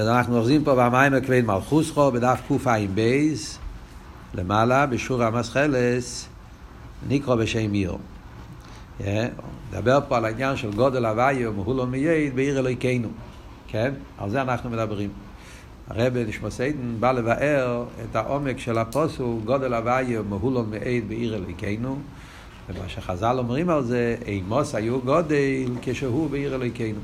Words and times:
אז 0.00 0.08
אנחנו 0.08 0.38
אוחזים 0.38 0.64
פה 0.64 0.74
במים 0.74 1.14
הכבד 1.14 1.44
מלכוסכו 1.44 2.12
בדף 2.12 2.40
קע"ב 2.48 3.00
למעלה 4.34 4.86
בשור 4.86 5.22
המסחלס 5.22 6.28
נקרא 7.08 7.34
בשם 7.34 7.72
עיר. 7.72 7.96
נדבר 9.72 9.98
פה 10.08 10.16
על 10.16 10.24
העניין 10.24 10.56
של 10.56 10.72
גודל 10.72 11.06
הוויה 11.06 11.50
ומהולו 11.50 11.86
מייד 11.86 12.36
בעיר 12.36 12.58
אלוהיכנו. 12.58 13.08
כן? 13.68 13.94
על 14.18 14.30
זה 14.30 14.42
אנחנו 14.42 14.70
מדברים. 14.70 15.10
הרב 15.88 16.16
נשמוסיידן 16.16 17.00
בא 17.00 17.12
לבאר 17.12 17.84
את 18.10 18.16
העומק 18.16 18.58
של 18.58 18.78
הפוסוק 18.78 19.44
גודל 19.44 19.74
הוויה 19.74 20.20
ומהולו 20.20 20.64
מייד 20.64 21.08
בעיר 21.08 21.34
אלוהיכנו. 21.34 21.98
ומה 22.68 22.88
שחז"ל 22.88 23.38
אומרים 23.38 23.70
על 23.70 23.82
זה, 23.82 24.16
אימוס 24.26 24.74
היו 24.74 25.00
גודל 25.00 25.70
כשהוא 25.82 26.30
בעיר 26.30 26.54
אלוהיכנו. 26.54 27.00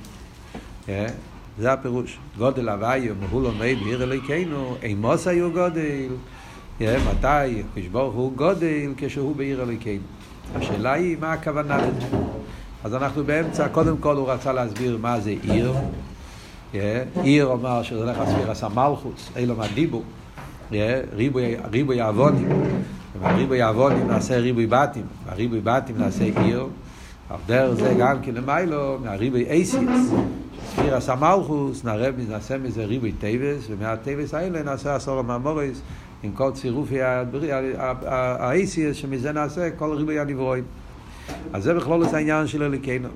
זה 1.59 1.73
הפירוש. 1.73 2.19
גודל 2.39 2.69
הוויה 2.69 3.13
ומהולו 3.13 3.53
מייד 3.53 3.79
בעיר 3.79 4.03
אלוהיכנו, 4.03 4.77
אימוס 4.83 5.27
היו 5.27 5.53
גודל. 5.53 6.09
מתי 6.81 7.63
הקדוש 7.77 8.15
הוא 8.15 8.33
גודל 8.33 8.93
כשהוא 8.97 9.37
בעיר 9.37 9.63
אלוהיכנו. 9.63 10.03
השאלה 10.55 10.93
היא 10.93 11.17
מה 11.21 11.33
הכוונה 11.33 11.77
לזה. 11.77 12.07
אז 12.85 12.95
אנחנו 12.95 13.25
באמצע, 13.25 13.69
קודם 13.69 13.97
כל 13.99 14.17
הוא 14.17 14.31
רצה 14.31 14.53
להסביר 14.53 14.99
מה 15.03 15.21
זה 15.21 15.35
עיר. 15.43 15.75
עיר 17.23 17.47
אומר 17.47 17.83
שזה 17.83 17.99
הולך 17.99 18.19
להסביר 18.19 18.51
עשה 18.51 18.69
מלכוס, 18.69 19.31
אילו 19.37 19.57
מהדיבור. 19.57 20.03
ריבוי 21.71 22.01
העוונים. 22.01 22.49
והריבוי 23.21 23.63
העוונים 23.63 24.09
נעשה 24.09 24.39
ריבוי 24.39 24.67
בתים, 24.67 25.05
והריבוי 25.27 25.61
בתים 25.65 25.99
נעשה 25.99 26.25
עיר. 26.25 26.67
על 27.31 27.37
דרך 27.47 27.75
זה 27.75 27.95
גם 27.99 28.23
כן 28.23 28.35
למיילו, 28.35 28.99
מהריבוי 29.03 29.45
אייסיאס. 29.45 30.13
ספיר 30.67 30.97
עשה 30.97 31.15
מלכוס, 31.15 31.85
נעשה 31.85 32.59
מזה 32.59 32.85
ריבוי 32.85 33.13
טייבס, 33.13 33.67
ומהטייבס 33.71 34.35
האלה 34.35 34.63
נעשה 34.63 34.95
עשור 34.95 35.19
המאמורס. 35.19 35.81
עם 36.23 36.33
כל 36.33 36.51
צירופי 36.53 36.99
האייסיאס 38.07 38.97
שמזה 38.97 39.33
נעשה 39.33 39.71
כל 39.71 39.93
ריבוי 39.97 40.21
הנברואים. 40.21 40.65
אז 41.53 41.63
זה 41.63 41.75
בכלול 41.75 42.05
את 42.05 42.15
העניין 42.15 42.47
של 42.47 42.63
אליקנו. 42.63 43.09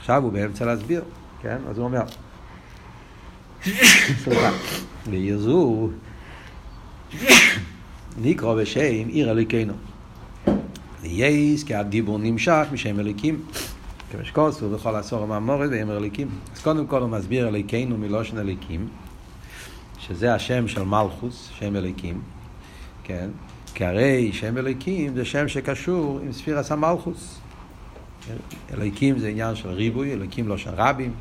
עכשיו 0.00 0.22
הוא 0.22 0.32
באמצע 0.32 0.64
להסביר, 0.64 1.02
כן? 1.42 1.56
אז 1.70 1.78
הוא 1.78 1.84
אומר, 1.84 2.02
סליחה, 4.24 4.50
וירזו 5.10 5.88
נקרא 8.18 8.54
בשם 8.54 9.08
עיר 9.08 9.30
אליקנו. 9.30 9.72
ויש 11.08 11.64
כי 11.64 11.74
הדיבור 11.74 12.18
נמשך 12.18 12.66
משם 12.72 13.00
אליקים. 13.00 13.40
כמשקוסו 14.12 14.70
בכל 14.70 14.96
עשור 14.96 15.22
המאמורת 15.22 15.70
ויאמר 15.70 15.96
אליקים. 15.96 16.28
אז 16.54 16.62
קודם 16.62 16.86
כל 16.86 17.02
הוא 17.02 17.08
מסביר 17.08 17.48
אליקנו 17.48 17.98
מלושן 17.98 18.38
אליקים. 18.38 18.88
שזה 19.98 20.34
השם 20.34 20.68
של 20.68 20.82
מלכוס, 20.82 21.50
שם 21.58 21.76
אליקים, 21.76 22.20
כן? 23.04 23.28
כי 23.74 23.84
הרי 23.84 24.30
שם 24.32 24.58
אליקים 24.58 25.14
זה 25.14 25.24
שם 25.24 25.48
שקשור 25.48 26.20
עם 26.24 26.32
ספירס 26.32 26.72
המלכוס. 26.72 27.38
אליקים 28.74 29.18
זה 29.18 29.28
עניין 29.28 29.54
של 29.54 29.68
ריבוי, 29.68 30.12
אליקים 30.12 30.48
לא 30.48 30.58
של 30.58 30.70
רבים, 30.76 31.12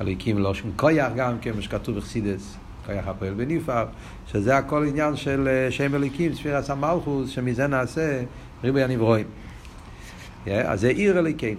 אליקים 0.00 0.38
לא 0.38 0.54
של 0.54 0.68
כויח 0.76 1.12
גם 1.16 1.38
כן, 1.40 1.50
מה 1.56 1.62
שכתוב 1.62 1.96
בחסידס, 1.96 2.56
כויח 2.86 3.06
הפועל 3.06 3.34
בנפעל, 3.34 3.86
שזה 4.32 4.56
הכל 4.56 4.86
עניין 4.88 5.16
של 5.16 5.66
שם 5.70 5.94
אליקים, 5.94 6.34
ספירס 6.34 6.70
המלכוס, 6.70 7.30
שמזה 7.30 7.66
נעשה 7.66 8.22
ריבוי 8.64 8.82
הנברואים. 8.82 9.26
אז 10.46 10.80
זה 10.80 10.88
עיר 10.88 11.18
אליקים. 11.18 11.56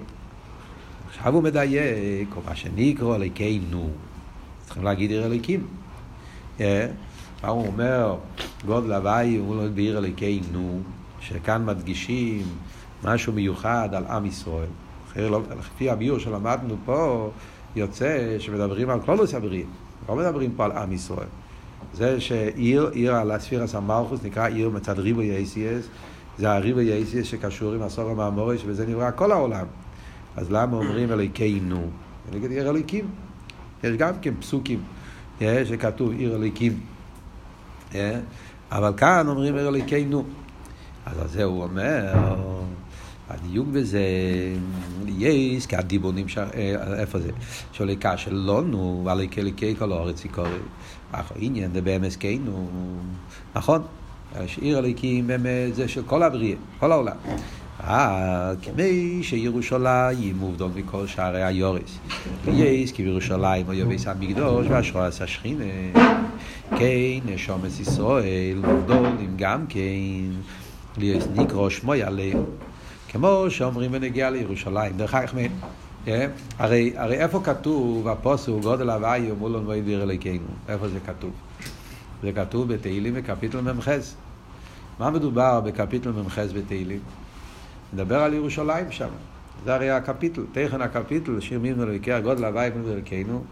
עכשיו 1.09 1.33
הוא 1.33 1.43
מדייק, 1.43 2.29
או 2.35 2.41
מה 2.45 2.55
שנקרא 2.55 3.15
אליקינו. 3.15 3.89
צריכים 4.65 4.83
להגיד 4.83 5.11
עיר 5.11 5.25
אליקים. 5.25 5.67
מה 6.59 7.49
הוא 7.49 7.67
אומר? 7.67 8.15
גודל 8.65 8.93
הוואי 8.93 9.35
הוא 9.35 9.55
לא 9.55 9.67
בעיר 9.67 9.97
אלוקינו, 9.97 10.79
שכאן 11.19 11.65
מדגישים 11.65 12.43
משהו 13.03 13.33
מיוחד 13.33 13.89
על 13.93 14.05
עם 14.05 14.25
ישראל. 14.25 14.67
לפי 15.59 15.89
הביור 15.89 16.19
שלמדנו 16.19 16.75
פה, 16.85 17.29
יוצא 17.75 18.35
שמדברים 18.39 18.89
על 18.89 19.01
כלולוס 19.01 19.33
הברית, 19.33 19.65
לא 20.09 20.15
מדברים 20.15 20.51
פה 20.55 20.65
על 20.65 20.71
עם 20.71 20.91
ישראל. 20.91 21.27
זה 21.93 22.21
שעיר, 22.21 22.89
עיר 22.93 23.15
על 23.15 23.31
הספירס 23.31 23.75
המלכוס, 23.75 24.23
נקרא 24.23 24.47
עיר 24.47 24.69
מצד 24.69 24.99
ריבו 24.99 25.21
אייסיאס, 25.21 25.87
זה 26.39 26.51
הריבו 26.51 26.79
אייסיאס 26.79 27.25
שקשור 27.25 27.73
עם 27.73 27.81
הסור 27.81 28.09
המאמורש, 28.09 28.61
וזה 28.65 28.87
נברא 28.87 29.11
כל 29.15 29.31
העולם. 29.31 29.65
אז 30.35 30.51
למה 30.51 30.77
אומרים 30.77 31.11
אלוקינו? 31.11 31.89
נגיד 32.33 32.51
עיר 32.51 32.69
אלוקים. 32.69 33.05
יש 33.83 33.97
גם 33.97 34.13
כן 34.21 34.33
פסוקים. 34.39 34.79
שכתוב 35.39 36.11
עיר 36.11 36.35
אליקים. 36.35 36.79
אבל 38.71 38.93
כאן 38.97 39.27
אומרים 39.27 39.55
עיר 39.55 39.67
אליקינו. 39.67 40.23
אז 41.05 41.19
על 41.19 41.27
זה 41.27 41.43
הוא 41.43 41.63
אומר, 41.63 42.13
הדיוק 43.29 43.67
בזה, 43.67 44.03
יש, 45.07 45.65
כי 45.65 45.75
הדיבור 45.75 46.11
נמשך, 46.11 46.47
איפה 46.97 47.19
זה? 47.19 47.31
שוליקה 47.73 48.17
שלנו, 48.17 49.01
ועלי 49.05 49.29
כליקי 49.29 49.75
כל 49.75 49.91
הארץ 49.91 50.25
יקורי. 50.25 50.49
אך 51.11 51.31
עניין 51.35 51.71
זה 51.73 51.81
באמסקנו, 51.81 52.69
נכון? 53.55 53.81
עיר 54.61 54.79
אליקים 54.79 55.27
באמת 55.27 55.75
זה 55.75 55.87
של 55.87 56.03
כל 56.03 56.23
הבריאה, 56.23 56.57
כל 56.79 56.91
העולם. 56.91 57.15
כמי 58.61 59.19
שירושלים 59.23 60.35
מובדל 60.39 60.65
מכל 60.75 61.07
שערי 61.07 61.43
היורס. 61.43 61.99
ויש 62.45 62.91
כי 62.91 63.03
בירושלים 63.03 63.65
הוא 63.65 63.73
יובס 63.73 64.07
המקדוש 64.07 64.67
והשרועס 64.69 65.21
השכינה. 65.21 65.63
כן, 66.77 67.19
נשומת 67.25 67.79
ישראל 67.79 68.61
מובדלים 68.65 69.33
גם 69.35 69.65
כן. 69.69 69.79
ליאס 70.97 71.27
נקרא 71.35 71.69
שמוי 71.69 72.03
עליהם. 72.03 72.43
כמו 73.11 73.45
שאומרים 73.49 73.91
בנגיע 73.91 74.29
לירושלים. 74.29 74.97
דרך 74.97 75.15
אגב, 75.15 75.33
הרי, 76.59 76.93
הרי 76.95 77.15
איפה 77.15 77.39
כתוב 77.43 78.07
הפוסוק 78.07 78.61
גודל 78.63 78.89
הוואי 78.89 79.31
ומולון 79.31 79.67
וידביר 79.67 80.03
אליקינו? 80.03 80.47
איפה 80.69 80.87
זה 80.87 80.99
כתוב? 80.99 81.31
זה 82.23 82.31
כתוב 82.31 82.73
בתהילים 82.73 83.13
בקפיטל 83.13 83.61
מ"ח. 83.61 83.87
מה 84.99 85.09
מדובר 85.09 85.61
בקפיטל 85.61 86.11
מ"ח 86.11 86.39
בתהילים? 86.39 86.99
מדבר 87.93 88.19
על 88.19 88.33
ירושלים 88.33 88.91
שם. 88.91 89.09
זה 89.65 89.75
הרי 89.75 89.89
הקפיטל, 89.89 90.41
תכן 90.51 90.81
הקפיטל, 90.81 91.39
שיר 91.39 91.59
מימנו 91.59 91.85
לאיקי 91.85 92.11
הגודל 92.11 92.45
הוואי 92.45 92.71
פנו 92.71 92.93
אלוקינו, 92.93 93.43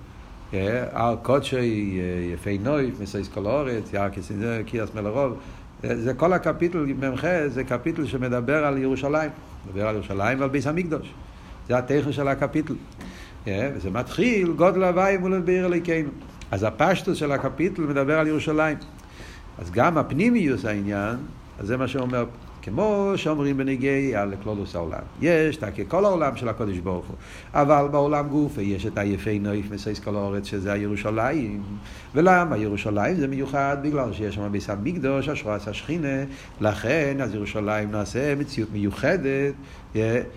על 0.92 1.16
קודשי 1.22 2.00
יפי 2.34 2.58
נויף, 2.58 3.00
מסייס 3.00 3.28
כל 3.28 3.46
האורץ, 3.46 3.94
יער 3.94 4.10
קיאס 4.66 4.90
מלרוב. 4.96 5.38
זה 5.84 6.14
כל 6.14 6.34
הקפיטל 6.34 6.78
ממך, 6.78 7.28
זה 7.48 7.64
קפיטל 7.64 8.06
שמדבר 8.06 8.66
על 8.66 8.78
ירושלים. 8.78 9.32
מדבר 9.68 9.88
על 9.88 9.96
ירושלים 9.96 10.40
ועל 10.40 10.50
ביס 10.50 10.68
המקדוש. 10.68 11.14
זה 11.68 11.78
התכן 11.78 12.12
של 12.12 12.28
הקפיטל. 12.28 12.74
וזה 13.48 13.90
מתחיל, 13.90 14.52
גודל 14.52 14.84
הוואי 14.84 15.18
מול 15.18 15.40
בעיר 15.40 15.66
אלוקינו. 15.66 16.10
אז 16.52 16.64
הפשטוס 16.64 17.18
של 17.18 17.32
הקפיטל 17.32 17.82
מדבר 17.82 18.20
על 18.20 18.28
ירושלים. 18.28 18.78
אז 19.58 19.72
גם 19.72 19.98
הפנימיוס 19.98 20.66
העניין, 20.66 21.16
אז 21.60 21.68
זה 21.68 21.78
מה 21.78 21.88
שאומר 21.88 22.26
כמו 22.68 23.14
שאומרים 23.16 23.58
בנגיע 23.58 24.26
לכלולוס 24.26 24.76
העולם. 24.76 25.00
יש 25.22 25.58
את 25.58 25.64
כל 25.88 26.06
העולם 26.06 26.36
של 26.36 26.50
הקודש 26.50 26.78
ברוך 26.78 27.06
הוא, 27.06 27.16
אבל 27.54 27.88
בעולם 27.92 28.28
גופה 28.28 28.62
יש 28.62 28.86
את 28.86 28.98
היפי 28.98 29.40
נויף 29.40 29.72
מסייס 29.72 30.00
כל 30.00 30.16
הארץ 30.16 30.46
שזה 30.46 30.74
הירושלים. 30.74 31.64
ולמה 32.16 32.58
ירושלים 32.58 33.16
זה 33.16 33.28
מיוחד? 33.28 33.78
בגלל 33.82 34.14
שיש 34.14 34.36
שם 34.36 34.52
ביס 34.52 34.70
המקדוש, 34.70 35.30
השרועס 35.30 35.68
השכינה, 35.68 36.24
לכן 36.62 37.18
אז 37.22 37.36
ירושלים 37.36 37.92
נעשה 37.92 38.36
מציאות 38.36 38.70
מיוחדת, 38.74 39.54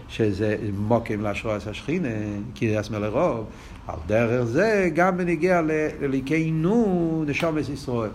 שזה 0.08 0.56
מוקם 0.78 1.20
להשרועס 1.20 1.66
השכינה, 1.66 2.08
קריאס 2.54 2.90
מלרוב. 2.90 3.46
על 3.88 3.98
דרך 4.06 4.44
זה 4.44 4.90
גם 4.94 5.16
בנגיע 5.16 5.60
לליקנו 6.00 7.24
נשומס 7.26 7.68
ישראל. 7.68 8.10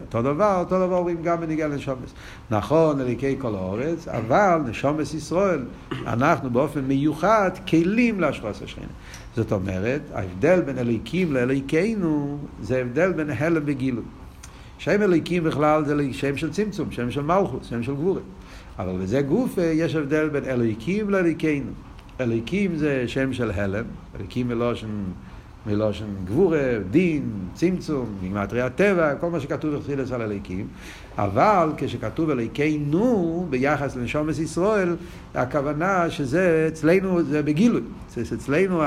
אותו 0.00 0.22
דבר, 0.22 0.56
אותו 0.60 0.86
דבר 0.86 0.96
אומרים 0.96 1.22
גם 1.22 1.40
בניגיע 1.40 1.68
לנשומס. 1.68 2.14
נכון, 2.50 3.00
אליקי 3.00 3.36
כל 3.38 3.54
האורץ, 3.54 4.08
אבל 4.08 4.60
נשומס 4.66 5.14
ישראל, 5.14 5.64
אנחנו 6.06 6.50
באופן 6.50 6.80
מיוחד 6.80 7.50
כלים 7.68 8.20
להשחוס 8.20 8.62
השכינה. 8.62 8.86
זאת 9.36 9.52
אומרת, 9.52 10.00
ההבדל 10.14 10.60
בין 10.60 10.78
אליקים 10.78 11.32
לאליקנו, 11.32 12.38
זה 12.62 12.78
הבדל 12.78 13.12
בין 13.12 13.30
הלם 13.30 13.62
וגילוי. 13.64 14.04
שם 14.78 15.02
אליקים 15.02 15.44
בכלל 15.44 15.84
זה 15.84 16.12
שם 16.12 16.36
של 16.36 16.50
צמצום, 16.50 16.90
שם 16.90 17.10
של 17.10 17.22
מלכוס, 17.22 17.66
שם 17.66 17.82
של 17.82 17.94
גבורת. 17.94 18.22
אבל 18.78 18.98
בזה 19.02 19.22
גוף 19.22 19.58
יש 19.72 19.94
הבדל 19.94 20.28
בין 20.28 20.44
אליקים 20.44 21.10
לאליקנו. 21.10 21.70
אליקים 22.20 22.76
זה 22.76 23.04
שם 23.06 23.32
של 23.32 23.50
הלם, 23.50 23.84
אליקים 24.20 24.48
מלושן 24.48 24.86
מלושן 25.68 26.04
גבורה, 26.24 26.78
דין, 26.90 27.30
צמצום, 27.54 28.06
מגמטרי 28.22 28.62
הטבע, 28.62 29.14
כל 29.14 29.30
מה 29.30 29.40
שכתוב 29.40 29.74
בחסילס 29.74 30.12
על 30.12 30.22
הליקים. 30.22 30.66
אבל 31.18 31.72
כשכתוב 31.76 32.30
אלוקינו 32.30 33.46
ביחס 33.50 33.96
לנשומת 33.96 34.38
ישראל, 34.38 34.96
הכוונה 35.34 36.10
שזה 36.10 36.64
אצלנו, 36.68 37.22
זה 37.22 37.42
בגילוי. 37.42 37.82
זה 38.14 38.34
אצלנו, 38.36 38.82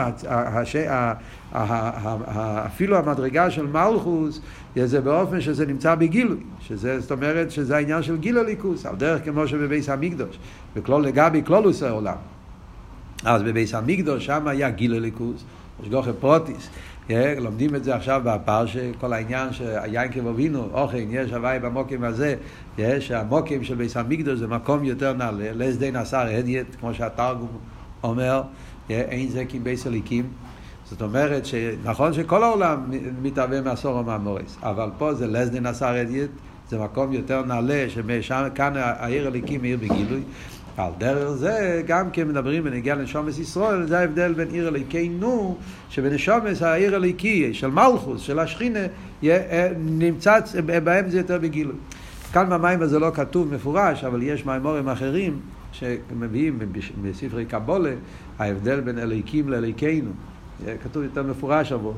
אפילו 2.66 2.98
המדרגה 2.98 3.52
של 3.52 3.68
מלכוס, 3.68 4.42
זה 4.76 5.02
באופן 5.02 5.42
שזה 5.42 5.66
נמצא 5.66 5.96
בגילוי. 5.96 6.38
שזה, 6.60 7.00
זאת 7.00 7.12
אומרת, 7.12 7.52
שזה 7.52 7.76
העניין 7.76 8.04
של 8.04 8.18
גיל 8.18 8.38
הליכוס, 8.38 8.86
על 8.86 8.96
דרך 8.96 9.26
כמו 9.26 9.48
שבביס 9.48 9.90
המקדוש, 9.90 10.40
וכלול 10.76 11.04
לגבי 11.04 11.42
כלולוס 11.46 11.84
העולם. 11.84 12.18
אז 13.26 13.44
בביס 13.44 13.74
המקדוש 13.74 14.26
שם 14.26 14.48
היה 14.48 14.70
גיל 14.70 14.94
הליכוס. 14.94 15.44
משגוחי 15.80 16.12
פרוטיס. 16.20 16.70
לומדים 17.40 17.76
את 17.76 17.84
זה 17.84 17.96
עכשיו 17.96 18.22
בפרשה, 18.26 18.92
כל 19.00 19.14
העניין 19.14 19.54
שהיין 19.54 20.12
כבובינו, 20.12 20.68
אוכן, 20.74 21.06
יש 21.10 21.32
הוואי 21.32 21.60
במוקים 21.60 22.04
הזה, 22.04 22.36
יש 22.78 23.12
המוקים 23.12 23.64
של 23.64 23.76
ביס 23.76 23.98
המקדוש 23.98 24.40
זה 24.40 24.48
מקום 24.48 24.84
יותר 24.84 25.14
נעלה, 25.14 25.52
לסדי 25.54 25.92
נסר 25.92 26.28
הדיית, 26.38 26.76
כמו 26.80 26.94
שהתרגום 26.94 27.58
אומר, 28.04 28.42
אין 28.90 29.30
זה 29.30 29.46
כי 29.46 29.60
ביס 29.60 29.88
הליקים. 29.88 30.26
זאת 30.86 31.02
אומרת 31.02 31.46
שנכון 31.46 32.14
שכל 32.14 32.44
העולם 32.44 32.92
מתהווה 33.22 33.62
מעשור 33.62 33.96
ומהמורס, 33.96 34.58
אבל 34.64 34.90
פה 34.98 35.14
זה 35.14 35.28
לסדי 35.28 35.60
נסר 35.60 35.96
הדיית, 35.96 36.32
זה 36.70 36.80
מקום 36.80 37.14
יותר 37.14 37.46
נעלה, 37.46 37.86
שכאן 38.22 38.74
העיר 38.76 39.28
הליקים 39.28 39.64
עיר 39.64 39.78
בגילוי. 39.78 40.22
על 40.78 40.92
דרך 40.98 41.32
זה 41.32 41.82
גם 41.88 42.12
כן 42.12 42.28
מדברים 42.28 42.64
בנגיע 42.64 42.96
לנשומס 42.96 43.40
ישראל, 43.40 43.88
זה 43.88 44.00
ההבדל 44.00 44.34
בין 44.34 44.48
עיר 44.48 44.68
אלוקינו, 44.68 45.58
שבנשומס 45.90 46.62
העיר 46.62 46.96
אלוקי 46.96 47.54
של 47.54 47.68
מלכוס, 47.68 48.22
של 48.22 48.40
השכינה, 48.40 48.80
אה, 49.24 49.72
נמצא 49.78 50.40
בהם 50.84 51.10
זה 51.10 51.18
יותר 51.18 51.38
בגילוי. 51.38 51.76
כאן 52.34 52.50
במים 52.50 52.82
הזה 52.82 53.00
לא 53.00 53.12
כתוב 53.14 53.54
מפורש, 53.54 54.04
אבל 54.04 54.24
יש 54.24 54.46
מימורים 54.46 54.90
אחרים 54.90 55.40
שמביאים 55.72 56.60
בספרי 57.02 57.46
קבולה, 57.46 57.94
ההבדל 58.40 58.80
בין 58.80 59.00
אלוקים 59.00 59.50
לאלוקינו. 59.50 60.12
כתוב 60.84 61.04
יותר 61.04 61.24
מפורש 61.24 61.72
עבור. 61.72 61.96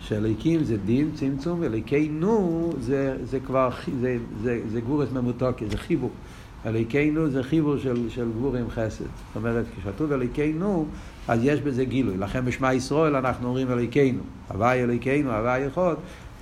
שאליקים 0.00 0.64
זה 0.64 0.76
דין, 0.76 1.10
צמצום, 1.14 1.60
ואליקינו 1.60 2.72
זה, 2.80 3.16
זה 3.24 3.40
כבר, 3.40 3.70
זה, 4.00 4.16
זה, 4.42 4.60
זה 4.72 4.80
גבורס 4.80 5.08
ממותוקי, 5.12 5.64
זה 5.68 5.78
חיבור. 5.78 6.10
אליקנו 6.66 7.30
זה 7.30 7.42
חיבור 7.42 7.78
של, 7.78 8.08
של 8.08 8.30
גבורים 8.36 8.70
חסד. 8.70 9.04
זאת 9.04 9.36
אומרת, 9.36 9.64
כשכתוב 9.76 10.12
אליקנו, 10.12 10.86
אז 11.28 11.40
יש 11.42 11.60
בזה 11.60 11.84
גילוי. 11.84 12.16
לכן 12.16 12.44
בשמע 12.44 12.74
ישראל 12.74 13.16
אנחנו 13.16 13.48
אומרים 13.48 13.70
אליקנו. 13.70 14.20
הוואי 14.48 14.82
אליקנו, 14.82 15.32
הוואי 15.32 15.60
יכול. 15.60 15.94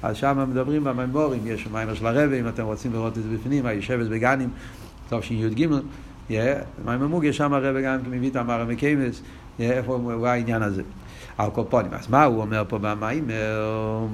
אז 0.02 0.16
שם 0.16 0.46
מדברים 0.50 0.84
במימורים, 0.84 1.40
יש 1.46 1.66
מיימר 1.72 1.94
של 1.94 2.06
הרבי, 2.06 2.40
אם 2.40 2.48
אתם 2.48 2.64
רוצים 2.64 2.92
לראות 2.92 3.18
את 3.18 3.22
זה 3.22 3.28
בפנים, 3.34 3.66
היושבת 3.66 4.06
בגנים, 4.06 4.48
טוב 5.08 5.22
שי"ג, 5.22 5.66
מיימר 6.84 7.06
מוגיה, 7.06 7.32
שם 7.32 7.52
הרבי 7.52 7.82
גם 7.82 7.98
מביא 8.10 8.30
את 8.30 8.36
המארם 8.36 8.66
וקיימס, 8.68 9.22
איפה 9.60 9.94
הוא 9.94 10.26
העניין 10.26 10.62
הזה. 10.62 10.82
על 11.38 11.50
כל 11.50 11.62
פונים. 11.68 11.94
אז 11.94 12.10
מה 12.10 12.24
הוא 12.24 12.40
אומר 12.40 12.64
פה 12.68 12.78
במיימר? 12.78 14.06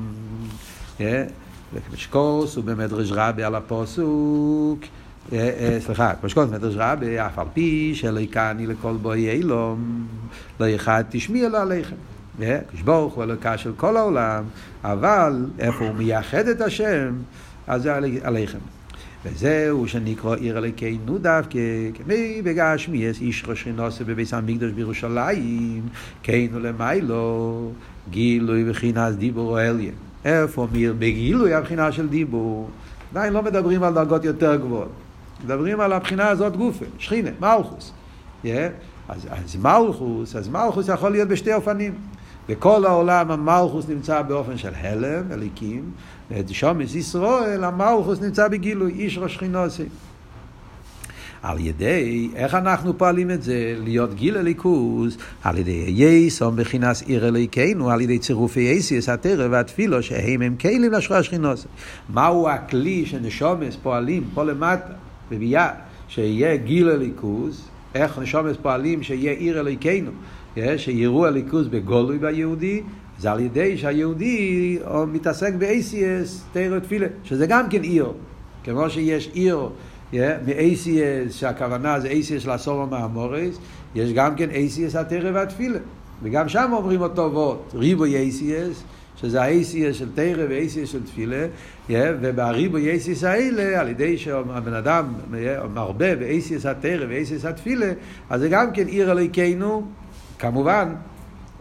וקמשקוס 1.73 2.57
הוא 2.57 2.65
במדרש 2.65 3.13
רבי 3.13 3.43
על 3.43 3.55
הפוסוק. 3.55 4.81
אה, 5.33 5.39
אה, 5.39 5.79
סליחה, 5.81 6.13
משקולת 6.25 6.51
מדרש 6.51 6.75
רבי, 6.77 7.21
אף 7.21 7.39
על 7.39 7.47
פי 7.55 7.93
שלא 7.95 8.21
יקעני 8.21 8.67
לכל 8.67 8.93
בואי 9.03 9.31
אילום, 9.31 10.07
לא 10.61 10.67
יחד 10.67 11.05
תשמיע 11.11 11.49
לו 11.49 11.59
עליכם. 11.59 11.97
כשברוך 12.73 13.15
הוא 13.15 13.25
אלוקה 13.25 13.59
של 13.59 13.73
כל 13.77 13.97
העולם, 13.97 14.45
אבל 14.85 15.47
איפה 15.59 15.85
הוא 15.85 15.95
מייחד 15.95 16.49
את 16.49 16.61
השם, 16.61 17.13
אז 17.67 17.83
זה 17.83 17.97
עליכם. 18.23 18.59
וזהו 19.25 19.89
שנקרא 19.89 20.37
עיר 20.37 20.59
אלוקינו 20.59 21.19
דווקא, 21.19 21.59
כמי 21.95 22.43
בגשמי 22.45 22.99
יש 22.99 23.21
איש 23.21 23.45
חינוסה 23.55 24.05
בביס 24.05 24.35
המקדוש 24.35 24.73
בירושלים, 24.73 25.83
כן 26.23 26.47
ולמיילו, 26.53 27.73
גילוי 28.11 28.71
וחינס 28.71 29.15
דיבור 29.15 29.61
אליה. 29.61 29.93
איפה 30.25 30.69
מיר 30.73 30.95
בגילוי 30.99 31.55
הבחינה 31.55 31.93
של 31.93 32.09
דיבור? 32.09 32.71
עדיין 33.11 33.33
לא 33.33 33.43
מדברים 33.43 33.83
על 33.83 33.95
דרגות 33.95 34.25
יותר 34.25 34.57
גבוהות. 34.57 35.08
מדברים 35.45 35.81
על 35.81 35.93
הבחינה 35.93 36.29
הזאת 36.29 36.57
גופה, 36.57 36.85
שכינה, 36.99 37.31
מלכוס. 37.41 37.93
Yeah. 38.45 38.49
אז, 39.09 39.27
אז 39.31 39.57
מלכוס, 39.57 40.37
אז 40.37 40.49
מלכוס 40.49 40.89
יכול 40.89 41.11
להיות 41.11 41.29
בשתי 41.29 41.55
אופנים. 41.55 41.95
בכל 42.49 42.87
העולם 42.87 43.31
המלכוס 43.31 43.89
נמצא 43.89 44.23
באופן 44.23 44.59
של 44.59 44.75
הלם, 44.75 45.33
אליקים, 45.33 45.91
ושומס 46.31 46.95
ישראל, 46.95 47.65
המלכוס 47.65 48.21
נמצא 48.21 48.49
בגילוי, 48.49 48.93
איש 48.93 49.19
ראש 49.19 49.39
חינוסי. 49.39 49.85
על 51.43 51.61
ידי, 51.61 52.31
איך 52.35 52.55
אנחנו 52.55 52.99
פועלים 52.99 53.31
את 53.31 53.43
זה? 53.43 53.77
להיות 53.79 54.15
גיל 54.15 54.37
הליכוז, 54.37 55.17
על 55.45 55.59
ידי 55.59 55.85
יסום 55.97 56.57
בחינס 56.57 57.03
עיר 57.03 57.29
אליקנו, 57.29 57.91
על 57.91 58.01
ידי 58.01 58.19
צירופי 58.19 58.61
אייסיס, 58.61 59.09
הטרם 59.09 59.53
והתפילו, 59.53 60.03
שהם 60.03 60.43
הם 60.43 60.57
כלים 60.61 60.93
לשחרר 60.93 61.23
שכינוס. 61.23 61.67
מהו 62.09 62.49
הכלי 62.49 63.07
שנשומס 63.07 63.77
פועלים 63.83 64.25
פה 64.35 64.45
למטה? 64.45 65.08
בביאה, 65.31 65.71
שיהיה 66.09 66.57
גיל 66.57 66.89
הליכוז, 66.89 67.69
איך 67.95 68.19
נשומס 68.19 68.57
פועלים 68.63 69.03
שיהיה 69.03 69.33
עיר 69.33 69.61
אליקנו, 69.61 70.11
שיראו 70.77 71.27
הליכוז 71.27 71.69
בגולוי 71.69 72.19
ביהודי, 72.19 72.83
זה 73.19 73.33
על 73.33 73.41
ידי 73.41 73.79
שהיהודי 73.79 74.79
מתעסק 75.13 75.53
ב-ACS, 75.59 76.53
תירו 76.53 76.81
תפילה, 76.81 77.07
שזה 77.25 77.47
גם 77.47 77.69
כן 77.69 77.83
עיר, 77.83 78.13
כמו 78.65 78.91
שיש 78.91 79.31
עיר 79.33 79.69
מ-ACS, 80.13 81.31
שהכוונה 81.31 82.01
זה 82.01 82.09
ACS 82.11 82.41
של 82.41 82.51
הסורו 82.51 82.87
מהמורס, 82.87 83.59
יש 83.95 84.13
גם 84.13 84.35
כן 84.35 84.49
ACS 84.51 84.99
התרא 84.99 85.31
והתפילה, 85.35 85.79
וגם 86.23 86.49
שם 86.49 86.71
אומרים 86.73 87.01
אותו 87.01 87.31
וורט, 87.33 87.75
ריבוי 87.75 88.29
ACS, 88.29 88.83
שזה 89.21 89.43
ה-ACS 89.43 89.93
של 89.93 90.09
תרא 90.15 90.45
ו-ACS 90.49 90.87
של 90.87 91.03
תפילה, 91.05 91.47
ובריבו 91.91 92.79
ACS 92.79 93.27
האלה, 93.27 93.81
על 93.81 93.89
ידי 93.89 94.19
שהבן 94.19 94.75
אדם 94.75 95.05
מרבה 95.75 96.17
ב-ACS 96.17 96.69
התרא 96.69 97.07
ו-ACS 97.09 97.49
התפילה, 97.49 97.93
אז 98.31 98.41
זה 98.41 98.49
גם 98.49 98.73
כן 98.73 98.87
עיר 98.87 99.11
אלוהיכנו, 99.11 99.87
כמובן, 100.39 100.95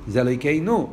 זה 0.08 0.22
אלוהיכנו, 0.22 0.90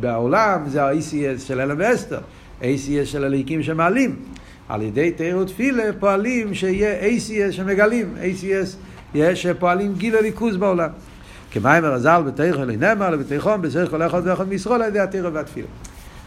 בעולם 0.00 0.62
זה 0.66 0.84
ה-ACS 0.84 1.40
של 1.46 1.60
אלם 1.60 1.76
ואסתר, 1.78 2.20
ACS 2.60 3.04
של 3.04 3.24
אלוהיקים 3.24 3.62
שמעלים. 3.62 4.16
על 4.68 4.82
ידי 4.82 5.10
תרא 5.10 5.36
ותפילה 5.40 5.82
פועלים 5.98 6.54
שיהיה 6.54 7.16
ACS 7.16 7.52
שמגלים, 7.52 8.14
ACS 8.22 9.16
שפועלים 9.34 9.94
גיל 9.94 10.16
הליכוז 10.16 10.56
בעולם. 10.56 10.88
כמים 11.50 11.84
הרזל 11.84 12.22
בתיכון 12.26 12.68
לנאמר 12.68 13.10
לבתיכון 13.10 13.62
בסך 13.62 13.86
כל 13.90 14.02
אחד 14.02 14.22
ואחד 14.24 14.48
מישראל 14.48 14.82
על 14.82 14.88
ידי 14.88 15.00
התרא 15.00 15.30
והתפילה. 15.32 15.66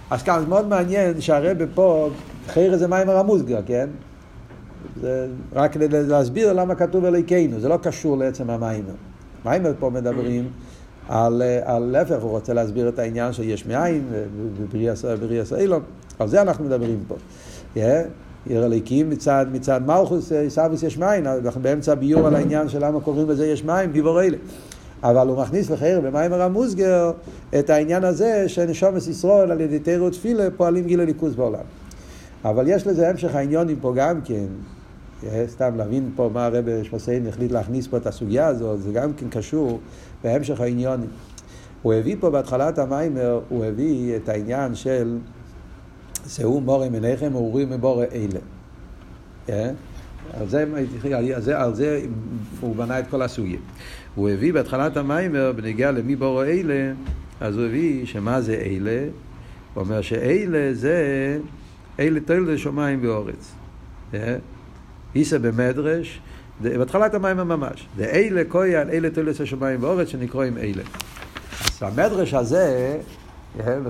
אז 0.10 0.24
כאן 0.24 0.40
זה 0.40 0.46
מאוד 0.48 0.68
מעניין 0.68 1.22
שהרבה 1.22 1.66
פה, 1.74 2.10
חייר 2.48 2.78
זה 2.78 2.88
מים 2.88 3.10
הרמוזגה, 3.10 3.60
כן? 3.66 3.90
זה 5.02 5.28
רק 5.54 5.76
להסביר 5.92 6.54
למה 6.54 6.76
כתוב 6.76 7.06
אליקנו, 7.06 7.60
זה 7.60 7.70
לא 7.70 7.78
קשור 7.78 8.18
לעצם 8.18 8.50
המיימר. 8.50 8.94
מיימר 9.46 9.74
פה 9.80 9.90
מדברים 9.90 10.48
על, 11.10 11.42
להפך, 11.80 12.22
הוא 12.22 12.30
רוצה 12.30 12.54
להסביר 12.54 12.90
את 12.90 13.00
העניין 13.00 13.34
של 13.34 13.44
יש 13.44 13.66
מאין 13.66 14.04
ובריאס 14.58 15.54
אילון, 15.54 15.82
על 16.20 16.28
זה 16.28 16.42
אנחנו 16.42 16.66
מדברים 16.66 17.04
פה. 17.08 17.16
עיר 18.46 18.64
הליקים 18.64 19.10
מצד, 19.10 19.46
מצד 19.52 19.82
מלכוס, 19.86 20.32
סבוס 20.48 20.84
יש 20.84 20.98
מים, 20.98 21.26
אנחנו 21.26 21.62
באמצע 21.62 21.96
ביור 21.96 22.28
על 22.28 22.36
העניין 22.36 22.70
של 22.70 22.86
למה 22.86 23.02
קוראים 23.02 23.30
לזה 23.30 23.48
יש 23.48 23.64
מים, 23.64 23.92
גיבור 23.92 24.22
אלה. 24.22 24.38
אבל 25.04 25.28
הוא 25.28 25.38
מכניס 25.38 25.70
לחייר 25.70 26.02
במיימר 26.02 26.42
המוסגר 26.42 27.12
את 27.60 27.70
העניין 27.70 28.04
הזה 28.04 28.50
שנשומת 28.50 29.08
ישראל 29.08 29.52
על 29.52 29.62
ידי 29.62 29.80
תירו 29.80 30.10
תפילה 30.10 30.48
פועלים 30.58 30.86
גיל 30.86 31.02
הליכוז 31.02 31.36
בעולם. 31.36 31.64
אבל 32.46 32.68
יש 32.68 32.88
לזה 32.88 33.10
המשך 33.10 33.36
העניונים 33.36 33.76
פה 33.82 33.94
גם 33.96 34.22
כן, 34.22 34.46
סתם 35.48 35.78
להבין 35.78 36.12
פה 36.16 36.30
מה 36.34 36.46
הרב 36.46 36.84
שמסיין 36.84 37.28
החליט 37.28 37.52
להכניס 37.52 37.88
פה 37.88 37.98
את 37.98 38.08
הסוגיה 38.08 38.48
הזאת, 38.48 38.82
זה 38.82 38.92
גם 38.92 39.14
כן 39.14 39.30
קשור 39.30 39.80
בהמשך 40.24 40.62
העניונים. 40.62 41.10
הוא 41.82 41.94
הביא 41.94 42.16
פה 42.20 42.30
בהתחלת 42.30 42.80
המיימר, 42.80 43.40
הוא 43.50 43.66
הביא 43.66 44.16
את 44.16 44.30
העניין 44.30 44.76
של 44.76 45.18
שאו 46.28 46.62
מורי 46.62 46.90
מניכם 46.90 47.36
ואורים 47.36 47.70
מבורא 47.70 48.06
אלה. 48.14 48.40
על 50.40 50.48
זה, 50.48 50.66
על 51.36 51.42
זה, 51.42 51.60
על 51.60 51.76
זה 51.76 52.02
הוא 52.60 52.76
בנה 52.76 53.00
את 53.00 53.06
כל 53.10 53.22
הסוגיה. 53.22 53.60
הוא 54.16 54.30
הביא 54.30 54.54
בהתחלת 54.54 54.98
המיימר, 54.98 55.52
בנגיע 55.56 55.92
למי 55.92 56.16
בורו 56.16 56.44
אלה, 56.44 56.94
אז 57.42 57.58
הוא 57.58 57.66
הביא 57.66 58.06
שמה 58.06 58.42
זה 58.42 58.54
אלה? 58.54 59.08
הוא 59.74 59.84
אומר 59.84 60.02
שאלה 60.02 60.74
זה, 60.74 61.40
אלה 62.00 62.20
תולדה 62.20 62.58
שמיים 62.58 63.00
ואורץ. 63.04 63.54
איסא 65.16 65.38
במדרש, 65.38 66.22
בהתחלת 66.62 67.14
המיימר 67.14 67.44
ממש. 67.44 67.88
ואלה 67.96 68.42
כהן, 68.50 68.90
אלה 68.90 69.10
תולדה 69.10 69.46
שמיים 69.46 69.84
ואורץ, 69.84 70.08
שנקראים 70.08 70.58
אלה. 70.58 70.84
אז 71.66 71.84
המדרש 71.84 72.34
הזה, 72.34 72.98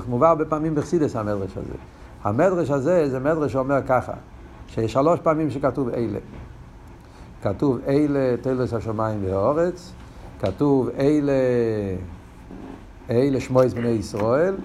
מובא 0.07 0.29
הרבה 0.29 0.45
פעמים 0.45 0.75
בחסידס 0.75 1.15
המדרש 1.15 1.51
הזה. 1.51 1.77
המדרש 2.23 2.69
הזה 2.69 3.09
זה 3.09 3.19
מדרש 3.19 3.51
שאומר 3.51 3.79
ככה, 3.87 4.13
שיש 4.73 4.93
שלוש 4.93 5.19
פעמים 5.19 5.51
שכתוב 5.51 5.89
אלה. 5.89 6.19
כתוב 7.41 7.79
אלה 7.87 8.37
תלס 8.41 8.73
השמיים 8.73 9.19
והאורץ, 9.25 9.91
כתוב 10.39 10.89
אלה, 10.89 11.33
אלה 13.09 13.39
שמועס 13.39 13.73
בני 13.73 13.87
ישראל, 13.87 14.55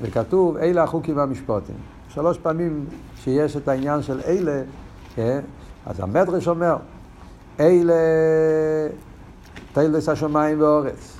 וכתוב 0.00 0.56
אלה 0.56 0.82
החוקים 0.82 1.16
והמשפטים. 1.16 1.74
שלוש 2.08 2.38
פעמים 2.38 2.84
שיש 3.16 3.56
את 3.56 3.68
העניין 3.68 4.02
של 4.02 4.20
אלה, 4.26 4.62
כן? 5.14 5.40
אז 5.86 6.00
המדרש 6.00 6.48
אומר, 6.48 6.76
אלה 7.60 7.94
תלס 9.72 10.08
השמיים 10.08 10.60
והאורץ. 10.60 11.16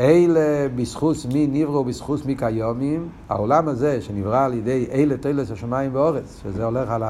אלה 0.00 0.68
בזכות 0.76 1.16
מי 1.32 1.46
נבראו 1.46 1.84
בזכות 1.84 2.26
מי 2.26 2.34
קיומים, 2.34 3.08
העולם 3.28 3.68
הזה 3.68 4.00
שנברא 4.00 4.44
על 4.44 4.54
ידי 4.54 4.86
אלה 4.92 5.16
תלס 5.16 5.50
השמיים 5.50 5.94
ואורץ, 5.94 6.40
שזה 6.42 6.64
הולך 6.64 6.90
על 6.90 7.02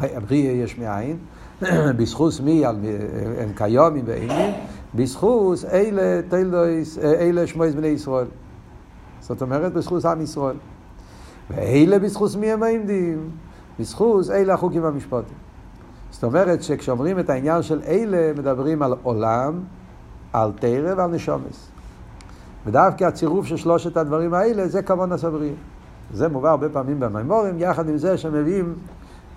הבריאה 0.00 0.52
יש 0.52 0.78
מאין, 0.78 1.16
בזכות 1.96 2.40
מי 2.40 2.66
הם 2.66 3.52
קיומים 3.54 4.04
ואימים, 4.06 4.54
בזכות 4.94 5.58
אלה 5.72 6.20
תלס, 6.28 6.98
אלה 6.98 7.46
שמועס 7.46 7.74
בני 7.74 7.86
ישראל. 7.86 8.26
זאת 9.20 9.42
אומרת 9.42 9.72
בזכות 9.72 10.04
עם 10.04 10.20
ישראל. 10.20 10.56
ואלה 11.50 11.98
בזכות 11.98 12.36
מי 12.36 12.52
הם 12.52 12.62
העמדים? 12.62 13.30
בזכות 13.78 14.30
אלה 14.30 14.54
החוקים 14.54 14.82
והמשפטים. 14.82 15.36
זאת 16.10 16.24
אומרת 16.24 16.62
שכשאומרים 16.62 17.18
את 17.18 17.30
העניין 17.30 17.62
של 17.62 17.80
אלה, 17.86 18.32
מדברים 18.38 18.82
על 18.82 18.94
עולם, 19.02 19.60
על 20.32 20.52
תרא 20.60 20.94
ועל 20.96 21.10
נשומס. 21.10 21.68
ודווקא 22.66 23.04
הצירוף 23.04 23.46
של 23.46 23.56
שלושת 23.56 23.96
הדברים 23.96 24.34
האלה, 24.34 24.68
זה 24.68 24.82
כבון 24.82 25.12
הסבריא. 25.12 25.52
זה 26.12 26.28
מובא 26.28 26.50
הרבה 26.50 26.68
פעמים 26.68 27.00
במימורים, 27.00 27.54
יחד 27.58 27.88
עם 27.88 27.96
זה 27.96 28.18
שמביאים 28.18 28.74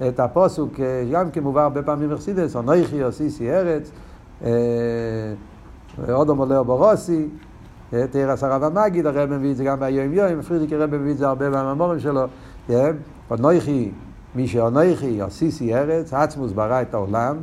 את 0.08 0.20
הפוסוק, 0.20 0.80
אה, 0.80 1.04
גם 1.12 1.32
כן 1.32 1.44
מובא 1.44 1.64
הרבה 1.64 1.84
פעמים 1.84 2.10
בחסידס, 2.10 2.56
אנוכי 2.56 3.04
עשיסי 3.04 3.52
ארץ, 3.52 3.92
אודום 6.10 6.38
עולה 6.38 6.64
ברוסי, 6.64 7.28
אה, 7.94 8.08
תרא 8.12 8.34
עשרה 8.34 8.68
ומגיד, 8.68 9.06
הרב 9.06 9.30
מביא 9.30 9.52
את 9.52 9.58
זה 9.58 9.64
גם 9.64 9.80
ביום 9.80 10.14
יום, 10.14 10.42
פרידיק 10.42 10.74
הרב 10.74 10.96
מביא 10.96 11.12
את 11.12 11.18
זה 11.18 11.28
הרבה 11.28 11.50
במימורים 11.50 12.00
שלו, 12.00 12.26
אנוכי, 13.32 13.92
מי 14.36 14.48
שאנוכי 14.48 15.22
עשיסי 15.22 15.76
ארץ, 15.76 16.14
עצמוס 16.14 16.52
ברא 16.52 16.82
את 16.82 16.94
העולם, 16.94 17.38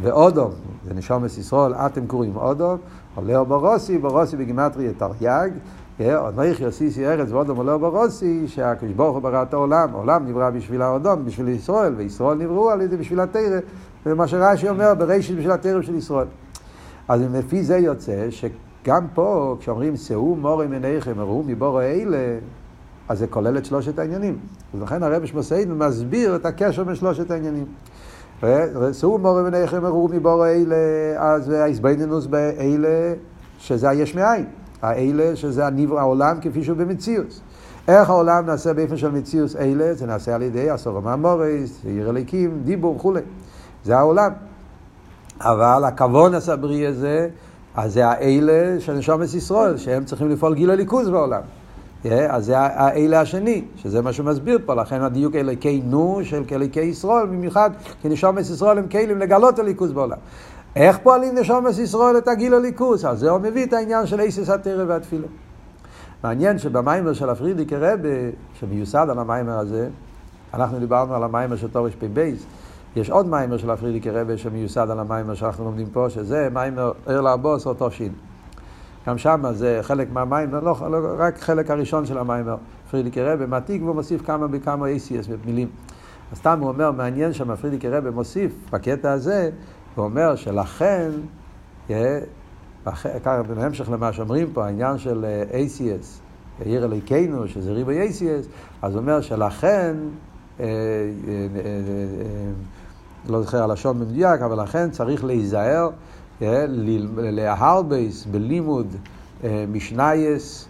ואודום, 0.00 0.50
זה 0.84 0.94
נשומת 0.94 1.38
ישראל, 1.38 1.74
אתם 1.74 2.06
קוראים 2.06 2.36
אודום, 2.36 2.78
עולה 3.14 3.44
ברוסי, 3.44 3.98
ברוסי 3.98 4.36
בגימטרי 4.36 4.94
תרי"ג, 4.94 5.50
אנכי 6.00 6.64
עשיסי 6.64 7.06
ארץ 7.06 7.30
ואודום 7.30 7.56
עולה 7.56 7.78
ברוסי, 7.78 8.48
שהקדוש 8.48 8.92
ברוך 8.92 9.14
הוא 9.14 9.22
ברא 9.22 9.42
את 9.42 9.54
העולם, 9.54 9.88
העולם 9.94 10.26
נברא 10.28 10.50
בשביל 10.50 10.82
האודום, 10.82 11.24
בשביל 11.24 11.48
ישראל, 11.48 11.94
וישראל 11.96 12.38
נבראו 12.38 12.70
על 12.70 12.80
ידי 12.80 12.96
בשביל 12.96 13.20
התרא, 13.20 13.58
ומה 14.06 14.26
שרש"י 14.26 14.68
אומר 14.68 14.94
בראשית 14.94 15.36
בשביל 15.36 15.52
התרא 15.52 15.82
של 15.82 15.94
ישראל. 15.94 16.26
אז 17.08 17.20
לפי 17.32 17.62
זה 17.62 17.78
יוצא 17.78 18.26
שגם 18.30 19.06
פה, 19.14 19.56
כשאומרים 19.60 19.96
שאו 19.96 20.36
מורים 20.36 20.72
עיניכם, 20.72 21.20
ראו 21.20 21.42
מבורו 21.46 21.80
אלה, 21.80 22.38
אז 23.08 23.18
זה 23.18 23.26
כולל 23.26 23.58
את 23.58 23.64
שלושת 23.64 23.98
העניינים. 23.98 24.38
ולכן 24.74 25.02
הרב 25.02 25.26
שמוסיין 25.26 25.72
מסביר 25.72 26.36
את 26.36 26.46
הקשר 26.46 26.84
בין 26.84 26.94
שלושת 26.94 27.30
העניינים. 27.30 27.64
שאו 28.92 29.18
מורה 29.18 29.42
בניכם 29.42 29.84
הראו 29.84 30.08
מבורו 30.08 30.44
אלה, 30.44 30.76
אז 31.16 31.50
ההסבנינוס 31.50 32.26
באלה, 32.26 33.14
שזה 33.58 33.88
היש 33.88 34.14
מאין. 34.14 34.44
האלה, 34.82 35.36
שזה 35.36 35.66
הניב 35.66 35.94
העולם 35.94 36.38
כפי 36.40 36.64
שהוא 36.64 36.76
במציאות. 36.76 37.40
איך 37.88 38.10
העולם 38.10 38.46
נעשה 38.46 38.72
באופן 38.72 38.96
של 38.96 39.10
מציאות 39.10 39.56
אלה? 39.56 39.94
זה 39.94 40.06
נעשה 40.06 40.34
על 40.34 40.42
ידי 40.42 40.70
עשור 40.70 40.98
המאמורס, 40.98 41.84
עיר 41.84 42.10
אליקים, 42.10 42.60
דיבור 42.64 42.96
וכולי. 42.96 43.20
זה 43.84 43.98
העולם. 43.98 44.32
אבל 45.40 45.84
הכוון 45.84 46.34
הסברי 46.34 46.86
הזה, 46.86 47.28
אז 47.74 47.92
זה 47.92 48.06
האלה 48.06 48.80
של 48.80 48.92
נשומת 48.92 49.34
ישראל, 49.34 49.76
שהם 49.76 50.04
צריכים 50.04 50.28
לפעול 50.28 50.54
גיל 50.54 50.70
הליכוז 50.70 51.08
בעולם. 51.08 51.40
אז 52.28 52.44
זה 52.44 52.58
האלה 52.58 53.20
השני, 53.20 53.64
שזה 53.76 54.02
מה 54.02 54.12
שהוא 54.12 54.26
מסביר 54.26 54.58
פה, 54.66 54.74
לכן 54.74 55.02
הדיוק 55.02 55.34
אליקי 55.34 55.82
נו 55.84 56.20
של 56.24 56.42
אליקי 56.52 56.80
ישראל, 56.80 57.26
במיוחד 57.26 57.70
כי 58.02 58.08
נשומת 58.08 58.40
ישראל 58.40 58.78
הם 58.78 58.88
כלים 58.88 59.18
לגלות 59.18 59.58
הליכוז 59.58 59.92
בעולם. 59.92 60.18
איך 60.76 60.98
פועלים 60.98 61.38
נשומת 61.38 61.78
ישראל 61.78 62.18
את 62.18 62.28
הגיל 62.28 62.54
הליכוז? 62.54 63.04
אז 63.04 63.18
זה 63.18 63.30
הוא 63.30 63.38
מביא 63.38 63.66
את 63.66 63.72
העניין 63.72 64.06
של 64.06 64.20
איסס 64.20 64.48
התרא 64.48 64.84
והתפילה. 64.88 65.26
מעניין 66.24 66.58
שבמיימר 66.58 67.12
של 67.12 67.30
הפרידיקי 67.30 67.76
רבה, 67.76 68.08
שמיוסד 68.54 69.06
על 69.10 69.18
המיימר 69.18 69.58
הזה, 69.58 69.88
אנחנו 70.54 70.78
דיברנו 70.78 71.14
על 71.14 71.24
המיימר 71.24 71.56
של 71.56 71.68
תורש 71.68 71.94
פ"ב, 71.94 72.32
יש 72.96 73.10
עוד 73.10 73.26
מיימר 73.26 73.56
של 73.56 73.70
הפרידיקי 73.70 74.10
רבה 74.10 74.38
שמיוסד 74.38 74.90
על 74.90 75.00
המיימר 75.00 75.34
שאנחנו 75.34 75.64
לומדים 75.64 75.86
פה, 75.92 76.06
שזה 76.10 76.48
מיימר 76.52 76.92
ער 77.06 77.20
לאבוס 77.20 77.66
או 77.66 77.74
תושין. 77.74 78.12
גם 79.06 79.18
שם 79.18 79.42
זה 79.52 79.78
חלק 79.82 80.08
מהמים, 80.12 80.54
לא, 80.54 80.74
לא, 80.90 81.14
רק 81.18 81.38
חלק 81.38 81.70
הראשון 81.70 82.06
של 82.06 82.18
המים, 82.18 82.46
פרידיקי 82.90 83.22
רבי 83.22 83.46
מעתיק 83.46 83.82
ומוסיף 83.82 84.26
כמה 84.26 84.46
וכמה 84.50 84.86
ACS 84.86 85.30
במילים. 85.30 85.68
אז 86.32 86.38
סתם 86.38 86.58
הוא 86.60 86.68
אומר, 86.68 86.90
מעניין 86.90 87.32
שם 87.32 87.50
רבי 87.90 88.10
מוסיף 88.10 88.52
בקטע 88.72 89.12
הזה, 89.12 89.50
הוא 89.94 90.04
אומר 90.04 90.36
שלכן, 90.36 91.10
בהמשך 93.54 93.90
למה 93.90 94.12
שאומרים 94.12 94.48
פה, 94.52 94.64
העניין 94.64 94.98
של 94.98 95.24
אה, 95.24 95.60
ACS, 95.60 96.06
עיר 96.64 96.84
אליקנו, 96.84 97.48
שזה 97.48 97.72
ריבוי 97.72 98.08
ACS, 98.08 98.46
אז 98.82 98.94
הוא 98.94 99.00
אומר 99.00 99.20
שלכן, 99.20 99.96
אה, 100.60 100.66
אה, 100.66 100.70
לא 103.28 103.42
זוכר 103.42 103.62
הלשון 103.62 103.98
במדויק, 103.98 104.40
אבל 104.40 104.62
לכן 104.62 104.90
צריך 104.90 105.24
להיזהר 105.24 105.90
להרבייס 107.16 108.26
בלימוד 108.26 108.86
משנייס 109.68 110.68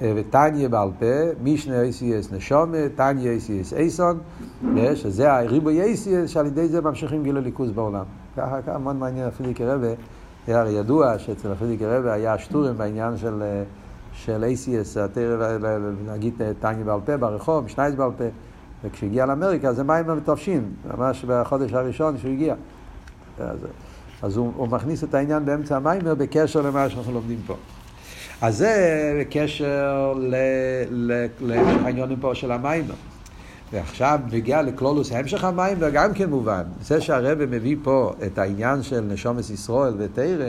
וטניה 0.00 0.68
בעל 0.68 0.90
פה, 0.98 1.06
משנה 1.42 1.80
אייסייס 1.80 2.32
נשומה, 2.32 2.78
טניה 2.96 3.30
אייסייס 3.30 3.72
אייסון, 3.72 4.18
שזה 4.94 5.32
הריבוי 5.32 5.82
אייסייס 5.82 6.30
שעל 6.30 6.46
ידי 6.46 6.68
זה 6.68 6.80
ממשיכים 6.80 7.22
גיל 7.22 7.36
הליכוז 7.36 7.70
בעולם. 7.70 8.04
ככה, 8.38 8.62
ככה 8.62 8.78
מאוד 8.78 8.96
מעניין 8.96 9.26
הפרידיקי 9.26 9.64
רבה, 9.64 9.88
הרי 10.48 10.70
ידוע 10.72 11.18
שאצל 11.18 11.52
הפרידיקי 11.52 11.86
רבה 11.86 12.12
היה 12.12 12.38
שטורים 12.38 12.78
בעניין 12.78 13.16
של, 13.16 13.42
של 14.12 14.44
אייסייס, 14.44 14.96
להגיד 16.06 16.34
טניה 16.60 16.84
בעל 16.84 17.00
פה 17.04 17.16
ברחוב, 17.16 17.64
משנייס 17.64 17.94
בעל 17.94 18.10
פה. 18.18 18.24
וכשהגיע 18.84 19.26
לאמריקה 19.26 19.72
זה 19.72 19.82
מים 19.82 20.06
מתופשים, 20.16 20.72
ממש 20.96 21.24
בחודש 21.24 21.72
הראשון 21.72 22.18
שהוא 22.18 22.32
הגיע. 22.32 22.54
אז, 23.38 23.58
אז 24.22 24.36
הוא, 24.36 24.52
הוא 24.56 24.68
מכניס 24.68 25.04
את 25.04 25.14
העניין 25.14 25.44
באמצע 25.44 25.76
המיימר 25.76 26.14
בקשר 26.14 26.62
למה 26.62 26.90
שאנחנו 26.90 27.12
לומדים 27.12 27.38
פה. 27.46 27.54
אז 28.42 28.56
זה 28.56 29.12
בקשר 29.20 30.14
להמשך 31.40 31.84
העניונים 31.84 32.20
פה 32.20 32.34
של 32.34 32.52
המיימר. 32.52 32.94
ועכשיו 33.72 34.20
מגיע 34.32 34.62
לקלולוס 34.62 35.12
המשך 35.12 35.44
המיימר 35.44 35.90
גם 35.90 36.14
כן 36.14 36.30
מובן. 36.30 36.62
זה 36.82 37.00
שהרבא 37.00 37.46
מביא 37.46 37.76
פה 37.82 38.12
את 38.26 38.38
העניין 38.38 38.82
של 38.82 39.00
נשומת 39.00 39.50
ישראל 39.50 39.94
ותרא, 39.98 40.46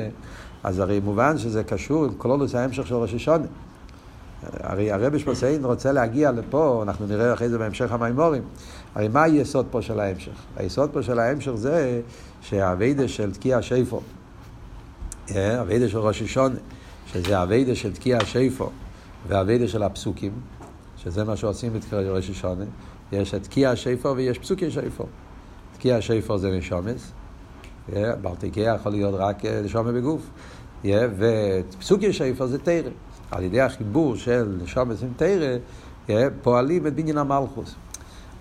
אז 0.63 0.79
הרי 0.79 0.99
מובן 0.99 1.37
שזה 1.37 1.63
קשור 1.63 2.05
עם 2.05 2.11
קלולוס 2.17 2.55
ההמשך 2.55 2.87
של 2.87 2.95
ראש 2.95 3.13
השונה. 3.13 3.45
הרי 4.43 4.91
הרבי 4.91 5.19
שמוסיין 5.19 5.65
רוצה 5.65 5.91
להגיע 5.91 6.31
לפה, 6.31 6.83
אנחנו 6.83 7.07
נראה 7.07 7.33
אחרי 7.33 7.49
זה 7.49 7.57
בהמשך 7.57 7.91
המימורים. 7.91 8.43
הרי 8.95 9.07
מה 9.07 9.23
היסוד 9.23 9.65
פה 9.71 9.81
של 9.81 9.99
ההמשך? 9.99 10.31
היסוד 10.57 10.89
פה 10.93 11.03
של 11.03 11.19
ההמשך 11.19 11.51
זה 11.55 12.01
שהאביידה 12.41 13.07
של 13.07 13.31
תקיע 13.31 13.61
שיפו, 13.61 14.01
אה, 15.35 15.63
של 15.87 15.97
ראש 15.97 16.21
השונה, 16.21 16.55
שזה 17.13 17.39
האביידה 17.39 17.75
של 17.75 17.93
תקיע 17.93 18.19
שיפו 18.25 18.69
והאביידה 19.27 19.67
של 19.67 19.83
הפסוקים, 19.83 20.31
שזה 20.97 21.23
מה 21.23 21.35
שעושים 21.35 21.73
בתקיע 21.73 21.99
ראש 21.99 22.29
השונה, 22.29 22.65
יש 23.11 23.33
את 23.33 23.43
תקיע 23.43 23.75
שיפו 23.75 24.15
ויש 24.15 24.39
פסוקי 24.39 24.71
שיפו. 24.71 25.05
תקיע 25.73 26.01
שיפו 26.01 26.37
זה 26.37 26.57
נשומס, 26.57 27.11
ברתיקיה 28.21 28.75
יכול 28.75 28.91
להיות 28.91 29.15
רק 29.17 29.45
אה, 29.45 29.61
נשומה 29.63 29.91
בגוף, 29.91 30.21
ופסוקי 30.85 32.13
שיפו 32.13 32.47
זה 32.47 32.57
תרם. 32.59 32.91
על 33.31 33.43
ידי 33.43 33.61
החיבור 33.61 34.15
של 34.15 34.57
נשומת 34.63 34.95
עם 35.01 35.09
תרא, 35.17 35.57
פועלים 36.41 36.87
את 36.87 36.95
בניין 36.95 37.17
המלכוס. 37.17 37.75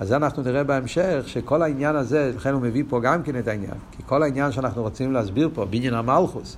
אז 0.00 0.12
אנחנו 0.12 0.42
נראה 0.42 0.64
בהמשך 0.64 1.22
שכל 1.26 1.62
העניין 1.62 1.96
הזה, 1.96 2.32
לכן 2.36 2.52
הוא 2.52 2.62
מביא 2.62 2.84
פה 2.88 3.00
גם 3.00 3.22
כן 3.22 3.38
את 3.38 3.48
העניין, 3.48 3.74
כי 3.92 4.02
כל 4.06 4.22
העניין 4.22 4.52
שאנחנו 4.52 4.82
רוצים 4.82 5.12
להסביר 5.12 5.50
פה, 5.54 5.64
בניין 5.64 5.94
המלכוס, 5.94 6.56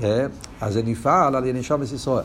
אז 0.00 0.72
זה 0.72 0.82
נפעל 0.82 1.36
על 1.36 1.44
ידי 1.46 1.58
נשומת 1.58 1.92
ישראל. 1.92 2.24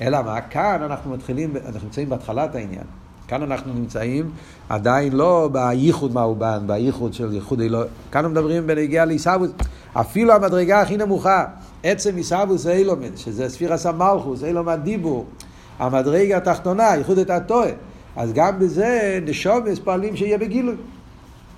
אלא 0.00 0.22
מה, 0.22 0.40
כאן 0.40 0.82
אנחנו 0.82 1.10
מתחילים, 1.10 1.56
אנחנו 1.56 1.80
נמצאים 1.84 2.08
בהתחלת 2.08 2.54
העניין. 2.54 2.84
כאן 3.28 3.42
אנחנו 3.42 3.74
נמצאים 3.74 4.30
עדיין 4.68 5.12
לא 5.12 5.48
בייחוד 5.52 6.14
מאובן, 6.14 6.58
בייחוד 6.66 7.14
של 7.14 7.34
ייחוד 7.34 7.60
אלוהים. 7.60 7.90
כאן 8.12 8.30
מדברים 8.30 8.66
בנגיעה 8.66 9.04
לעיסאוווס, 9.04 9.50
אפילו 9.92 10.32
המדרגה 10.32 10.80
הכי 10.80 10.96
נמוכה, 10.96 11.44
עצם 11.82 12.16
עיסאוווס 12.16 12.66
אילומד, 12.66 13.16
שזה 13.16 13.48
ספירס 13.48 13.86
המלכוס, 13.86 14.44
אילום 14.44 14.68
הדיבור, 14.68 15.26
המדרגה 15.78 16.36
התחתונה, 16.36 16.82
ייחוד 16.82 17.18
את 17.18 17.30
הטועה. 17.30 17.70
אז 18.16 18.32
גם 18.32 18.58
בזה 18.58 19.18
נשומס 19.26 19.78
פועלים 19.78 20.16
שיהיה 20.16 20.38
בגילוי. 20.38 20.74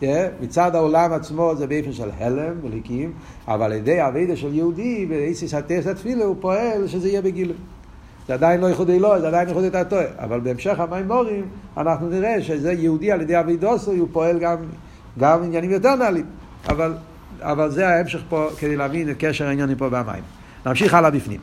Yeah, 0.02 0.04
מצד 0.40 0.74
העולם 0.74 1.12
עצמו 1.12 1.52
זה 1.56 1.66
באופן 1.66 1.92
של 1.92 2.10
הלם 2.18 2.54
וליקים, 2.62 3.12
אבל 3.48 3.62
על 3.62 3.72
ידי 3.72 4.00
האבידה 4.00 4.36
של 4.36 4.54
יהודי, 4.54 5.06
באיסיס 5.06 5.54
הטס 5.54 5.86
התפילה, 5.86 6.24
הוא 6.24 6.36
פועל 6.40 6.86
שזה 6.86 7.08
יהיה 7.08 7.22
בגילוי. 7.22 7.56
זה 8.28 8.34
עדיין 8.34 8.60
לא 8.60 8.66
ייחודי 8.66 8.98
לא, 8.98 9.20
זה 9.20 9.28
עדיין 9.28 9.48
ייחודי 9.48 9.78
הטועה. 9.78 10.04
אבל 10.18 10.40
בהמשך 10.40 10.80
המימורים 10.80 11.44
אנחנו 11.76 12.08
נראה 12.08 12.42
שזה 12.42 12.72
יהודי 12.72 13.12
על 13.12 13.20
ידי 13.20 13.40
אבידוסו, 13.40 13.92
הוא 13.92 14.08
פועל 14.12 14.38
גם, 14.38 14.56
גם 15.18 15.42
עניינים 15.42 15.70
יותר 15.70 15.94
נעלים. 15.94 16.26
אבל, 16.68 16.94
אבל 17.40 17.70
זה 17.70 17.88
ההמשך 17.88 18.20
פה 18.28 18.48
כדי 18.58 18.76
להבין 18.76 19.10
את 19.10 19.16
קשר 19.18 19.46
העניינים 19.46 19.76
פה 19.76 19.88
במים. 19.88 20.22
נמשיך 20.66 20.94
הלאה 20.94 21.10
בפנים. 21.10 21.40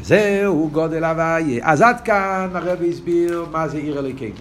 וזהו 0.00 0.70
גודל 0.72 1.04
הוויה. 1.04 1.60
אז 1.62 1.80
עד 1.80 2.00
כאן 2.00 2.50
הרבי 2.54 2.90
הסביר 2.90 3.46
מה 3.52 3.68
זה 3.68 3.78
עיר 3.78 3.98
אלוקינו. 3.98 4.34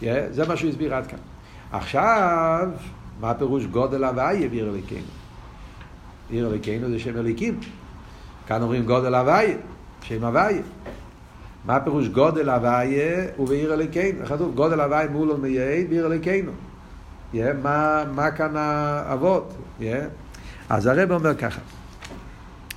Yeah, 0.00 0.04
זה 0.30 0.48
מה 0.48 0.56
שהוא 0.56 0.70
הסביר 0.70 0.94
עד 0.94 1.06
כאן. 1.06 1.18
עכשיו, 1.72 2.68
מה 3.20 3.34
פירוש 3.34 3.64
גודל 3.64 4.04
הוויה 4.04 4.48
בעיר 4.48 4.68
אלוקינו? 4.74 5.00
עיר 6.30 6.48
אלוקינו 6.48 6.90
זה 6.90 6.98
שם 6.98 7.16
אליקים. 7.18 7.60
כאן 8.48 8.62
אומרים 8.62 8.84
גודל 8.84 9.14
הוויה, 9.14 9.56
שם 10.02 10.24
הוויה. 10.24 10.62
מה 11.64 11.80
פירוש 11.80 12.08
גודל 12.08 12.48
הוויה 12.48 13.26
ובעיר 13.38 13.74
אלוקינו? 13.74 14.26
כתוב 14.26 14.54
גודל 14.54 14.80
הוויה 14.80 15.08
מול 15.08 15.30
ומייעד 15.30 15.88
בעיר 15.88 16.06
אלוקינו. 16.06 16.52
Yeah, 17.34 17.36
מה, 17.62 18.04
מה 18.14 18.30
כאן 18.30 18.56
האבות? 18.56 19.52
Yeah. 19.80 19.84
אז 20.68 20.86
הרב 20.86 21.12
אומר 21.12 21.34
ככה. 21.34 21.60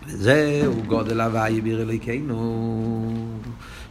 זהו 0.07 0.73
גודל 0.87 1.21
הוויה 1.21 1.61
ביר 1.61 1.81
אלוהיכנו, 1.81 3.13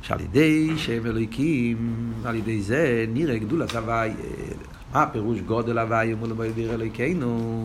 שעל 0.03 0.21
ידי 0.21 0.73
שם 0.77 1.07
אלוהיקים, 1.07 2.13
על 2.25 2.35
ידי 2.35 2.63
זה 2.63 3.05
נראה 3.09 3.39
גדולת 3.39 3.77
הוויה. 3.77 4.15
מה 4.93 5.03
הפירוש 5.03 5.41
גודל 5.41 5.79
הוויה 5.79 6.17
מול 6.17 6.33
ביר 6.55 6.75
אלוהיכנו? 6.75 7.65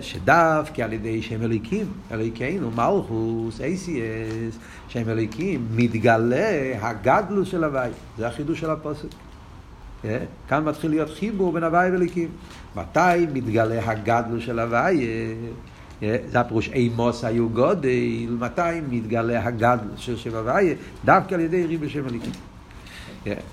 שדווקא 0.00 0.82
על 0.82 0.92
ידי 0.92 1.22
שם 1.22 1.42
אלוהיקים, 1.42 1.86
אלוהיכנו, 2.12 2.70
מלכוס, 2.70 3.60
אייסיאס, 3.60 4.58
שם 4.88 5.08
אלוהיקים, 5.08 5.66
מתגלה 5.74 6.72
הגדלוס 6.80 7.48
של 7.48 7.64
הוויה. 7.64 7.92
זה 8.18 8.26
החידוש 8.26 8.60
של 8.60 8.70
הפוסק. 8.70 9.08
כאן 10.48 10.64
מתחיל 10.64 10.90
להיות 10.90 11.10
חיבור 11.10 11.52
בין 11.52 11.64
הוויה 11.64 11.92
ואלוהיקים. 11.92 12.28
מתי 12.76 13.26
מתגלה 13.32 13.90
הגדלוס 13.90 14.44
של 14.44 14.58
הוויה? 14.58 15.34
זה 16.00 16.40
הפירוש 16.40 16.68
אימוס 16.68 17.24
היו 17.24 17.48
גודל, 17.48 18.36
מתי 18.38 18.80
מתגלה 18.90 19.46
הגדל 19.46 19.78
של 19.96 20.16
שם 20.16 20.34
הוויה? 20.34 20.74
דווקא 21.04 21.34
על 21.34 21.40
ידי 21.40 21.66
ריב 21.66 21.84
בשם 21.84 22.06
הליכים. 22.06 22.32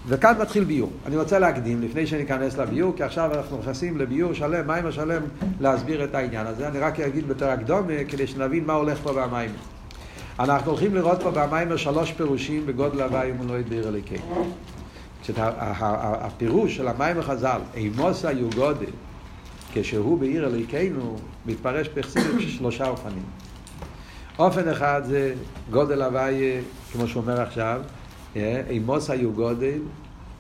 וכאן 0.08 0.34
מתחיל 0.42 0.64
ביור. 0.64 0.92
אני 1.06 1.18
רוצה 1.18 1.40
להקדים, 1.40 1.82
לפני 1.82 2.08
שאני 2.08 2.24
אכנס 2.24 2.58
לביור, 2.58 2.94
כי 2.98 3.04
עכשיו 3.04 3.32
אנחנו 3.34 3.58
נכנסים 3.58 3.98
לביור 3.98 4.34
שלם, 4.34 4.68
מים 4.68 4.86
השלם, 4.86 5.22
להסביר 5.60 6.04
את 6.04 6.16
העניין 6.16 6.48
הזה. 6.48 6.68
אני 6.68 6.80
רק 6.80 7.00
אגיד 7.00 7.28
בתור 7.28 7.48
הקדומה, 7.48 7.94
כדי 8.08 8.28
שנבין 8.28 8.66
מה 8.66 8.74
הולך 8.74 8.98
פה 9.04 9.14
במים. 9.14 9.52
אנחנו 10.40 10.72
הולכים 10.72 10.96
לראות 10.96 11.24
פה 11.24 11.32
במים 11.32 11.78
שלוש 11.78 12.12
פירושים 12.12 12.66
בגודל 12.66 13.02
הוויה 13.02 13.34
ומולד 13.34 13.70
בעיר 13.70 13.88
הליכים. 13.88 14.22
הפירוש 15.90 16.76
של 16.76 16.88
המים 16.88 17.20
החז"ל, 17.20 17.60
אימוס 17.76 18.26
היו 18.26 18.50
גודל, 18.56 18.92
כשהוא 19.74 20.18
בעיר 20.18 20.48
אלוהיכנו, 20.48 21.16
מתפרש 21.46 21.88
בחסידות 21.88 22.42
שלושה 22.42 22.88
אופנים. 22.88 23.24
אופן 24.40 24.70
אחד 24.70 25.02
זה 25.06 25.34
גודל 25.72 26.02
הוויה, 26.02 26.62
כמו 26.92 27.08
שהוא 27.08 27.22
אומר 27.22 27.42
עכשיו, 27.42 27.82
אימוס 28.36 29.10
היו 29.10 29.32
גודל, 29.32 29.80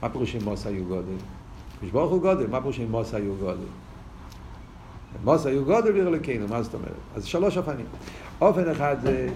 מה 0.01 0.10
פירוש 0.10 0.36
אימוס 0.36 0.67
היו 0.67 0.86
גודל? 0.86 1.15
כשברוך 1.81 2.12
הוא 2.12 2.21
גודל, 2.21 2.48
מה 2.48 2.62
פירוש 2.62 2.79
אימוס 2.79 3.13
היו 3.13 3.36
גודל? 3.36 3.67
אימוס 5.19 5.45
היו 5.45 5.65
גודל 5.65 5.91
בעיר 5.91 6.07
אלוהיכנו, 6.07 6.48
מה 6.48 6.63
זאת 6.63 6.74
אומרת? 6.74 6.91
אז 7.15 7.25
שלוש 7.25 7.57
אופנים. 7.57 7.86
אופן 8.41 8.69
אחד 8.69 8.95
זה 9.01 9.29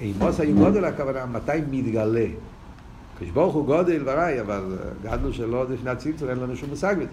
אימוס 0.00 0.40
היו 0.40 0.56
גודל, 0.56 0.84
הכוונה 0.84 1.26
מתי 1.26 1.52
מתגלה. 1.70 2.26
כשברוך 3.18 3.54
הוא 3.54 3.66
גודל 3.66 4.02
וראי, 4.04 4.40
אבל 4.40 4.78
גדלו 5.02 5.32
שלו 5.32 5.64
לפני 5.72 5.90
הצמצום, 5.90 6.28
אין 6.28 6.38
לנו 6.38 6.56
שום 6.56 6.70
מושג 6.70 6.96
בזה. 6.98 7.10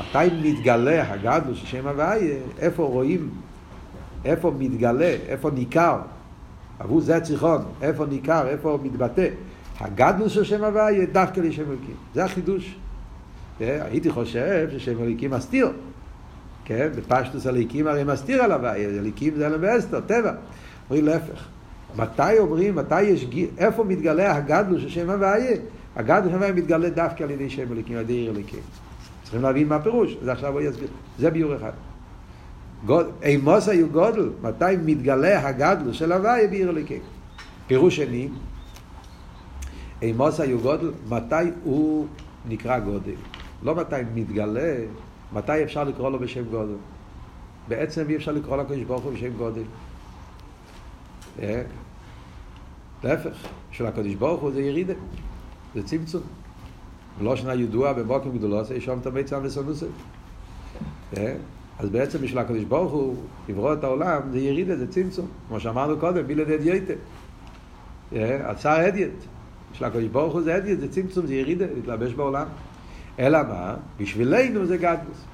מתי 0.00 0.34
מתגלה 0.42 1.12
הגדלו 1.12 1.54
של 1.54 1.66
שם 1.66 1.86
הוויה, 1.86 2.36
איפה 2.58 2.82
רואים, 2.82 3.30
איפה 4.24 4.52
מתגלה, 4.58 5.16
איפה 5.28 5.50
ניכר, 5.50 5.98
עבור 6.78 7.00
זה 7.00 7.20
צריכון, 7.20 7.62
איפה 7.82 8.06
ניכר, 8.06 8.48
איפה 8.48 8.78
מתבטא. 8.82 9.28
הגדלו 9.82 10.30
של 10.30 10.44
שם 10.44 10.64
הוויה 10.64 11.06
דווקא 11.06 11.40
לשם 11.40 11.62
אלוקים. 11.62 11.94
זה 12.14 12.24
החידוש. 12.24 12.76
הייתי 13.60 14.10
חושב 14.10 14.68
ששם 14.72 15.02
אלוקים 15.02 15.30
מסתיר. 15.30 15.72
כן, 16.64 16.88
בפשטוס 16.96 17.46
הליקים 17.46 17.86
הרי 17.86 18.04
מסתיר 18.04 18.42
על 18.42 18.52
הוויה, 18.52 18.88
הליקים 18.98 19.34
זה 19.36 19.46
אלם 19.46 19.58
ואסתר, 19.60 20.00
טבע. 20.00 20.32
אומרים 20.90 21.06
להפך. 21.06 21.46
מתי 21.96 22.38
אומרים, 22.38 22.76
מתי 22.76 23.02
יש, 23.02 23.26
איפה 23.58 23.84
מתגלה 23.84 24.36
הגדלו 24.36 24.80
של 24.80 24.88
שם 24.88 25.10
הוויה? 25.10 25.56
הגדלו 25.96 26.24
של 26.24 26.30
שם 26.30 26.34
הוויה 26.36 26.52
מתגלה 26.52 26.90
דווקא 26.90 27.24
על 27.24 27.30
ידי 27.30 27.50
שם 27.50 27.72
אלוקים, 27.72 27.96
על 27.96 28.02
ידי 28.02 28.12
עיר 28.12 28.30
אלוקים. 28.30 28.60
צריכים 29.22 29.42
להבין 29.42 29.68
מה 29.68 29.76
הפירוש, 29.76 30.16
אז 30.22 30.28
עכשיו 30.28 30.52
הוא 30.52 30.60
יסביר. 30.60 30.88
זה 31.18 31.30
ביור 31.30 31.52
אחד. 31.56 31.72
אימוס 33.22 33.68
היו 33.68 33.88
גודל, 33.88 34.30
מתי 34.42 34.64
מתגלה 34.84 35.48
הגדלו 35.48 35.94
של 35.94 36.12
הוויה 36.12 36.48
בעיר 36.48 36.70
אלוקים. 36.70 37.00
פירוש 37.66 37.96
שני, 37.96 38.28
אימוס 40.02 40.40
היו 40.40 40.60
גודל, 40.60 40.90
מתי 41.08 41.34
הוא 41.64 42.06
נקרא 42.48 42.78
גודל. 42.78 43.14
לא 43.62 43.74
מתי 43.74 43.96
מתגלה, 44.14 44.76
מתי 45.32 45.62
אפשר 45.62 45.84
לקרוא 45.84 46.10
לו 46.10 46.18
בשם 46.18 46.44
גודל. 46.44 46.74
בעצם 47.68 48.04
אי 48.08 48.16
אפשר 48.16 48.32
לקרוא 48.32 48.56
לקדוש 48.56 48.82
ברוך 48.82 49.04
הוא 49.04 49.12
בשם 49.12 49.32
גודל. 49.36 49.62
להפך, 53.04 53.36
של 53.70 53.86
הקדוש 53.86 54.14
ברוך 54.14 54.42
הוא 54.42 54.50
זה 54.50 54.62
ירידה, 54.62 54.94
זה 55.74 55.82
צמצום. 55.82 56.22
לא 57.20 57.36
שנה 57.36 57.54
ידוע 57.54 57.92
במוקים 57.92 58.38
גדולות, 58.38 58.70
יש 58.70 58.84
שם 58.84 58.98
תמי 59.02 59.24
צם 59.24 59.40
וסנוסי. 59.42 59.86
אז 61.78 61.90
בעצם 61.90 62.18
בשביל 62.18 62.38
הקדוש 62.38 62.64
ברוך 62.64 62.92
הוא, 62.92 63.16
לברוא 63.48 63.72
את 63.72 63.84
העולם, 63.84 64.20
זה 64.32 64.38
ירידה, 64.38 64.76
זה 64.76 64.92
צמצום. 64.92 65.26
כמו 65.48 65.60
שאמרנו 65.60 65.98
קודם, 65.98 66.26
בילד 66.26 66.50
אדייטה. 66.50 66.92
עצר 68.12 68.88
אדיית. 68.88 69.26
בשביל 69.72 69.88
הקדוש 69.88 70.04
ברוך 70.04 70.32
הוא 70.32 70.42
זה 70.42 70.56
אדיית, 70.56 70.80
זה 70.80 70.88
צמצום, 70.88 71.26
זה 71.26 71.34
ירידה, 71.34 71.64
להתלבש 71.74 72.12
בעולם. 72.12 72.46
אלא 73.18 73.38
מה? 73.48 73.74
בשבילנו 74.00 74.66
זה 74.66 74.76
גדלוס. 74.76 75.24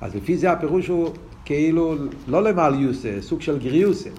אז 0.00 0.14
לפי 0.14 0.36
זה 0.36 0.52
הפירוש 0.52 0.88
הוא 0.88 1.10
כאילו 1.44 1.94
לא 2.28 2.42
למעל 2.42 2.80
יוסה, 2.80 3.16
סוג 3.20 3.40
של 3.40 3.58
גריוסה. 3.58 4.10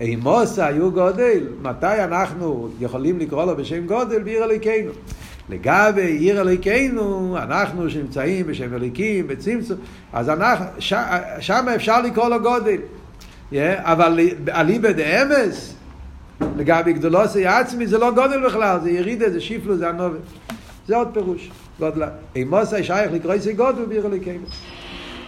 אימוסה 0.00 0.66
היו 0.66 0.92
גודל, 0.92 1.46
מתי 1.62 2.04
אנחנו 2.04 2.68
יכולים 2.80 3.18
לקרוא 3.18 3.44
לו 3.44 3.56
בשם 3.56 3.86
גודל 3.86 4.22
בעיר 4.22 4.44
אלוהיכנו? 4.44 4.90
לגבי 5.48 6.02
עיר 6.02 6.40
אלוהיכנו, 6.40 7.36
אנחנו 7.38 7.90
שנמצאים 7.90 8.46
בשם 8.46 8.74
אלוהיקים, 8.74 9.26
בצמצום, 9.26 9.76
אז 10.12 10.28
אנחנו, 10.28 10.64
ש, 10.78 10.94
שם 11.40 11.66
אפשר 11.74 12.02
לקרוא 12.02 12.28
לו 12.28 12.40
גודל. 12.40 12.76
Yeah, 13.52 13.54
אבל 13.82 14.18
אליבא 14.48 14.92
דאמס, 14.92 15.74
לגבי 16.56 16.92
גדולוסי 16.92 17.46
עצמי, 17.46 17.86
זה 17.86 17.98
לא 17.98 18.10
גודל 18.10 18.46
בכלל, 18.46 18.78
זה 18.82 18.90
ירידה, 18.90 19.30
זה 19.30 19.40
שיפלו, 19.40 19.76
זה 19.76 19.88
הנובל. 19.88 20.18
זה 20.86 20.96
עוד 20.96 21.08
פירוש, 21.12 21.50
גודלה. 21.78 22.08
אימוסה 22.36 22.82
שייך 22.82 23.12
לקרוא 23.12 23.32
איזה 23.32 23.52
גודל 23.52 23.84
בעיר 23.84 24.06
אלוהיכנו. 24.06 24.46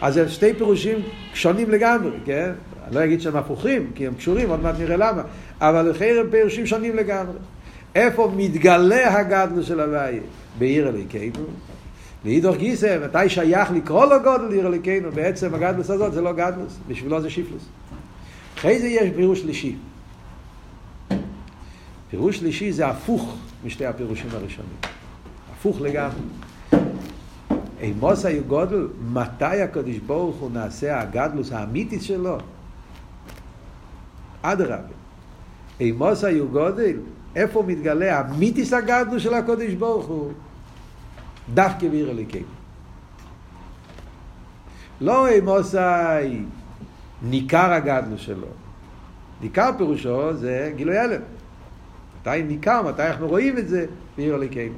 אז 0.02 0.14
זה 0.14 0.28
שתי 0.28 0.54
פירושים 0.54 0.98
שונים 1.34 1.70
לגמרי, 1.70 2.10
כן? 2.24 2.50
אני 2.86 2.94
לא 2.94 3.04
אגיד 3.04 3.20
שהם 3.20 3.36
הפוכים, 3.36 3.90
כי 3.94 4.06
הם 4.06 4.14
קשורים, 4.14 4.50
עוד 4.50 4.62
מעט 4.62 4.74
נראה 4.78 4.96
למה, 4.96 5.22
אבל 5.60 5.90
לחיר 5.90 6.20
הם 6.20 6.26
פירושים 6.30 6.66
שונים 6.66 6.96
לגמרי. 6.96 7.36
איפה 7.94 8.32
מתגלה 8.36 9.18
הגדלו 9.18 9.62
של 9.62 9.80
הוויה? 9.80 10.20
בעיר 10.58 10.88
אלוהיכנו. 10.88 11.44
לאידוך 12.24 12.56
גיסא, 12.56 12.98
מתי 13.04 13.28
שייך 13.28 13.70
לקרוא 13.70 14.06
לו 14.06 14.22
גודל 14.22 14.52
עיר 14.52 14.66
אלוהיכנו? 14.66 15.12
בעצם 15.14 15.54
הגדלוס 15.54 15.90
הזאת 15.90 16.12
זה 16.12 16.20
לא 16.20 16.32
גדלוס, 16.32 16.78
בשבילו 16.88 17.20
זה 17.20 17.30
שיפלוס. 17.30 17.62
אחרי 18.58 18.78
זה 18.78 18.86
יש 18.86 19.10
פירוש 19.16 19.40
שלישי. 19.40 19.76
פירוש 22.14 22.38
שלישי 22.38 22.72
זה 22.72 22.86
הפוך 22.86 23.36
משתי 23.64 23.86
הפירושים 23.86 24.26
הראשונים. 24.32 24.76
הפוך 25.52 25.80
לגמרי. 25.80 26.20
אימוס 27.80 28.24
היו 28.24 28.44
גודל, 28.44 28.88
מתי 29.12 29.62
הקדוש 29.62 29.98
ברוך 29.98 30.36
הוא 30.36 30.50
נעשה 30.50 31.00
הגדלוס 31.00 31.52
האמיתית 31.52 32.02
שלו? 32.02 32.38
אדרבה. 34.42 34.76
אימוס 35.80 36.24
היו 36.24 36.48
גודל, 36.48 36.96
איפה 37.36 37.62
מתגלה 37.66 38.18
המיתיס 38.18 38.72
הגדלוס 38.72 39.22
של 39.22 39.34
הקדוש 39.34 39.74
ברוך 39.74 40.06
הוא? 40.06 40.32
דווקא 41.54 41.88
בעיר 41.88 42.10
הליקים. 42.10 42.46
לא 45.00 45.28
אימוסי 45.28 46.44
ניכר 47.22 47.72
הגדלוס 47.72 48.20
שלו. 48.20 48.48
ניכר 49.40 49.70
פירושו 49.78 50.34
זה 50.34 50.72
גילוי 50.76 50.98
הלם. 50.98 51.20
מתי 52.26 52.42
ניכר, 52.42 52.82
מתי 52.82 53.02
אנחנו 53.02 53.28
רואים 53.28 53.58
את 53.58 53.68
זה, 53.68 53.86
בעיר 54.16 54.34
הליקנו. 54.34 54.74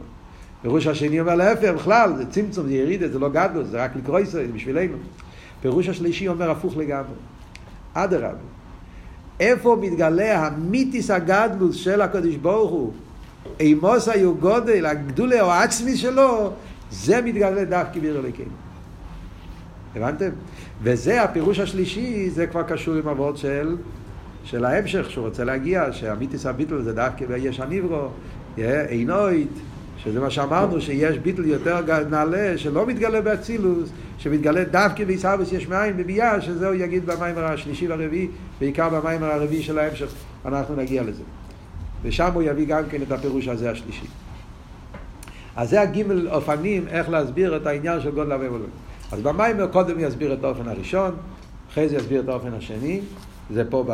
פירוש 0.63 0.87
השני 0.87 1.21
אומר 1.21 1.35
להפך, 1.35 1.69
בכלל, 1.69 2.17
זה 2.17 2.27
צמצום, 2.31 2.67
זה 2.67 2.75
ירידה, 2.75 3.09
זה 3.09 3.19
לא 3.19 3.29
גדלוס, 3.29 3.69
זה 3.69 3.85
רק 3.85 3.97
לקרוא 3.97 4.21
ישראל, 4.21 4.47
זה 4.47 4.53
בשבילנו. 4.53 4.97
פירוש 5.61 5.89
השלישי 5.89 6.29
אומר 6.29 6.51
הפוך 6.51 6.77
לגמרי. 6.77 7.15
אדרבה. 7.95 8.29
איפה 9.41 9.77
מתגלה 9.81 10.47
המיתיס 10.47 11.11
הגדלוס 11.11 11.77
של 11.77 12.01
הקדוש 12.01 12.37
ברוך 12.37 12.71
הוא, 12.71 12.93
אימוס 13.61 14.09
היו 14.09 14.35
גודל, 14.35 14.87
הגדולה 14.87 15.43
או 15.43 15.51
העצמי 15.51 15.97
שלו, 15.97 16.53
זה 16.91 17.23
מתגלה 17.23 17.65
דווקא 17.65 18.01
בעיר 18.01 18.19
אלוקינו. 18.19 18.51
הבנתם? 19.97 20.31
וזה 20.83 21.23
הפירוש 21.23 21.59
השלישי, 21.59 22.31
זה 22.31 22.47
כבר 22.47 22.63
קשור 22.63 22.95
עם 22.95 23.09
אבות 23.09 23.37
של, 23.37 23.77
של 24.47 24.65
ההמשך, 24.65 25.11
שהוא 25.11 25.27
רוצה 25.27 25.45
להגיע, 25.45 25.93
שהמיתיס 25.93 26.47
הביטל 26.47 26.83
זה 26.83 26.93
דווקא 26.93 27.27
ביש 27.27 27.61
הניברו, 27.61 28.09
עינוית, 28.89 29.53
שזה 29.97 30.21
מה 30.21 30.31
שאמרנו, 30.31 30.81
שיש 30.81 31.19
ביטל 31.19 31.45
יותר 31.45 32.05
נעלה, 32.11 32.59
שלא 32.59 32.87
מתגלה 32.87 33.21
באצילוס, 33.21 33.91
שמתגלה 34.19 34.65
דווקא 34.65 35.05
בעיסאוויס 35.05 35.53
יש 35.53 35.69
מאין 35.69 35.97
בביאה, 35.97 36.41
שזהו 36.41 36.75
יגיד 36.75 37.07
במיימר 37.07 37.45
השלישי 37.45 37.89
והרביעי, 37.89 38.29
בעיקר 38.61 38.89
במיימר 38.89 39.27
הרביעי 39.27 39.63
של 39.63 39.79
ההמשך, 39.79 40.09
אנחנו 40.45 40.77
נגיע 40.77 41.03
לזה. 41.03 41.23
ושם 42.03 42.33
הוא 42.35 42.43
יביא 42.43 42.67
גם 42.67 42.83
כן 42.91 43.03
את 43.03 43.13
הפירוש 43.13 43.49
הזה 43.49 43.71
השלישי. 43.71 44.07
אז 45.57 45.71
זה 45.71 45.81
הגימל 45.81 46.29
אופנים 46.29 46.89
איך 46.89 47.09
להסביר 47.09 47.57
את 47.57 47.67
העניין 47.67 48.01
של 48.01 48.11
גודל 48.11 48.33
אלוהים. 48.33 48.71
אז 49.13 49.21
במיימר 49.21 49.67
קודם 49.67 50.01
יסביר 50.01 50.33
את 50.33 50.45
האופן 50.45 50.69
הראשון, 50.69 51.15
אחרי 51.73 51.89
זה 51.89 51.97
יסביר 51.97 52.21
את 52.21 52.29
האופן 52.29 52.55
השני, 52.55 53.01
זה 53.51 53.65
פה, 53.71 53.85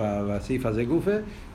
בסעיף 0.00 0.66
הזה 0.66 0.84
גופה, 0.84 1.10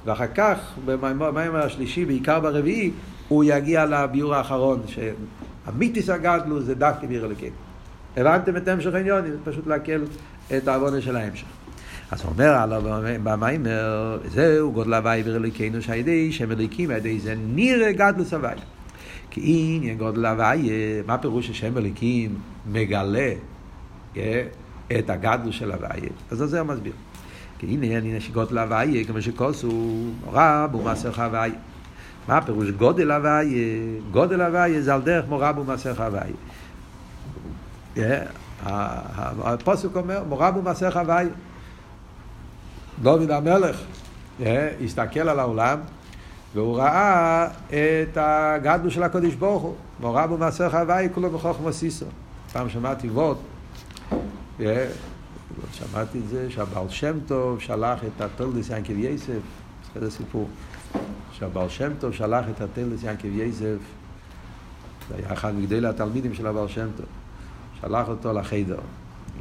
ואחר 0.05 0.27
כך 0.35 0.73
במיימר 0.85 1.65
השלישי, 1.65 2.05
בעיקר 2.05 2.39
ברביעי, 2.39 2.91
הוא 3.27 3.43
יגיע 3.43 3.85
לביור 3.85 4.35
האחרון, 4.35 4.81
שהמיתיס 4.87 6.09
הגדלו 6.09 6.61
זה 6.61 6.75
דווקא 6.75 7.07
ביר 7.07 7.25
אלוקים. 7.25 7.51
הבנתם 8.17 8.57
את 8.57 8.67
המשך 8.67 8.93
העניון? 8.93 9.21
זה 9.27 9.37
פשוט 9.43 9.67
להקל 9.67 10.03
את 10.57 10.67
העוונה 10.67 11.01
של 11.01 11.15
ההמשך. 11.15 11.45
אז 12.11 12.21
הוא 12.21 12.31
אומר 12.31 12.49
עליו 12.49 12.83
במיימר, 13.23 14.17
זהו 14.27 14.71
גודל 14.71 14.93
הוואי 14.93 15.23
ביר 15.23 15.35
אלוקינו 15.35 15.81
שהידי 15.81 16.31
שם 16.31 16.51
אלוקים, 16.51 16.89
הידי 16.89 17.19
זה 17.19 17.35
נראה 17.55 17.91
גדלוס 17.91 18.33
הוואי. 18.33 18.55
כי 19.31 19.41
עניין 19.75 19.97
גודל 19.97 20.25
הוואי, 20.25 20.69
מה 21.07 21.17
פירוש 21.17 21.47
ששם 21.47 21.77
אלוקים 21.77 22.35
מגלה 22.71 23.31
את 24.99 25.09
הגדלוס 25.09 25.55
של 25.55 25.71
הוואי? 25.71 25.99
אז 26.31 26.37
זה 26.37 26.59
הוא 26.59 26.67
מסביר. 26.67 26.93
כי 27.59 27.65
הנה 27.65 27.97
עניין 27.97 28.19
שגודל 28.19 28.57
הוואי, 28.57 29.05
כמו 29.07 29.21
שכוסו, 29.21 30.03
רב 30.31 30.75
ומסך 30.75 31.19
הוואי. 31.19 31.51
מה 32.27 32.37
הפירוש 32.37 32.69
גודל 32.69 33.11
הוויה? 33.11 33.41
גודל 34.11 34.41
הוויה 34.41 34.81
זה 34.81 34.93
על 34.93 35.01
דרך 35.01 35.25
מורבו 35.29 35.63
מסך 35.63 36.01
הוויה. 36.01 36.35
הפוסק 39.43 39.95
אומר, 39.95 40.23
מורבו 40.23 40.61
מסך 40.61 40.97
הוויה. 40.97 41.29
דוד 43.01 43.31
המלך 43.31 43.81
הסתכל 44.83 45.19
על 45.29 45.39
העולם 45.39 45.79
והוא 46.53 46.77
ראה 46.77 47.47
את 47.69 48.17
הגדלו 48.17 48.91
של 48.91 49.03
הקודש 49.03 49.33
ברוך 49.33 49.63
הוא. 49.63 49.75
מורבו 49.99 50.37
מסך 50.37 50.73
הוויה 50.73 51.09
כולו 51.09 51.29
בחוכמה 51.29 51.71
סיסו. 51.71 52.05
פעם 52.53 52.69
שמעתי 52.69 53.09
וורד, 53.09 53.37
שמעתי 55.71 56.19
את 56.19 56.27
זה 56.29 56.51
שהבעל 56.51 56.89
שם 56.89 57.17
טוב 57.27 57.59
שלח 57.59 57.99
את 58.03 58.21
התולדס 58.21 58.69
ינקב 58.69 58.97
יסף, 58.97 59.39
זה 59.95 60.11
סיפור. 60.11 60.49
שהבעל 61.31 61.69
שם 61.69 61.91
טוב 61.99 62.13
שלח 62.13 62.45
את 62.49 62.61
הטלס 62.61 63.03
ינקב 63.03 63.25
יזף, 63.25 63.77
זה 65.09 65.15
היה 65.15 65.33
אחד 65.33 65.55
מגדלי 65.55 65.87
התלמידים 65.87 66.33
של 66.33 66.47
הבעל 66.47 66.67
שם 66.67 66.87
טוב, 66.97 67.05
שלח 67.81 68.07
אותו 68.07 68.33
לחיידר, 68.33 68.79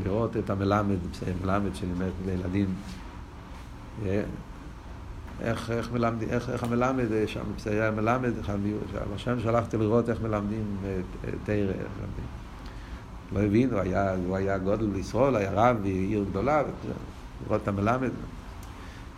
לראות 0.05 0.37
את 0.37 0.51
המלמד, 0.51 0.97
מלמד 1.45 1.75
שלימד 1.75 2.11
לילדים, 2.27 2.75
איך, 5.41 5.71
איך, 5.71 5.93
מלמד, 5.93 6.23
איך, 6.23 6.51
איך 6.51 6.63
המלמד, 6.63 7.05
שם 7.27 7.45
היה 7.71 7.91
מלמד, 7.91 8.33
הבעל 8.39 9.19
שם 9.19 9.41
שלח 9.41 9.65
אותו 9.65 9.79
לראות 9.79 10.09
איך 10.09 10.21
מלמדים 10.21 10.77
תרא, 11.45 11.73
לא 13.33 13.43
הבין, 13.43 13.71
הוא 13.73 13.81
היה, 13.81 14.15
הוא 14.27 14.37
היה 14.37 14.59
גודל 14.59 14.87
לישראל, 14.95 15.37
היה 15.37 15.51
רב 15.53 15.77
ועיר 15.83 16.25
גדולה, 16.31 16.63
לראות 17.47 17.63
את 17.63 17.69
המלמד. 17.69 18.11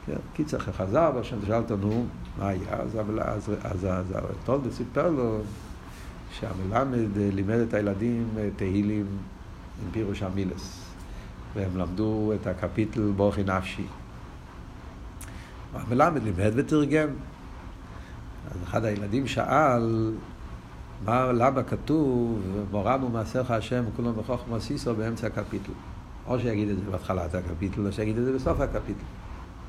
כן, 0.06 0.14
קיצר 0.34 0.58
חזר, 0.58 1.10
והשם 1.14 1.36
שאל 1.46 1.54
אותו, 1.54 1.76
נו, 1.76 2.06
מה 2.38 2.48
היה? 2.48 2.72
אז, 2.72 2.98
אז, 3.22 3.50
אז, 3.62 3.84
אז 3.84 4.14
טולדה 4.44 4.70
סיפר 4.70 5.10
לו 5.10 5.38
שהמלמד 6.32 7.16
לימד 7.16 7.58
את 7.68 7.74
הילדים 7.74 8.28
תהילים 8.56 9.06
עם 9.82 9.90
פירוש 9.92 10.22
המילס, 10.22 10.84
והם 11.54 11.76
למדו 11.76 12.32
את 12.34 12.46
הקפיטל 12.46 13.10
בוכי 13.16 13.42
נפשי. 13.42 13.86
המלמד 15.74 16.22
לימד 16.22 16.52
ותרגם. 16.54 17.08
אז 18.50 18.62
אחד 18.64 18.84
הילדים 18.84 19.26
שאל, 19.26 20.12
מה, 21.04 21.32
למה 21.32 21.62
כתוב, 21.62 22.40
מורם 22.70 23.04
ומעשיך 23.04 23.50
השם 23.50 23.84
וכולם 23.92 24.12
בחוכמה 24.16 24.61
סיסו 24.61 24.94
באמצע 24.94 25.26
הקפיטל. 25.26 25.72
או 26.26 26.38
שיגיד 26.38 26.68
את 26.68 26.76
זה 26.76 26.90
בהתחלת 26.90 27.34
הקפיטל, 27.34 27.87
או 27.87 27.92
שיגיד 27.92 28.18
את 28.18 28.24
זה 28.24 28.32
בסוף 28.32 28.61
הקפיטל. 28.61 29.04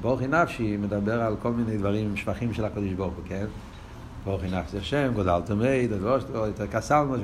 בורכי 0.01 0.27
נפשי 0.27 0.77
מדבר 0.77 1.21
על 1.21 1.35
כל 1.41 1.51
מיני 1.51 1.77
דברים, 1.77 2.15
שבחים 2.15 2.53
של 2.53 2.65
הקדוש 2.65 2.93
ברוך 2.93 3.13
הוא, 3.13 3.23
כן? 3.27 3.45
בורכי 4.25 4.47
נפשי 4.47 4.77
השם, 4.77 5.11
גודל 5.15 5.41
תמי, 5.45 5.87
את 6.55 6.59
הקסלמו, 6.59 7.15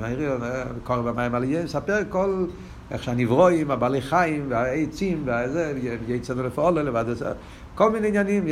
קורא 0.84 1.00
במים 1.00 1.34
על 1.34 1.44
יהיה, 1.44 1.64
מספר 1.64 1.98
כל, 2.08 2.46
איך 2.90 3.02
שהנברואים, 3.02 3.70
הבעלי 3.70 4.00
חיים, 4.00 4.46
והעצים, 4.48 5.22
והזה, 5.24 5.78
יצאנו 6.08 6.42
לפעול 6.42 6.80
לבד, 6.80 7.04
כל 7.74 7.90
מיני 7.90 8.08
עניינים, 8.08 8.44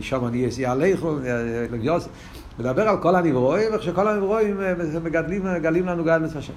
שם 0.00 0.26
אני 0.26 0.46
אעשי 0.46 0.66
עליכם, 0.66 1.08
מדבר 2.60 2.88
על 2.88 3.02
כל 3.02 3.16
הנברואים, 3.16 3.72
איך 3.72 3.82
שכל 3.82 4.08
הנברואים 4.08 4.60
מגדלים, 5.04 5.44
מגלים 5.44 5.86
לנו 5.86 6.04
גדלס 6.04 6.36
השם. 6.36 6.52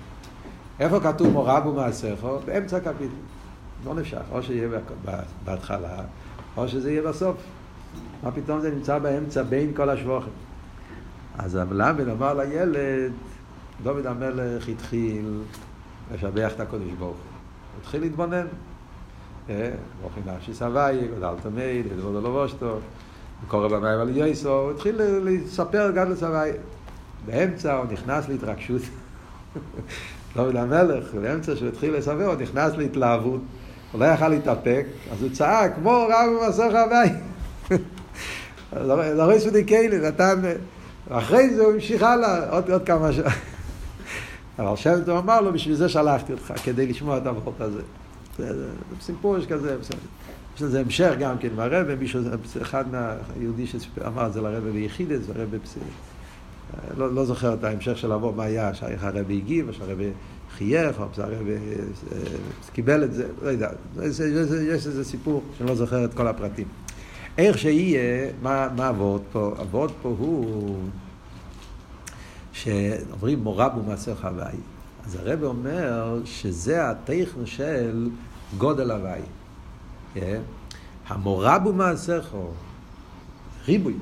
איפה 0.80 1.00
כתוב 1.00 1.28
מורב 1.28 1.66
ומעשיכו? 1.66 2.40
באמצע 2.46 2.78
הקפיטל. 2.78 3.14
לא 3.86 3.94
נפשך, 3.94 4.22
או 4.32 4.44
שיהיה 4.44 4.68
בהתחלה. 5.46 6.02
או 6.58 6.68
שזה 6.68 6.92
יהיה 6.92 7.02
בסוף. 7.02 7.38
מה 8.24 8.32
פתאום 8.32 8.60
זה 8.60 8.72
נמצא 8.72 9.00
באמצע 9.00 9.44
בין 9.44 9.72
כל 9.76 9.90
השבוכים. 9.90 10.34
אז 11.38 11.56
המלמד 11.56 12.08
אמר 12.08 12.34
לילד, 12.34 13.12
דוד 13.84 14.06
המלך 14.06 14.68
התחיל 14.68 15.42
לשבח 16.14 16.52
את 16.56 16.60
הקודש 16.60 16.92
ברוך 17.00 17.12
הוא. 17.12 17.80
התחיל 17.82 18.02
להתבונן. 18.02 18.46
ברוך 19.48 20.14
נפשי 20.26 20.54
סבי, 20.54 21.08
גדל 21.18 21.34
תמיד, 21.44 21.88
גדול 21.88 22.24
לא 22.24 22.32
בושתו, 22.32 22.78
קורא 23.48 23.68
במים 23.68 24.00
על 24.00 24.18
יסו, 24.18 24.50
הוא 24.50 24.72
התחיל 24.72 25.02
לספר 25.02 25.92
גדל 25.92 26.16
סבי. 26.16 26.50
באמצע 27.26 27.74
הוא 27.74 27.86
נכנס 27.92 28.30
להתרגשות. 28.30 28.82
דוד 30.36 30.56
המלך, 30.56 31.14
באמצע 31.14 31.56
שהוא 31.56 31.68
התחיל 31.68 31.98
לספר, 31.98 32.26
הוא 32.26 32.36
נכנס 32.36 32.74
להתלהבות. 32.78 33.42
הוא 33.92 34.02
לא 34.02 34.06
יכל 34.06 34.28
להתאפק, 34.28 34.86
אז 35.12 35.22
הוא 35.22 35.30
צעק, 35.34 35.76
כמו 35.76 36.08
רב. 36.10 36.30
לא 38.88 39.24
רואה 39.24 39.40
סודי 39.40 39.66
כאלה, 39.66 40.08
נתן... 40.08 40.42
ואחרי 41.08 41.56
זה 41.56 41.64
הוא 41.64 41.74
המשיך 41.74 42.04
הלאה, 42.04 42.50
עוד, 42.50 42.72
עוד 42.72 42.86
כמה 42.86 43.14
שעות. 43.14 43.28
אבל 44.60 44.76
שם 44.76 45.04
טוב 45.06 45.18
אמר 45.18 45.42
לו, 45.42 45.54
בשביל 45.54 45.76
זה 45.76 45.90
שלחתי 45.90 46.34
אותך, 46.34 46.54
כדי 46.64 46.88
לשמוע 46.88 47.18
את 47.18 47.28
החוק 47.28 47.56
הזה. 47.60 47.82
זה, 48.38 48.54
זה, 48.54 48.68
זה 48.68 48.68
סיפור 49.02 49.38
יש 49.38 49.48
כזה, 49.48 49.78
בסדר. 49.78 49.98
יש 50.56 50.62
לזה 50.62 50.80
המשך 50.80 51.12
גם 51.20 51.38
כן 51.38 51.50
מהרבה, 51.56 51.96
מישהו, 51.96 52.22
אחד 52.62 52.86
מהיהודי 52.92 53.68
שאמר 53.68 54.28
את 54.28 54.34
זה 54.34 54.42
לרבה 54.42 54.72
ביחידס, 54.72 55.22
והרבה 55.28 55.58
לא, 56.98 57.14
לא 57.14 57.26
זוכר 57.26 57.54
את 57.54 57.64
ההמשך 57.64 57.98
של 57.98 58.12
אבו, 58.12 58.32
מה 58.32 58.44
היה, 58.44 58.74
שאיך 58.74 59.04
הרבי 59.04 59.38
הגיב, 59.38 59.68
או 59.68 59.74
שהרבי 59.74 60.10
חייך, 60.58 61.00
או 61.00 61.06
שהרבי 61.16 61.52
אה, 61.54 62.18
קיבל 62.74 63.04
את 63.04 63.14
זה, 63.14 63.28
לא 63.44 63.50
יודע, 63.50 63.70
יש 64.02 64.88
איזה 64.88 65.04
סיפור 65.04 65.44
שאני 65.58 65.70
לא 65.70 65.76
זוכר 65.76 66.06
את 66.06 66.14
כל 66.14 66.28
הפרטים. 66.28 66.68
איך 67.38 67.58
שיהיה, 67.58 68.32
מה, 68.42 68.68
מה 68.76 68.88
עבוד 68.88 69.22
פה? 69.32 69.56
עבוד 69.60 69.92
פה 70.02 70.16
הוא 70.20 70.78
שאומרים 72.54 73.40
מורה 73.40 73.70
במעשר 73.70 74.16
חוואי. 74.16 74.58
אז 75.06 75.16
הרב 75.16 75.44
אומר 75.44 76.22
שזה 76.26 76.90
הטכן 76.90 77.46
של 77.46 78.10
גודל 78.58 78.92
הוואי. 78.92 79.22
כן? 80.14 80.42
המורה 81.08 81.60
במעשיך, 81.60 82.36
ריבוי. 83.68 83.94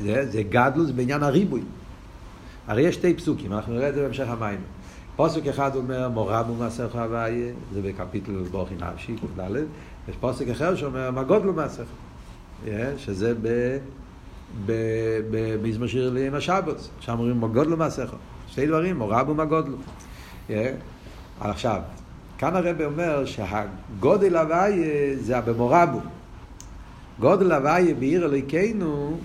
זה, 0.00 0.30
זה 0.30 0.42
גדלוס 0.42 0.90
בעניין 0.90 1.22
הריבוי. 1.22 1.62
הרי 2.66 2.82
יש 2.82 2.94
שתי 2.94 3.14
פסוקים, 3.14 3.52
אנחנו 3.52 3.74
נראה 3.74 3.88
את 3.88 3.94
זה 3.94 4.02
בהמשך 4.02 4.28
המים. 4.28 4.60
פוסק 5.16 5.46
אחד 5.46 5.76
אומר 5.76 6.08
מורה 6.08 6.42
במעשיך 6.42 6.94
הוויה, 6.94 7.52
זה 7.72 7.82
בקפיטל 7.82 8.32
בורכי 8.50 8.74
נפשי, 8.74 9.16
ק"ד, 9.16 9.50
יש 10.08 10.16
פוסק 10.20 10.48
אחר 10.48 10.76
שאומר 10.76 11.10
מה 11.10 11.22
גודלו 11.22 11.52
מעשיך. 11.52 11.88
שזה 12.96 13.34
במזמור 15.30 15.88
שיר 15.88 16.14
עם 16.26 16.34
השבוס, 16.34 16.90
שם 17.00 17.12
אומרים 17.12 17.40
מגודלו 17.40 17.76
מעשיכו, 17.76 18.16
שתי 18.48 18.66
דברים, 18.66 18.98
מורבו 18.98 19.34
מגודלו. 19.34 19.76
עכשיו, 21.40 21.80
כאן 22.38 22.56
הרב 22.56 22.82
אומר 22.82 23.24
שהגודל 23.24 24.36
הוויה 24.36 25.16
זה 25.20 25.40
במורבו. 25.40 26.00
גודל 27.20 27.52
הוויה 27.52 27.94
בעיר 27.94 28.24
אלוהיכנו, 28.24 29.18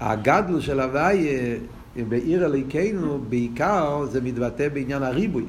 הגדלו 0.00 0.62
של 0.62 0.80
הוויה 0.80 1.56
בעיר 2.08 2.44
אלוהיכנו, 2.44 3.18
בעיקר 3.28 4.04
זה 4.10 4.20
מתבטא 4.20 4.68
בעניין 4.68 5.02
הריבוי. 5.02 5.44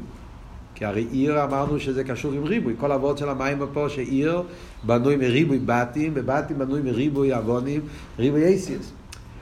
כי 0.76 0.86
הרי 0.86 1.08
עיר 1.12 1.44
אמרנו 1.44 1.80
שזה 1.80 2.04
קשור 2.04 2.34
עם 2.34 2.44
ריבוי. 2.44 2.74
כל 2.80 2.92
אבות 2.92 3.18
של 3.18 3.30
המים 3.30 3.58
פה 3.74 3.90
שעיר 3.90 4.44
בנוי 4.84 5.16
מריבוי 5.16 5.60
בתים, 5.66 6.12
ובתים 6.16 6.58
בנוי 6.58 6.82
מריבוי 6.82 7.34
עוונים, 7.34 7.82
ריבוי 8.20 8.44
אייסיוס. 8.46 8.92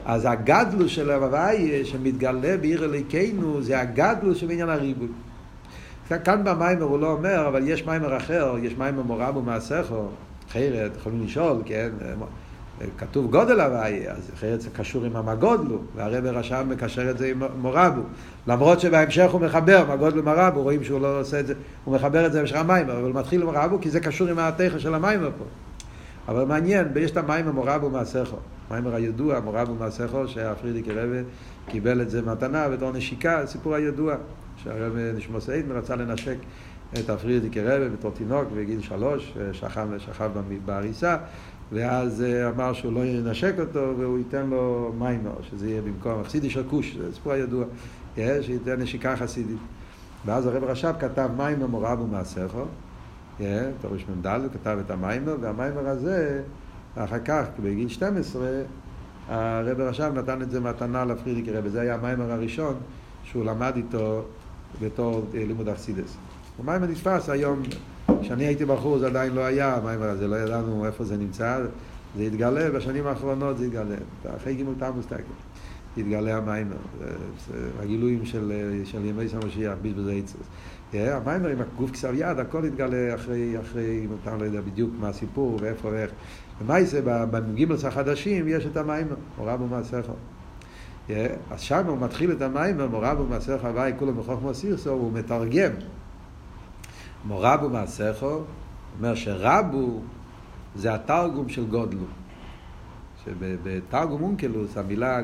אז 0.06 0.28
הגדלו 0.30 0.90
של 0.90 1.12
הוויה 1.12 1.86
שמתגלה 1.86 2.58
בעיר 2.58 2.84
אלוהיכנו 2.84 3.62
זה 3.62 3.80
הגדלו 3.80 4.36
שבעניין 4.36 4.70
הריבוי. 4.70 5.08
כאן 6.20 6.44
במיימר 6.44 6.84
הוא 6.84 7.00
לא 7.00 7.12
אומר, 7.12 7.48
אבל 7.48 7.68
יש 7.68 7.86
מיימר 7.86 8.18
אחר, 8.18 8.56
יש 8.62 8.78
מיימר 8.78 9.02
מורב 9.02 9.38
ומעשיכו, 9.38 10.06
אחרת, 10.50 10.92
יכולים 10.98 11.24
לשאול, 11.24 11.62
כן, 11.66 11.90
כתוב 12.98 13.32
גודל 13.32 13.60
הוויה, 13.60 14.12
אז 14.12 14.32
אחרת 14.34 14.62
זה 14.62 14.70
קשור 14.70 15.06
עם 15.06 15.16
המגודלו, 15.16 15.80
והרב 15.96 16.26
רשם 16.26 16.70
מקשר 16.70 17.10
את 17.10 17.18
זה 17.18 17.28
עם 17.28 17.44
מורבו. 17.62 18.02
למרות 18.48 18.80
שבהמשך 18.80 19.32
הוא 19.32 19.42
מחבר, 19.42 19.86
מגודלו 19.94 20.24
מרבו, 20.24 20.62
רואים 20.62 20.84
שהוא 20.84 21.02
לא 21.02 21.20
עושה 21.20 21.40
את 21.40 21.48
זה, 21.48 21.54
הוא 21.86 21.96
מחבר 21.96 22.26
את 22.26 22.34
זה 22.34 22.40
במשך 22.40 22.56
המיימר, 22.56 22.94
אבל 22.94 23.12
הוא 23.12 23.20
מתחיל 23.20 23.42
עם 23.42 23.48
מרבו 23.48 23.82
כי 23.82 23.90
זה 23.90 24.00
קשור 24.00 24.28
עם 24.28 24.40
התכן 24.40 24.80
של 24.80 24.94
המיימר 24.94 25.30
פה. 25.38 25.46
אבל 26.28 26.46
מעניין, 26.46 26.88
יש 27.00 27.12
את 27.12 27.18
המיימר 27.18 27.52
מורבו 27.52 27.90
מעשיכו, 27.90 28.38
מיימר 28.72 28.96
הידוע, 28.96 29.40
מורבו 29.40 29.76
מעשיכו, 29.76 30.28
שהפרידיקי 30.28 30.92
רבי 30.92 31.18
קיבל 31.68 32.02
את 32.02 32.10
זה 32.10 32.22
מתנה 32.22 32.70
בתור 32.70 32.92
נשיקה, 32.92 33.46
סיפור 33.46 33.76
הידוע. 33.76 34.16
שהרב 34.64 34.98
נשמוס 35.18 35.50
עדן 35.50 35.72
רצה 35.72 35.96
לנשק 35.96 36.38
את 37.00 37.10
הפרידיקי 37.10 37.62
רבי 37.62 37.90
בתור 37.90 38.12
תינוק 38.12 38.48
בגיל 38.56 38.82
שלוש, 38.82 39.38
שכב, 39.52 39.88
שכב 39.98 40.32
בעריסה, 40.66 41.18
ואז 41.72 42.24
אמר 42.56 42.74
שהוא 42.74 42.94
לא 42.94 43.06
ינשק 43.06 43.54
אותו 43.60 43.94
והוא 43.98 44.18
ייתן 44.18 44.46
לו 44.46 44.94
מים, 44.98 45.24
שזה 45.42 45.70
יהיה 45.70 45.82
במקום 45.82 46.24
חסידי 46.24 46.50
של 46.50 46.64
כוש, 46.70 46.96
זה 46.96 47.14
סיפור 47.14 47.34
הידוע, 47.34 47.66
שייתן 48.16 48.82
נשיקה 48.82 49.16
חסידית. 49.16 49.60
ואז 50.26 50.46
הרב 50.46 50.64
רש"ב 50.64 50.94
כתב 51.00 51.30
מים 51.38 51.60
מורב 51.60 52.02
ומעשיכו, 52.02 52.64
תורש 53.82 54.06
מ"ד, 54.10 54.28
הוא 54.28 54.50
כתב 54.54 54.78
את 54.86 54.92
המיימר, 54.92 55.36
והמיימר 55.42 55.88
הזה, 55.88 56.42
אחר 56.96 57.20
כך, 57.20 57.46
בגיל 57.64 57.88
12, 57.88 58.48
הרב 59.28 59.80
רש"ב 59.80 60.12
נתן 60.16 60.42
את 60.42 60.52
זה 60.52 60.60
מתנה 60.60 61.06
לפרידיקי 61.06 61.52
רבי, 61.52 61.70
זה 61.70 61.82
היה 61.82 61.94
המיימר 61.94 62.32
הראשון 62.32 62.76
שהוא 63.24 63.46
למד 63.46 63.74
איתו 63.76 64.24
בתור 64.82 65.26
לימוד 65.34 65.70
אכסידס. 65.70 66.18
המיימר 66.60 66.88
נתפס 66.88 67.30
היום, 67.30 67.62
כשאני 68.22 68.46
הייתי 68.46 68.66
בחור 68.66 69.00
זה 69.00 69.08
עדיין 69.08 69.34
לא 69.34 69.42
היה, 69.42 69.76
המיימר 69.76 70.10
הזה, 70.10 70.28
לא 70.28 70.36
ידענו 70.36 70.86
איפה 70.86 71.04
זה 71.04 71.18
נמצא, 71.18 71.60
זה 72.18 72.24
התגלה, 72.24 72.70
בשנים 72.70 73.08
האחרונות 73.08 73.58
זה 73.58 73.66
התגלה, 73.66 73.96
אחרי 74.36 74.56
גימול 74.56 74.76
תמוס 74.80 75.06
תקל, 75.06 75.24
התגלה 75.98 76.38
המיימר, 76.38 76.76
הגילויים 77.80 78.26
של, 78.26 78.52
של 78.86 79.06
ימי 79.06 79.30
סמשיח, 79.30 79.74
בזבז 79.82 80.08
עצוס. 80.08 80.48
המיימר 80.94 81.50
עם 81.50 81.62
הגוף 81.62 81.92
כסר 81.92 82.14
יד, 82.14 82.40
הכל 82.40 82.66
התגלה 82.66 83.16
אחרי, 83.16 83.60
אחרי, 83.60 84.02
אם 84.06 84.10
אתה 84.22 84.38
לא 84.38 84.44
יודע 84.46 84.62
בדיוק 84.62 84.92
מה 85.00 85.10
הסיפור 85.10 85.58
ואיפה 85.62 85.88
ואיך. 85.88 86.12
ומעשה, 86.62 87.00
בגימלס 87.06 87.86
החדשים 87.86 88.48
יש 88.48 88.66
את 88.66 88.78
המיימר, 88.78 89.16
הוראה 89.38 89.58
במעשיכו. 89.58 90.14
אז 91.52 91.62
שם 91.62 91.88
הוא 91.88 91.98
מתחיל 91.98 92.32
את 92.32 92.42
המים, 92.42 92.82
מורב 92.82 93.20
ומעשר 93.20 93.60
חוואי 93.60 93.94
כולו 94.00 94.14
מחוכמו 94.14 94.54
סירסו, 94.54 94.90
הוא 94.90 95.12
מתרגם. 95.12 95.72
מורב 97.26 97.64
ומעשךו, 97.64 98.42
אומר 98.98 99.16
שרבו 99.16 100.00
זה 100.76 100.94
התרגום 100.94 101.50
של 101.50 101.66
גודלו. 101.68 102.06
שבתרגום 103.26 104.24
אונקלוס 104.24 104.78
המילה 104.78 105.22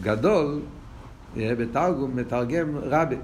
גדול, 0.00 0.60
בתרגום 1.36 2.16
מתרגם 2.16 2.76
רבי, 2.82 3.16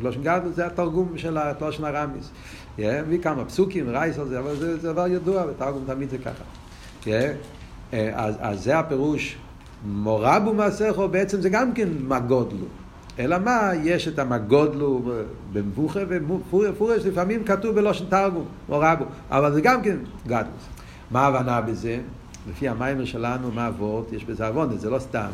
לושן 0.00 0.22
גדול 0.22 0.52
זה 0.52 0.66
התרגום 0.66 1.18
של 1.18 1.38
לושן 1.60 1.84
הרמיס. 1.84 2.30
מביא 2.78 3.22
כמה 3.22 3.44
פסוקים, 3.44 3.88
רייס 3.88 4.18
על 4.18 4.28
זה, 4.28 4.38
אבל 4.38 4.56
זה 4.56 4.92
דבר 4.92 5.06
ידוע, 5.06 5.46
בתרגום 5.46 5.84
תמיד 5.86 6.10
זה 6.10 6.18
ככה. 6.18 6.44
אז 8.16 8.62
זה 8.62 8.78
הפירוש 8.78 9.38
מורבו 9.84 10.54
מעשיכו 10.54 11.08
בעצם 11.08 11.40
זה 11.40 11.48
גם 11.48 11.72
כן 11.72 11.88
מגודלו. 12.08 12.66
אלא 13.18 13.38
מה, 13.38 13.70
יש 13.82 14.08
את 14.08 14.18
המגודלו 14.18 15.02
במבוכה 15.52 16.00
ומפורש, 16.08 17.06
לפעמים 17.06 17.44
כתוב 17.44 17.74
בלושן 17.74 18.04
תרגום, 18.08 18.44
מורבו, 18.68 19.04
אבל 19.30 19.52
זה 19.54 19.60
גם 19.60 19.82
כן 19.82 19.96
גדלוס. 20.26 20.68
מה 21.10 21.20
ההבנה 21.20 21.60
בזה? 21.60 22.00
לפי 22.50 22.68
המיימר 22.68 23.04
שלנו, 23.04 23.50
מה 23.50 23.68
אבות? 23.68 24.12
יש 24.12 24.24
בזה 24.24 24.46
עוונת, 24.46 24.80
זה 24.80 24.90
לא 24.90 24.98
סתם 24.98 25.30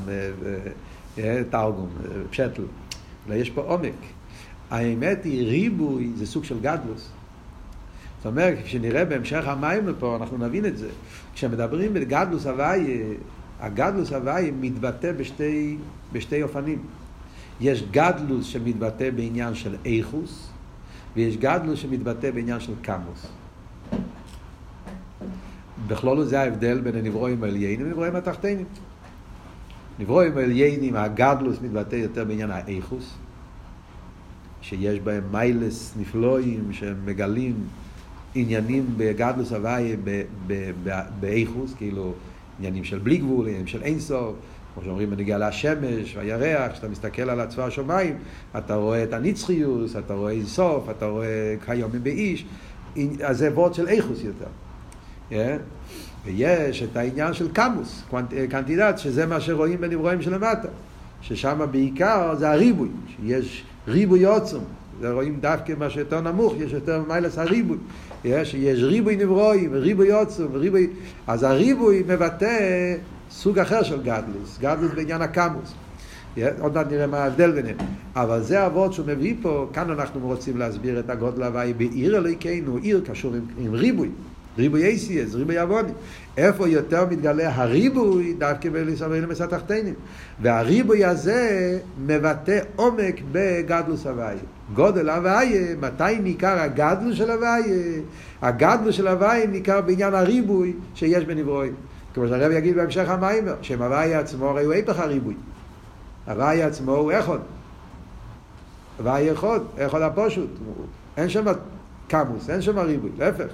תרגום, 1.51 1.89
פשטל, 2.31 2.63
אלא 3.29 3.35
יש 3.35 3.51
פה 3.51 3.61
עומק. 3.61 3.93
האמת 4.71 5.25
היא, 5.25 5.47
ריבוי 5.47 6.11
זה 6.17 6.27
סוג 6.27 6.45
של 6.45 6.61
גדלוס. 6.61 7.11
זאת 8.17 8.27
אומרת, 8.27 8.59
כשנראה 8.65 9.05
בהמשך 9.05 9.49
המיימר 9.49 9.93
פה, 9.99 10.17
אנחנו 10.21 10.39
נבין 10.39 10.67
את 10.67 10.79
זה. 10.79 10.89
כשמדברים 11.35 11.95
בגדלוס 11.95 12.47
הוויה, 12.47 13.05
הגדלוס 13.61 14.13
הוואי 14.13 14.51
מתבטא 14.61 15.13
בשתי, 15.13 15.77
בשתי 16.13 16.43
אופנים. 16.43 16.79
יש 17.61 17.83
גדלוס 17.91 18.47
שמתבטא 18.47 19.11
בעניין 19.11 19.55
של 19.55 19.77
איכוס, 19.85 20.49
ויש 21.17 21.37
גדלוס 21.37 21.79
שמתבטא 21.79 22.31
בעניין 22.31 22.61
של 22.61 22.73
קמוס. 22.83 23.27
בכלולו 25.87 26.25
זה 26.25 26.41
ההבדל 26.41 26.81
בין 26.81 26.97
הנברואים 26.97 27.45
העליינים 27.45 27.87
לנברואים 27.87 28.17
התחתינים. 28.17 28.67
נברואים 29.99 30.39
העליינים, 30.39 30.97
הגדלוס 30.97 31.57
מתבטא 31.63 31.97
יותר 31.97 32.25
בעניין 32.25 32.51
האיכוס, 32.51 33.15
שיש 34.63 35.01
בהם 35.01 35.23
מיילס 35.33 35.95
נפלואים 36.01 36.73
שמגלים 36.73 37.55
עניינים 38.35 38.87
בגדלוס 38.97 39.53
הוואי 39.53 39.97
באיכוס, 41.21 41.75
כאילו 41.75 42.15
עניינים 42.61 42.85
של 42.85 42.99
בלי 42.99 43.17
גבול, 43.17 43.47
עניינים 43.47 43.67
של 43.67 43.83
אין 43.83 44.01
סוף, 44.01 44.35
כמו 44.75 44.85
שאומרים 44.85 45.11
בנגיע 45.11 45.39
להשמש 45.39 46.17
והירח, 46.17 46.73
כשאתה 46.73 46.89
מסתכל 46.89 47.31
על 47.31 47.41
הצבא 47.41 47.67
השמיים, 47.67 48.19
אתה 48.59 48.75
רואה 48.75 49.03
את 49.03 49.13
הנצחיוס, 49.13 49.97
אתה 49.97 50.15
רואה 50.15 50.33
אין 50.33 50.47
סוף, 50.47 50.91
אתה 50.91 51.07
רואה 51.07 51.55
כיומים 51.67 52.03
באיש, 52.03 52.47
אז 53.25 53.39
זה 53.39 53.51
וורד 53.55 53.75
של 53.75 53.89
איכוס 53.89 54.19
יותר. 54.25 54.47
Yeah. 55.31 55.35
ויש 56.25 56.83
את 56.83 56.97
העניין 56.97 57.33
של 57.33 57.53
קמוס, 57.53 58.03
קנטידט, 58.51 58.99
שזה 58.99 59.27
מה 59.27 59.41
שרואים 59.41 59.81
בנברואים 59.81 60.23
שלמטה, 60.23 60.69
ששם 61.23 61.67
בעיקר 61.71 62.35
זה 62.39 62.51
הריבוי, 62.51 62.89
שיש 63.17 63.65
ריבוי 63.89 64.25
עוצם, 64.25 64.59
רואים 65.09 65.37
דווקא 65.41 65.73
מה 65.79 65.91
שיותר 65.91 66.21
נמוך, 66.21 66.55
יש 66.59 66.73
יותר 66.73 67.03
מיילס 67.09 67.39
הריבוי. 67.39 67.77
יש, 68.25 68.55
יש 68.55 68.83
ריבוי 68.83 69.17
נברואים, 69.17 69.75
ריבוי 69.75 70.13
עוצם, 70.13 70.47
ריבוי... 70.55 70.89
אז 71.27 71.43
הריבוי 71.43 72.03
מבטא 72.07 72.95
סוג 73.31 73.59
אחר 73.59 73.83
של 73.83 74.03
גדלוס, 74.03 74.59
גדלוס 74.61 74.93
בעניין 74.95 75.23
הקמוס. 75.23 75.75
עוד 76.61 76.75
מעט 76.75 76.87
נראה 76.91 77.07
מה 77.07 77.19
ההבדל 77.19 77.51
ביניהם. 77.51 77.77
אבל 78.17 78.43
זה 78.43 78.67
אבות 78.67 78.93
שהוא 78.93 79.07
מביא 79.07 79.35
פה, 79.43 79.69
כאן 79.73 79.91
אנחנו 79.91 80.21
רוצים 80.27 80.59
להסביר 80.59 81.01
את 81.01 81.11
הגודל 81.11 81.43
הוואי 81.43 81.73
בעיר 81.73 82.17
אלוהיכנו, 82.17 82.77
עיר 82.77 83.03
קשור 83.07 83.35
עם, 83.35 83.43
עם 83.59 83.75
ריבוי. 83.75 84.09
ריבוי 84.59 84.85
אייסיאס, 84.85 85.35
ריבוי 85.35 85.63
אבונים. 85.63 85.95
איפה 86.37 86.69
יותר 86.69 87.07
מתגלה 87.11 87.55
הריבוי? 87.55 88.35
דווקא 88.39 88.71
באליסה 88.71 89.45
התחתינים. 89.45 89.95
והריבוי 90.43 91.05
הזה 91.05 91.79
מבטא 92.07 92.61
עומק 92.77 93.21
בגדלוס 93.33 94.07
הוויה. 94.07 94.39
גודל 94.75 95.11
הוויה, 95.11 95.77
מתי 95.81 96.19
ניכר 96.23 96.59
הגדלוס 96.61 97.17
של 97.17 97.31
הוויה? 97.31 97.57
הגדלוס 98.43 98.95
של 98.95 99.09
הוויה 99.09 99.47
ניכר 99.47 99.81
בעניין 99.81 100.15
הריבוי 100.15 100.73
שיש 100.95 101.25
בנברואים. 101.25 101.75
כמו 102.15 102.29
שהרב 102.29 102.53
יגיד 102.53 102.77
בהמשך 102.77 103.09
המיימר, 103.09 103.55
שם 103.63 103.83
הוויה 103.83 104.21
עצמו 104.21 104.49
הרי 104.49 104.65
הוא 104.65 104.73
היפך 104.73 104.99
הריבוי. 104.99 105.35
הוויה 106.27 106.67
עצמו 106.67 106.93
הוא 106.93 107.13
אחד. 107.19 107.39
הוויה 108.99 109.33
אחד, 109.33 109.61
אחד 109.79 110.03
הפושוט. 110.03 110.51
אין 111.17 111.29
שם 111.29 111.45
קמוס, 112.09 112.51
אין 112.51 112.63
שם 112.63 112.79
ריבוי, 112.79 113.11
להפך. 113.19 113.45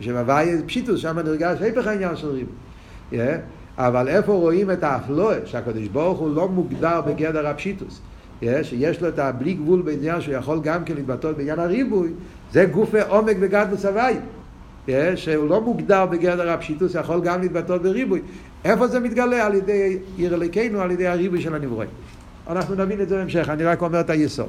בשם 0.00 0.16
הוויה 0.16 0.62
פשיטוס, 0.66 1.00
שם 1.00 1.18
נרגש 1.18 1.58
היפך 1.60 1.86
העניין 1.86 2.16
של 2.16 2.28
ריבוי. 2.28 2.54
Yeah. 3.12 3.16
אבל 3.78 4.08
איפה 4.08 4.32
רואים 4.32 4.70
את 4.70 4.82
האפלואה, 4.82 5.38
שהקדוש 5.44 5.88
ברוך 5.88 6.18
הוא 6.18 6.34
לא 6.34 6.48
מוגדר 6.48 7.00
בגדר 7.00 7.46
הפשיטוס. 7.46 8.00
Yeah, 8.42 8.46
שיש 8.62 9.02
לו 9.02 9.08
את 9.08 9.18
הבלי 9.18 9.54
גבול 9.54 9.82
בעניין 9.82 10.20
שהוא 10.20 10.34
יכול 10.34 10.60
גם 10.62 10.84
כן 10.84 10.94
להתבטא 10.94 11.32
בעניין 11.32 11.58
הריבוי, 11.58 12.10
זה 12.52 12.64
גופי 12.64 13.00
עומק 13.00 13.36
וגדלוס 13.40 13.84
הוואי. 13.84 14.14
שהוא 15.16 15.48
לא 15.48 15.60
מוגדר 15.60 16.06
בגדר 16.06 16.50
הפשיטוס, 16.50 16.94
יכול 16.94 17.20
גם 17.20 17.40
להתבטא 17.40 17.76
בריבוי. 17.76 18.20
איפה 18.64 18.86
זה 18.86 19.00
מתגלה? 19.00 19.46
על 19.46 19.54
ידי 19.54 19.98
עיר 20.16 20.34
אלוקינו, 20.34 20.80
על 20.80 20.90
ידי 20.90 21.06
הריבוי 21.06 21.40
של 21.40 21.54
הנברואים. 21.54 21.90
אנחנו 22.50 22.74
נבין 22.74 23.00
את 23.00 23.08
זה 23.08 23.16
בהמשך, 23.16 23.48
אני 23.48 23.64
רק 23.64 23.82
אומר 23.82 24.00
את 24.00 24.10
היסוד. 24.10 24.48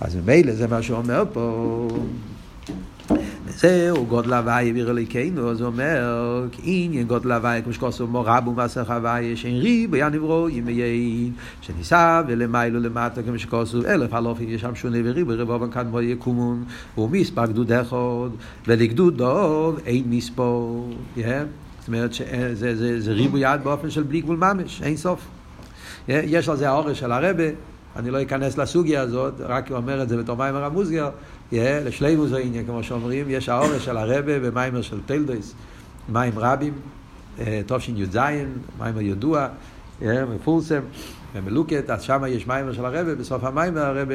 אז 0.00 0.16
ממילא 0.16 0.52
זה 0.52 0.66
מה 0.68 0.82
שהוא 0.82 0.98
אומר 0.98 1.24
פה. 1.32 1.88
זהו 3.56 4.06
גודל 4.06 4.32
הוואי 4.32 4.70
עביר 4.70 4.90
אליקנו, 4.90 5.50
אז 5.50 5.60
הוא 5.60 5.66
אומר, 5.66 6.46
עניין 6.62 7.06
גודל 7.06 7.32
הוואי, 7.32 7.60
כמו 7.64 7.72
שכוסו 7.72 8.06
מורבו 8.06 8.52
מסך 8.52 8.90
הוואי, 8.90 9.36
שאין 9.36 9.56
רי 9.56 9.86
ביין 9.86 10.12
נברו 10.12 10.48
ימי 10.48 10.72
יין, 10.72 11.32
שניסה 11.60 12.22
ולמיילו 12.26 12.80
למטה, 12.80 13.22
כמו 13.22 13.38
שכוסו 13.38 13.86
אלף 13.86 14.14
אלופים, 14.14 14.48
יש 14.48 14.60
שם 14.60 14.74
שונה 14.74 14.98
וריבו, 15.04 15.32
רבובן 15.36 15.70
כאן 15.70 15.90
בו 15.90 16.00
יקומון, 16.00 16.64
ומספר 16.98 17.46
גדוד 17.46 17.72
אחד, 17.72 18.28
ולגדוד 18.66 19.16
דוב 19.16 19.78
אין 19.86 20.04
מספור. 20.06 20.94
זאת 21.16 21.88
אומרת 21.88 22.14
שזה 22.14 23.12
ריבוי 23.12 23.40
יד 23.40 23.64
באופן 23.64 23.90
של 23.90 24.02
בלי 24.02 24.20
גבול 24.20 24.36
ממש, 24.36 24.82
אין 24.82 24.96
סוף. 24.96 25.20
יש 26.08 26.48
על 26.48 26.56
זה 26.56 26.68
האורש 26.68 26.98
של 26.98 27.12
הרבה, 27.12 27.44
אני 27.96 28.10
לא 28.10 28.22
אכנס 28.22 28.58
לסוגיה 28.58 29.00
הזאת, 29.00 29.34
רק 29.40 29.72
אומר 29.72 30.02
את 30.02 30.08
זה 30.08 30.16
בתור 30.16 30.36
מיימר 30.36 30.64
המוסגר, 30.64 31.10
לשלימוס 31.52 32.32
העניין, 32.32 32.66
כמו 32.66 32.82
שאומרים, 32.82 33.26
יש 33.28 33.48
האורש 33.48 33.84
של 33.84 33.96
הרבה 33.96 34.40
במיימר 34.40 34.82
של 34.82 35.00
טלדויס, 35.06 35.54
מים 36.08 36.32
רבים, 36.36 36.72
תשי"ז, 37.66 38.18
מיימר 38.78 39.00
ידוע, 39.00 39.48
מפורסם, 40.02 40.80
ומלוקת, 41.34 41.90
אז 41.90 42.02
שם 42.02 42.22
יש 42.28 42.46
מיימר 42.46 42.72
של 42.72 42.84
הרבה, 42.84 43.14
בסוף 43.14 43.44
המיימר 43.44 43.80
הרבה 43.80 44.14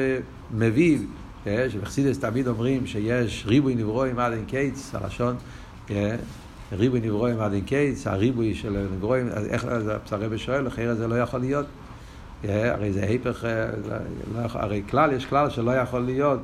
מביא, 0.54 0.98
שבחסידס 1.44 2.18
תמיד 2.18 2.48
אומרים 2.48 2.86
שיש 2.86 3.44
ריבוי 3.46 3.74
נברואים 3.74 4.18
עד 4.18 4.32
אין 4.32 4.44
קיץ, 4.44 4.94
הלשון, 4.94 5.36
ריבוי 6.72 7.00
נברואים 7.00 7.40
עד 7.40 7.52
אין 7.52 7.64
קיץ, 7.64 8.06
הריבוי 8.06 8.54
של 8.54 8.86
נברואים, 8.96 9.28
איך 9.50 9.64
הרב 10.10 10.36
שואל, 10.36 10.66
אחרי 10.66 10.94
זה 10.94 11.08
לא 11.08 11.14
יכול 11.14 11.40
להיות. 11.40 11.66
הרי 12.44 12.92
זה 12.92 13.04
היפך, 13.04 13.44
הרי 14.34 14.82
כלל, 14.90 15.12
יש 15.12 15.26
כלל 15.26 15.50
שלא 15.50 15.70
יכול 15.70 16.00
להיות 16.00 16.40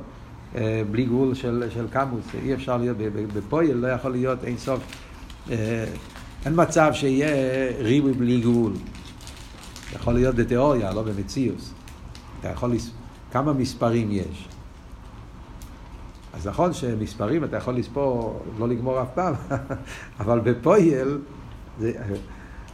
בלי 0.91 1.05
גבול 1.05 1.33
של, 1.33 1.63
של 1.73 1.87
קמוס, 1.87 2.25
אי 2.43 2.53
אפשר 2.53 2.77
להיות 2.77 2.97
בפועל, 3.33 3.73
לא 3.73 3.87
יכול 3.87 4.11
להיות 4.11 4.43
אין 4.43 4.57
סוף. 4.57 4.79
אין 6.45 6.53
מצב 6.55 6.89
שיהיה 6.93 7.27
ריבוי 7.79 8.13
בלי 8.13 8.41
גבול. 8.41 8.73
יכול 9.93 10.13
להיות 10.13 10.35
בתיאוריה, 10.35 10.93
לא 10.93 11.03
במציאוס. 11.03 11.73
אתה 12.39 12.49
יכול, 12.49 12.71
לס... 12.71 12.91
כמה 13.31 13.53
מספרים 13.53 14.11
יש? 14.11 14.47
אז 16.33 16.47
נכון 16.47 16.73
שמספרים 16.73 17.43
אתה 17.43 17.57
יכול 17.57 17.75
לספור, 17.75 18.41
לא 18.59 18.67
לגמור 18.67 19.01
אף 19.01 19.07
פעם, 19.13 19.33
אבל 20.19 20.39
בפועל, 20.39 21.19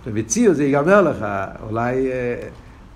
במציאוס 0.06 0.58
זה 0.58 0.64
ייגמר 0.64 1.02
לך, 1.02 1.26
אולי... 1.70 2.10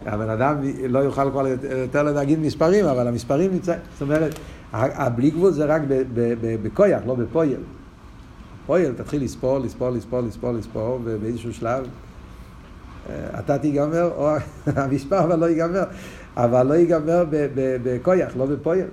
הבן 0.05 0.29
אדם 0.29 0.55
לא 0.89 0.99
יוכל 0.99 1.31
כבר 1.31 1.47
יותר 1.81 2.03
להגיד 2.03 2.39
מספרים, 2.39 2.85
אבל 2.85 3.07
המספרים 3.07 3.51
נמצאים, 3.51 3.79
זאת 3.93 4.01
אומרת, 4.01 4.39
הבלי 4.73 5.29
גבול 5.29 5.51
זה 5.51 5.65
רק 5.65 5.81
בכויח, 6.63 7.01
לא 7.07 7.15
בפויל. 7.15 7.59
פויל, 8.65 8.93
תתחיל 8.93 9.23
לספור, 9.23 9.59
לספור, 9.59 9.89
לספור, 9.89 10.21
לספור, 10.21 10.51
לספור, 10.51 10.99
ובאיזשהו 11.03 11.53
שלב 11.53 11.87
אה, 13.09 13.39
אתה 13.39 13.57
תיגמר, 13.57 14.11
או 14.15 14.29
המספר 14.75 15.19
אבל 15.19 15.39
לא 15.39 15.45
ייגמר, 15.45 15.83
אבל 16.37 16.67
לא 16.67 16.73
ייגמר 16.73 17.25
בכויח, 17.83 18.37
לא 18.37 18.45
בפויל. 18.45 18.87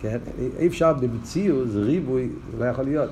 כן? 0.00 0.18
אי 0.58 0.66
אפשר 0.66 0.92
במציאות, 0.92 1.70
זה 1.70 1.80
ריבוי, 1.80 2.28
זה 2.50 2.64
לא 2.64 2.64
יכול 2.64 2.84
להיות. 2.84 3.10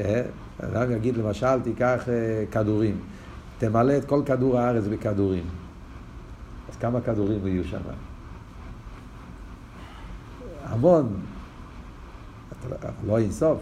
אה, 0.00 0.22
אדם 0.58 0.92
יגיד 0.92 1.16
למשל, 1.16 1.60
תיקח 1.62 2.08
אה, 2.08 2.44
כדורים, 2.50 2.98
תמלא 3.58 3.96
את 3.96 4.04
כל 4.04 4.22
כדור 4.26 4.58
הארץ 4.58 4.84
בכדורים. 4.90 5.44
אז 6.68 6.76
כמה 6.76 7.00
כדורים 7.00 7.46
יהיו 7.46 7.64
שם? 7.64 8.09
המון. 10.70 11.08
לא 13.06 13.18
אינסוף. 13.18 13.58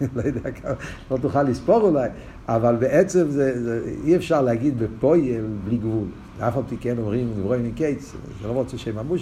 לא 0.16 0.22
יודע 0.22 0.50
כמה, 0.50 0.72
לא 1.10 1.16
תוכל 1.16 1.42
לספור 1.42 1.82
אולי, 1.82 2.08
אבל 2.48 2.76
בעצם 2.76 3.30
זה, 3.30 3.64
זה 3.64 3.92
אי 4.04 4.16
אפשר 4.16 4.42
להגיד 4.42 4.78
בפויל 4.78 5.44
בלי 5.64 5.76
גבול. 5.76 6.06
אף 6.38 6.56
על 6.56 6.62
פי 6.68 6.76
כן 6.76 6.98
אומרים 6.98 7.32
נברואים 7.38 7.64
מקיץ, 7.64 8.12
זה 8.42 8.48
לא 8.48 8.52
רוצה 8.52 8.78
שהם 8.78 8.98
אמרו 8.98 9.16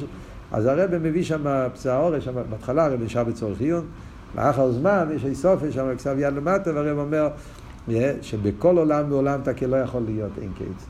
אז 0.53 0.67
הרב 0.67 0.99
מביא 0.99 1.23
שם 1.23 1.69
פצע 1.75 2.11
שם 2.21 2.33
בהתחלה 2.51 2.85
הרב 2.85 3.03
נשאר 3.03 3.25
בצורך 3.25 3.61
עיון, 3.61 3.87
לאחר 4.37 4.73
זמן 4.73 5.09
יש 5.15 5.25
איסוף, 5.25 5.63
יש 5.63 5.75
שם 5.75 5.95
כסף 5.97 6.15
יד 6.19 6.35
למטה, 6.35 6.75
והרב 6.75 6.99
אומר 6.99 7.29
שבכל 8.23 8.79
עולם 8.79 9.13
ועולם 9.13 9.41
תקל 9.45 9.67
לא 9.67 9.77
יכול 9.77 10.03
להיות 10.07 10.33
אין 10.43 10.51
קיץ. 10.59 10.87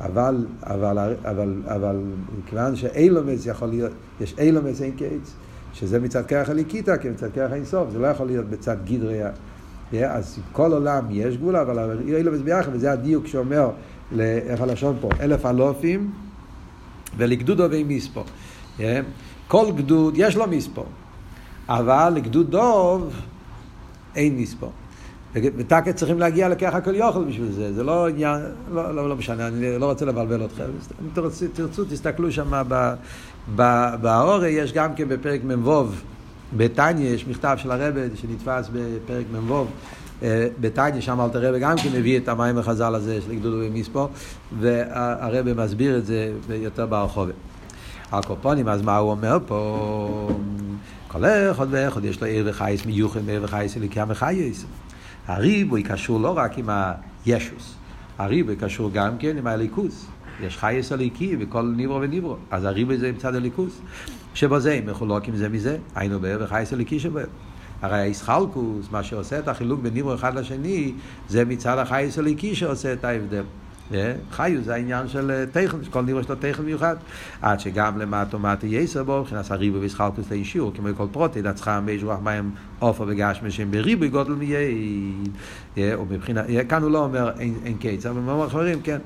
אבל, 0.00 0.46
אבל, 0.62 1.14
אבל, 1.24 1.62
אבל 1.66 1.96
מכיוון 2.38 2.76
שאילומס 2.76 3.46
יכול 3.46 3.68
להיות, 3.68 3.92
יש 4.20 4.34
אילומס 4.38 4.82
אין 4.82 4.92
קיץ, 4.92 5.34
שזה 5.72 6.00
מצד 6.00 6.26
כרך 6.26 6.48
הליקיטה, 6.48 6.98
כי 6.98 7.08
מצד 7.08 7.28
כרך 7.34 7.52
אינסוף, 7.52 7.90
זה 7.90 7.98
לא 7.98 8.06
יכול 8.06 8.26
להיות 8.26 8.46
בצד 8.46 8.76
גדרי. 8.84 9.20
אז 10.06 10.38
כל 10.52 10.72
עולם 10.72 11.04
יש 11.10 11.36
גבול, 11.36 11.56
אבל 11.56 11.98
אילומס 12.08 12.40
ביחד, 12.40 12.70
וזה 12.74 12.92
הדיוק 12.92 13.26
שאומר, 13.26 13.70
איך 14.20 14.60
הלשון 14.60 14.96
פה, 15.00 15.08
אלף 15.20 15.46
אלופים 15.46 16.10
ולגדודו 17.16 17.70
ועם 17.70 17.88
מספור. 17.88 18.24
כל 19.48 19.66
גדוד, 19.76 20.14
יש 20.16 20.36
לו 20.36 20.46
מספור, 20.46 20.86
אבל 21.68 22.12
לגדוד 22.16 22.50
דוב 22.50 23.14
אין 24.16 24.36
מספור. 24.36 24.72
וטקה 25.34 25.92
צריכים 25.92 26.18
להגיע 26.18 26.48
לכך 26.48 26.74
הכל 26.74 26.94
יוכל 26.94 27.24
בשביל 27.24 27.52
זה, 27.52 27.72
זה 27.72 27.82
לא 27.82 28.08
עניין, 28.08 28.40
לא, 28.72 28.94
לא, 28.94 29.08
לא 29.08 29.16
משנה, 29.16 29.48
אני 29.48 29.78
לא 29.78 29.86
רוצה 29.86 30.04
לבלבל 30.04 30.44
אתכם. 30.44 30.64
אם 31.02 31.08
תרצו, 31.12 31.46
תרצו 31.52 31.84
תסתכלו 31.84 32.32
שם 32.32 32.62
באורי, 34.00 34.48
יש 34.48 34.72
גם 34.72 34.94
כן 34.94 35.08
בפרק 35.08 35.40
מ"ו, 35.44 35.84
בתניא, 36.56 37.08
יש 37.08 37.26
מכתב 37.26 37.56
של 37.58 37.70
הרבה 37.70 38.00
שנתפס 38.14 38.70
בפרק 38.72 39.26
מ"ו. 39.32 39.64
אה, 40.22 40.48
בתניא, 40.60 41.00
שם 41.00 41.20
אלתר 41.20 41.48
רבי 41.48 41.60
גם 41.60 41.76
כן 41.76 41.88
מביא 41.92 42.18
את 42.18 42.28
המים 42.28 42.58
החז"ל 42.58 42.94
הזה 42.94 43.20
של 43.20 43.34
גדולו 43.34 43.66
ומספו, 43.66 44.08
והרבי 44.60 45.52
מסביר 45.52 45.98
את 45.98 46.06
זה 46.06 46.32
יותר 46.48 46.86
ברחובה. 46.86 47.32
על 48.10 48.22
קופונים, 48.22 48.68
אז 48.68 48.82
מה 48.82 48.96
הוא 48.96 49.10
אומר 49.10 49.38
פה? 49.46 50.30
כל 51.08 51.24
אחד 51.24 51.66
ואחד 51.70 52.04
יש 52.04 52.20
לו 52.20 52.26
עיר 52.26 52.46
וחייס 52.50 52.86
מיוחד 52.86 53.20
מעיר 53.26 53.40
וחייס 53.44 53.76
אליקי 53.76 54.00
המחייס. 54.00 54.64
הריבוי 55.28 55.82
קשור 55.82 56.20
לא 56.20 56.38
רק 56.38 56.58
עם 56.58 56.68
הישוס, 57.26 57.74
הריבוי 58.18 58.56
קשור 58.56 58.90
גם 58.92 59.18
כן 59.18 59.36
עם 59.38 59.46
הליכוס. 59.46 60.06
יש 60.40 60.56
חייס 60.56 60.92
הליקי 60.92 61.36
בכל 61.36 61.72
ניברו 61.76 62.00
וניברו, 62.00 62.36
אז 62.50 62.64
הריבוי 62.64 62.98
זה 62.98 63.12
מצד 63.12 63.34
הליכוס. 63.34 63.80
שבו 64.34 64.60
זה, 64.60 64.80
מחולוק 64.86 65.28
עם 65.28 65.36
זה 65.36 65.48
מזה, 65.48 65.76
היינו 65.94 66.20
בערך 66.20 66.42
וחייס 66.44 66.72
הליקי 66.72 67.00
שבו. 67.00 67.18
הרי 67.82 67.98
האיסחלקוס, 67.98 68.88
מה 68.90 69.02
שעושה 69.02 69.38
את 69.38 69.48
החילוק 69.48 69.80
בין 69.80 69.94
ניברו 69.94 70.14
אחד 70.14 70.34
לשני, 70.34 70.92
זה 71.28 71.44
מצד 71.44 71.78
החייס 71.78 72.18
הליקי 72.18 72.54
שעושה 72.54 72.92
את 72.92 73.04
ההבדל. 73.04 73.44
חיו 74.30 74.62
זה 74.62 74.74
העניין 74.74 75.08
של 75.08 75.44
תכן, 75.52 75.76
כל 75.90 76.02
נירו 76.02 76.20
יש 76.20 76.28
לו 76.28 76.34
תכן 76.34 76.62
מיוחד. 76.62 76.96
עד 77.42 77.60
שגם 77.60 77.98
למטו 77.98 78.38
מטו 78.38 78.66
יסר 78.66 79.04
בו, 79.04 79.20
מבחינת 79.20 79.50
הריבו 79.50 79.80
וישחלקוס 79.80 80.30
לאישור, 80.30 80.72
כמו 80.76 80.88
כל 80.96 81.06
פרוטי, 81.12 81.42
דצחם 81.42 81.82
באיש 81.86 82.02
רוח 82.02 82.18
מים 82.22 82.50
עופר 82.78 83.04
וגשם 83.06 83.50
שהם 83.50 83.70
בריבוי 83.70 84.08
גודל 84.08 84.32
מייד. 84.32 85.28
ומבחינת, 85.76 86.44
כאן 86.68 86.82
הוא 86.82 86.90
לא 86.90 87.04
אומר 87.04 87.30
אין 87.38 87.76
קץ, 87.80 88.06
אבל 88.06 88.20
במאמר 88.20 88.46
אחרים 88.46 88.80
כן. 88.82 88.98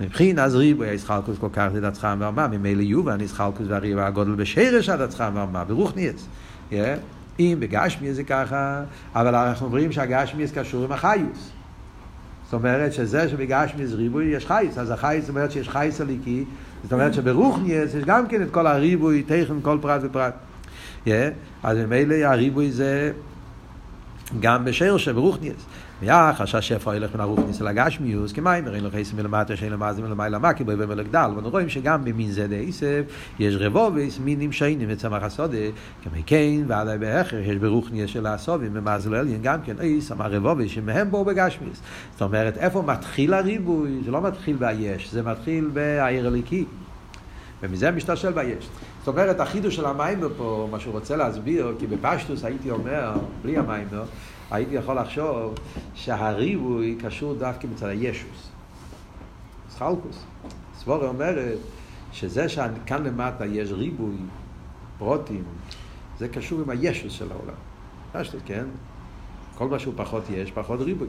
מבחינת 0.00 0.38
אז 0.38 0.54
ריבוי 0.54 0.88
הישחלקוס 0.88 1.38
כל 1.38 1.48
כך 1.52 1.68
דצחם 1.72 2.16
וארמה, 2.20 2.48
ממילא 2.48 2.82
יובה 2.82 3.12
הנישחלקוס 3.12 3.66
והריבו 3.68 4.00
הגודל 4.00 4.34
בשרש 4.34 4.88
הדצחם 4.88 5.32
וארמה, 5.34 5.64
ברוך 5.64 5.96
ניאס. 5.96 6.26
אם 7.40 7.56
בגשמי 7.58 8.14
זה 8.14 8.24
ככה, 8.24 8.82
אבל 9.14 9.34
אנחנו 9.34 9.66
אומרים 9.66 9.92
שהגשמי 9.92 10.44
קשור 10.54 10.84
עם 10.84 10.92
החיוס. 10.92 11.59
זאת 12.50 12.54
אומרת 12.54 12.92
שזה 12.92 13.28
שבגשמיס 13.28 13.92
ריבוי 13.92 14.24
יש 14.24 14.46
חייס, 14.46 14.78
אז 14.78 14.90
החייס 14.90 15.24
זאת 15.24 15.28
אומרת 15.28 15.50
שיש 15.50 15.68
חייס 15.68 16.00
הליקי, 16.00 16.44
זאת 16.82 16.92
אומרת 16.92 17.14
שברוכניאס 17.14 17.94
יש 17.94 18.04
גם 18.04 18.26
כן 18.26 18.42
את 18.42 18.50
כל 18.50 18.66
הריבוי, 18.66 19.22
תכן 19.22 19.54
כל 19.62 19.78
פרט 19.80 20.00
ופרט. 20.04 20.34
Yeah, 21.06 21.10
אז 21.62 21.78
ממילא 21.78 22.14
הריבוי 22.14 22.70
זה 22.70 23.12
גם 24.40 24.64
בשיר 24.64 24.96
שברוכניאס. 24.96 25.64
מיד 26.02 26.34
חשש 26.34 26.68
שפע 26.68 26.96
ילך 26.96 27.14
מן 27.14 27.20
הרוחניס 27.20 27.62
אל 27.62 27.66
הגשמיוס, 27.66 28.32
כמים, 28.32 28.66
הרי 28.66 28.80
לא 28.80 28.88
חסים 28.88 29.16
מלמטה 29.16 29.56
שאין 29.56 29.72
למעלה 29.72 30.00
מלמעלה 30.00 30.38
מה, 30.38 30.52
כי 30.52 30.64
בואי 30.64 30.76
ולגדל. 30.78 31.30
ואנחנו 31.34 31.50
רואים 31.50 31.68
שגם 31.68 32.04
במין 32.04 32.30
זה 32.30 32.46
דעשב, 32.46 33.04
יש 33.38 33.54
רבובס, 33.58 34.18
מינים 34.18 34.52
שיינים 34.52 34.88
וצמח 34.92 35.22
הסודה, 35.22 35.58
כמי 36.04 36.22
כן, 36.26 36.64
ועלי 36.66 36.98
באחר, 36.98 37.36
יש 37.36 37.56
ברוחניס 37.56 38.10
של 38.10 38.26
הסובים, 38.26 38.74
במאזל 38.74 39.14
אליין 39.14 39.42
גם 39.42 39.62
כן, 39.62 39.74
אי, 39.80 40.00
שמה 40.00 40.26
רבובס, 40.26 40.70
שמהם 40.70 41.10
בואו 41.10 41.24
בגשמיוס. 41.24 41.80
זאת 42.12 42.22
אומרת, 42.22 42.58
איפה 42.58 42.82
מתחיל 42.82 43.34
הריבוי? 43.34 44.00
זה 44.04 44.10
לא 44.10 44.22
מתחיל 44.22 44.56
ביש, 44.56 45.12
זה 45.12 45.22
מתחיל 45.22 45.70
בעיר 45.72 46.26
הליקי. 46.26 46.64
ומזה 47.62 47.90
משתלשל 47.90 48.32
ביש. 48.32 48.68
זאת 48.98 49.08
אומרת, 49.08 49.40
החידוש 49.40 49.76
של 49.76 49.86
המיימר 49.86 50.28
פה, 50.36 50.68
מה 50.70 50.80
שהוא 50.80 50.92
רוצה 50.92 51.16
להסביר, 51.16 51.74
כי 51.78 51.86
בפשטוס 51.86 52.44
הייתי 52.44 52.70
אומר, 52.70 53.12
בלי 53.42 53.58
המיימר, 53.58 54.02
הייתי 54.50 54.74
יכול 54.74 54.98
לחשוב 54.98 55.54
שהריבוי 55.94 56.98
קשור 57.02 57.34
דווקא 57.34 57.66
מצד 57.66 57.86
הישוס. 57.86 58.48
סחלקוס. 59.70 60.24
סבורה 60.78 61.08
אומרת 61.08 61.58
שזה 62.12 62.48
שכאן 62.48 63.04
למטה 63.04 63.46
יש 63.46 63.72
ריבוי, 63.72 64.16
פרוטים, 64.98 65.44
זה 66.18 66.28
קשור 66.28 66.60
עם 66.60 66.70
הישוס 66.70 67.12
של 67.12 67.32
העולם. 67.32 67.54
פשטוס, 68.12 68.42
כן? 68.46 68.64
כל 69.54 69.68
מה 69.68 69.78
שהוא 69.78 69.94
פחות 69.96 70.22
יש, 70.30 70.50
פחות 70.50 70.80
ריבוי. 70.80 71.08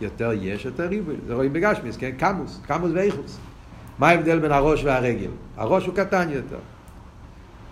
יותר 0.00 0.32
יש, 0.32 0.64
יותר 0.64 0.86
ריבוי. 0.86 1.16
זה 1.26 1.34
רואים 1.34 1.52
בגשמיס, 1.52 1.96
כן? 1.96 2.10
קמוס, 2.18 2.60
קמוס 2.66 2.90
ואיכוס. 2.94 3.38
מה 3.98 4.08
ההבדל 4.08 4.38
בין 4.38 4.52
הראש 4.52 4.84
והרגל? 4.84 5.30
הראש 5.56 5.86
הוא 5.86 5.94
קטן 5.94 6.30
יותר. 6.30 6.58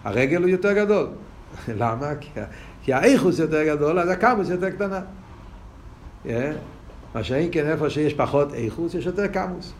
הרגל 0.04 0.42
הוא 0.42 0.48
יותר 0.48 0.72
גדול. 0.72 1.08
למה? 1.80 2.14
כי, 2.20 2.30
כי 2.86 2.92
האיכוס 2.92 3.38
יותר 3.38 3.64
גדול, 3.64 3.98
אז 3.98 4.08
הקמוס 4.08 4.48
יותר 4.48 4.70
קטנה. 4.70 5.00
Yeah. 6.24 6.28
מה 7.14 7.24
שאין 7.24 7.48
כן 7.52 7.66
איפה 7.66 7.90
שיש 7.90 8.14
פחות 8.14 8.54
איכוס, 8.54 8.94
יש 8.94 9.06
יותר 9.06 9.26
קמוס. 9.26 9.72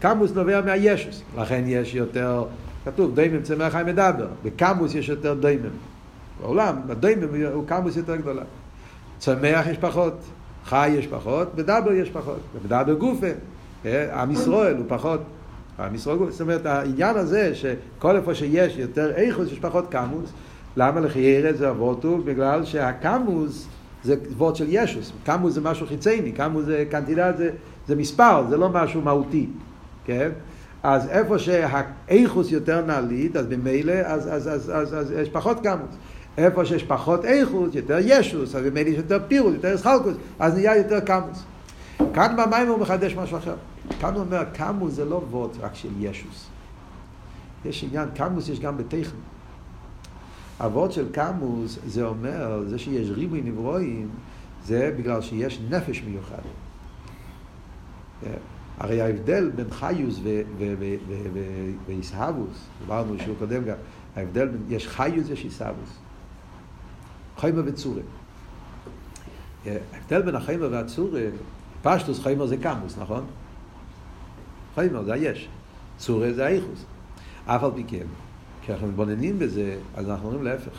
קמוס 0.00 0.32
נובע 0.34 0.60
מהישוס, 0.60 1.22
לכן 1.38 1.62
יש 1.66 1.94
יותר, 1.94 2.44
כתוב, 2.84 3.14
דיימם 3.14 3.42
צמח 3.42 3.72
חי 3.72 3.82
מדבר, 3.86 4.26
בקמוס 4.42 4.94
יש 4.94 5.08
יותר 5.08 5.34
דיימם. 5.34 5.70
בעולם, 6.40 6.76
בדיימם 6.86 7.52
הוא 7.52 7.66
קמוס 7.66 7.96
יותר 7.96 8.16
גדולה. 8.16 8.42
צמח 9.18 9.66
יש 9.66 9.78
פחות, 9.78 10.14
חי 10.64 10.88
יש 10.88 11.06
פחות, 11.06 11.54
בדבר 11.54 11.92
יש 11.92 12.10
פחות, 12.10 12.40
בדבר 12.64 12.94
גופה. 12.94 13.30
עם 14.12 14.30
ישראל 14.30 14.76
הוא 14.76 14.84
פחות, 14.88 15.20
עם 15.78 15.94
ישראל, 15.94 16.30
זאת 16.30 16.40
אומרת 16.40 16.66
העניין 16.66 17.16
הזה 17.16 17.54
שכל 17.54 18.16
איפה 18.16 18.34
שיש 18.34 18.78
יותר 18.78 19.10
איכוס 19.10 19.52
יש 19.52 19.58
פחות 19.58 19.84
קמוס, 19.90 20.32
למה 20.76 21.00
לחיירת 21.00 21.56
זה 21.56 21.70
אבותו? 21.70 22.18
בגלל 22.18 22.64
שהקמוס 22.64 23.66
זה 24.04 24.16
וורד 24.36 24.56
של 24.56 24.66
ישוס, 24.68 25.12
קמוס 25.24 25.54
זה 25.54 25.60
משהו 25.60 25.86
חיצייני, 25.86 26.32
קמוס 26.32 26.64
זה 26.64 26.84
קנטידט 26.90 27.36
זה, 27.36 27.50
זה 27.86 27.96
מספר, 27.96 28.44
זה 28.48 28.56
לא 28.56 28.68
משהו 28.68 29.02
מהותי, 29.02 29.46
כן? 30.04 30.30
אז 30.82 31.08
איפה 31.08 31.38
שהאיכוס 31.38 32.50
יותר 32.50 32.86
נעלית, 32.86 33.36
אז 33.36 33.46
במילא, 33.46 33.92
אז, 33.92 34.28
אז, 34.34 34.48
אז, 34.48 34.72
אז, 34.74 34.94
אז 34.94 35.10
יש 35.10 35.28
פחות 35.28 35.60
קמוס. 35.60 35.96
איפה 36.38 36.64
שיש 36.64 36.82
פחות 36.82 37.24
איכוס, 37.24 37.74
יותר 37.74 37.98
ישוס, 38.00 38.54
אז 38.54 38.62
במילא 38.62 38.88
יש 38.88 38.96
יותר 38.96 39.18
פירוס, 39.28 39.54
יותר 39.54 39.78
סחלקוס, 39.78 40.14
אז 40.38 40.54
נהיה 40.54 40.76
יותר 40.76 41.00
קמוס. 41.00 41.44
כאן 42.14 42.36
במים 42.36 42.68
הוא 42.68 42.78
מחדש 42.78 43.14
משהו 43.14 43.38
אחר. 43.38 43.54
כאן 44.00 44.14
הוא 44.14 44.22
אומר, 44.22 44.44
קמוס 44.52 44.92
זה 44.92 45.04
לא 45.04 45.22
וורד 45.30 45.50
רק 45.60 45.74
של 45.74 45.88
ישוס. 46.00 46.46
יש 47.64 47.84
עניין, 47.84 48.08
קמוס 48.14 48.48
יש 48.48 48.60
גם 48.60 48.76
בטכן. 48.76 49.31
הוורד 50.58 50.92
של 50.92 51.12
קמוס 51.12 51.78
זה 51.86 52.04
אומר, 52.04 52.62
זה 52.68 52.78
שיש 52.78 53.08
ריבוי 53.10 53.40
נברואים, 53.40 54.08
זה 54.64 54.94
בגלל 54.98 55.20
שיש 55.20 55.60
נפש 55.70 56.02
מיוחד. 56.02 56.42
הרי 58.78 59.00
ההבדל 59.00 59.50
בין 59.50 59.70
חיוס 59.70 60.20
ואיסהבוס, 61.86 62.66
דיברנו 62.80 63.14
שהוא 63.18 63.36
קודם 63.38 63.64
גם, 63.64 63.76
ההבדל 64.16 64.48
בין, 64.48 64.62
יש 64.68 64.88
חיוס 64.88 65.28
יש 65.30 65.44
איסהבוס. 65.44 65.98
חיימה 67.38 67.62
וצורה. 67.64 68.02
ההבדל 69.66 70.22
בין 70.22 70.34
החיימה 70.34 70.66
והצורה, 70.70 71.22
פשטוס 71.82 72.20
חיימה 72.20 72.46
זה 72.46 72.56
קמוס, 72.56 72.98
נכון? 72.98 73.24
חיימר 74.74 75.02
זה 75.04 75.12
היש, 75.12 75.48
צורה 75.98 76.32
זה 76.32 76.46
האיכוס. 76.46 76.84
אף 77.46 77.64
על 77.64 77.70
פי 77.74 77.84
כן, 77.88 78.06
כשאנחנו 78.62 78.88
מתבוננים 78.88 79.38
בזה, 79.38 79.76
אז 79.96 80.10
אנחנו 80.10 80.26
אומרים 80.26 80.44
להפך. 80.44 80.78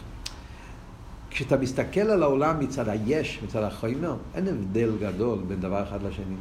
כשאתה 1.29 1.57
מסתכל 1.57 2.01
על 2.01 2.23
העולם 2.23 2.59
מצד 2.59 2.89
היש, 2.89 3.39
מצד 3.43 3.63
החיימר, 3.63 4.15
אין 4.35 4.47
הבדל 4.47 4.91
גדול 5.01 5.39
בין 5.47 5.59
דבר 5.59 5.83
אחד 5.83 6.03
לשני. 6.03 6.35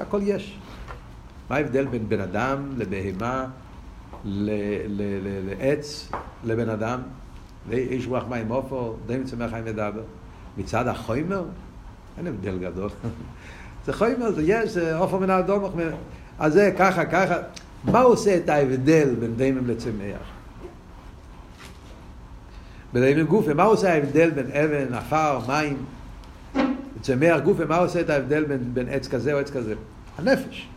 הכל 0.00 0.20
יש. 0.22 0.58
מה 1.50 1.56
ההבדל 1.56 1.86
בין 1.86 2.08
בן 2.08 2.20
אדם 2.20 2.72
לבהמה, 2.76 3.46
לעץ, 4.24 6.10
לבן 6.44 6.68
אדם? 6.68 7.00
איש 7.70 8.06
רוח 8.06 8.24
מים 8.28 8.48
עופר, 8.48 8.92
די 9.06 9.18
מצמח 9.18 9.50
חיים 9.50 9.64
מדבר. 9.64 10.02
מצד 10.58 10.88
החיימר, 10.88 11.44
אין 12.18 12.26
הבדל 12.26 12.58
גדול. 12.58 12.90
זה 13.86 13.92
חיימר, 13.92 14.32
זה 14.32 14.42
יש, 14.42 14.70
זה 14.70 14.96
עופר 14.96 15.18
מן 15.18 15.30
האדום. 15.30 15.64
אז 16.38 16.52
זה 16.52 16.74
ככה, 16.78 17.04
ככה. 17.04 17.34
מה 17.84 18.00
עושה 18.00 18.36
את 18.36 18.48
ההבדל 18.48 19.14
בין 19.20 19.36
דיימם 19.36 19.66
לצמח? 19.66 20.37
בדיימם 22.92 23.22
גופה, 23.22 23.54
מה 23.54 23.62
עושה 23.62 23.92
ההבדל 23.92 24.30
בין 24.30 24.46
אבן, 24.52 24.94
עפר, 24.94 25.38
מים? 25.48 25.76
צמח 27.00 27.40
גופה, 27.44 27.64
מה 27.64 27.76
עושה 27.76 28.00
את 28.00 28.10
ההבדל 28.10 28.44
בין, 28.44 28.60
בין 28.74 28.88
עץ 28.90 29.08
כזה 29.08 29.32
או 29.32 29.38
עץ 29.38 29.50
כזה? 29.50 29.74
הנפש. 30.18 30.68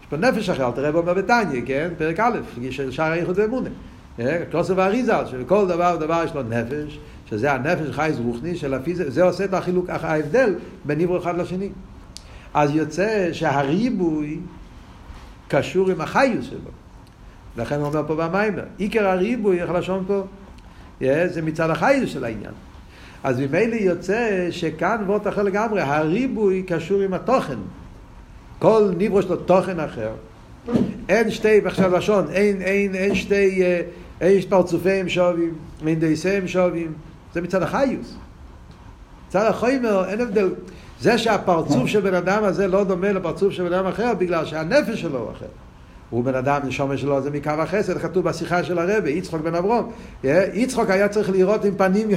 יש 0.00 0.06
פה 0.10 0.16
נפש 0.16 0.50
אחר, 0.50 0.70
תראה 0.70 0.92
בו 0.92 1.02
בבתניה, 1.02 1.62
כן? 1.66 1.88
פרק 1.98 2.20
א', 2.20 2.38
של 2.70 2.90
שער 2.90 3.12
האיחוד 3.12 3.38
ואמונה. 3.38 3.68
כוסף 4.52 4.78
האריזה, 4.78 5.26
שלכל 5.26 5.66
דבר 5.68 5.96
ודבר 5.96 6.22
יש 6.24 6.34
לו 6.34 6.42
נפש, 6.42 6.98
שזה 7.26 7.52
הנפש 7.52 7.90
חייס 7.90 8.16
רוחני, 8.18 8.56
שלפי 8.56 8.94
זה, 8.94 9.10
זה 9.10 9.22
עושה 9.22 9.44
את 9.44 9.54
החילוק, 9.54 9.90
ההבדל 9.90 10.54
בין 10.84 11.00
עברו 11.00 11.18
אחד 11.18 11.38
לשני. 11.38 11.68
אז 12.54 12.74
יוצא 12.74 13.28
שהריבוי 13.32 14.40
קשור 15.48 15.90
עם 15.90 16.00
החיוס 16.00 16.46
שלו. 16.46 16.70
לכן 17.56 17.76
הוא 17.76 17.86
אומר 17.86 18.02
פה 18.06 18.14
במיימר, 18.16 18.62
עיקר 18.78 19.06
הריבוי, 19.06 19.62
איך 19.62 19.70
לשון 19.70 20.04
פה? 20.06 20.22
זה 21.00 21.42
מצד 21.42 21.70
החיוס 21.70 22.10
של 22.10 22.24
העניין. 22.24 22.52
אז 23.24 23.40
ממילא 23.40 23.74
יוצא 23.74 24.48
שכאן 24.50 25.04
וורט 25.06 25.26
אחר 25.26 25.42
לגמרי, 25.42 25.80
הריבוי 25.80 26.62
קשור 26.66 27.00
עם 27.00 27.14
התוכן. 27.14 27.58
כל 28.58 28.90
ניברו 28.98 29.20
יש 29.20 29.26
לו 29.26 29.36
תוכן 29.36 29.80
אחר. 29.80 30.10
אין 31.08 31.30
שתי, 31.30 31.60
עכשיו 31.64 31.96
לשון, 31.96 32.24
אין, 32.30 32.62
אין, 32.62 32.94
אין 32.94 33.14
שתי, 33.14 33.62
אה, 33.62 33.80
אין 34.20 34.40
פרצופיהם 34.48 35.08
שווים, 35.08 35.54
אין 35.86 36.00
דייסיהם 36.00 36.48
שווים, 36.48 36.92
זה 37.34 37.40
מצד 37.40 37.62
החיוס. 37.62 38.16
מצד 39.28 39.46
החיימר 39.46 40.04
אין 40.08 40.20
הבדל. 40.20 40.50
זה 41.00 41.18
שהפרצוף 41.18 41.86
של 41.86 42.00
בן 42.00 42.14
אדם 42.14 42.44
הזה 42.44 42.66
לא 42.66 42.84
דומה 42.84 43.12
לפרצוף 43.12 43.52
של 43.52 43.68
בן 43.68 43.72
אדם 43.72 43.86
אחר, 43.86 44.14
בגלל 44.14 44.44
שהנפש 44.44 45.00
שלו 45.00 45.18
הוא 45.18 45.30
אחר. 45.30 45.46
הוא 46.10 46.24
בן 46.24 46.34
אדם, 46.34 46.60
נשומה 46.64 46.96
שלו 46.96 47.20
זה 47.20 47.30
מקו 47.30 47.50
החסד, 47.50 47.98
כתוב 47.98 48.24
בשיחה 48.24 48.64
של 48.64 48.78
הרבי, 48.78 49.10
יצחוק 49.10 49.40
בן 49.40 49.54
אברום. 49.54 49.92
יצחוק 50.54 50.90
היה 50.90 51.08
צריך 51.08 51.30
לראות 51.30 51.64
עם 51.64 51.74
פנים 51.76 52.08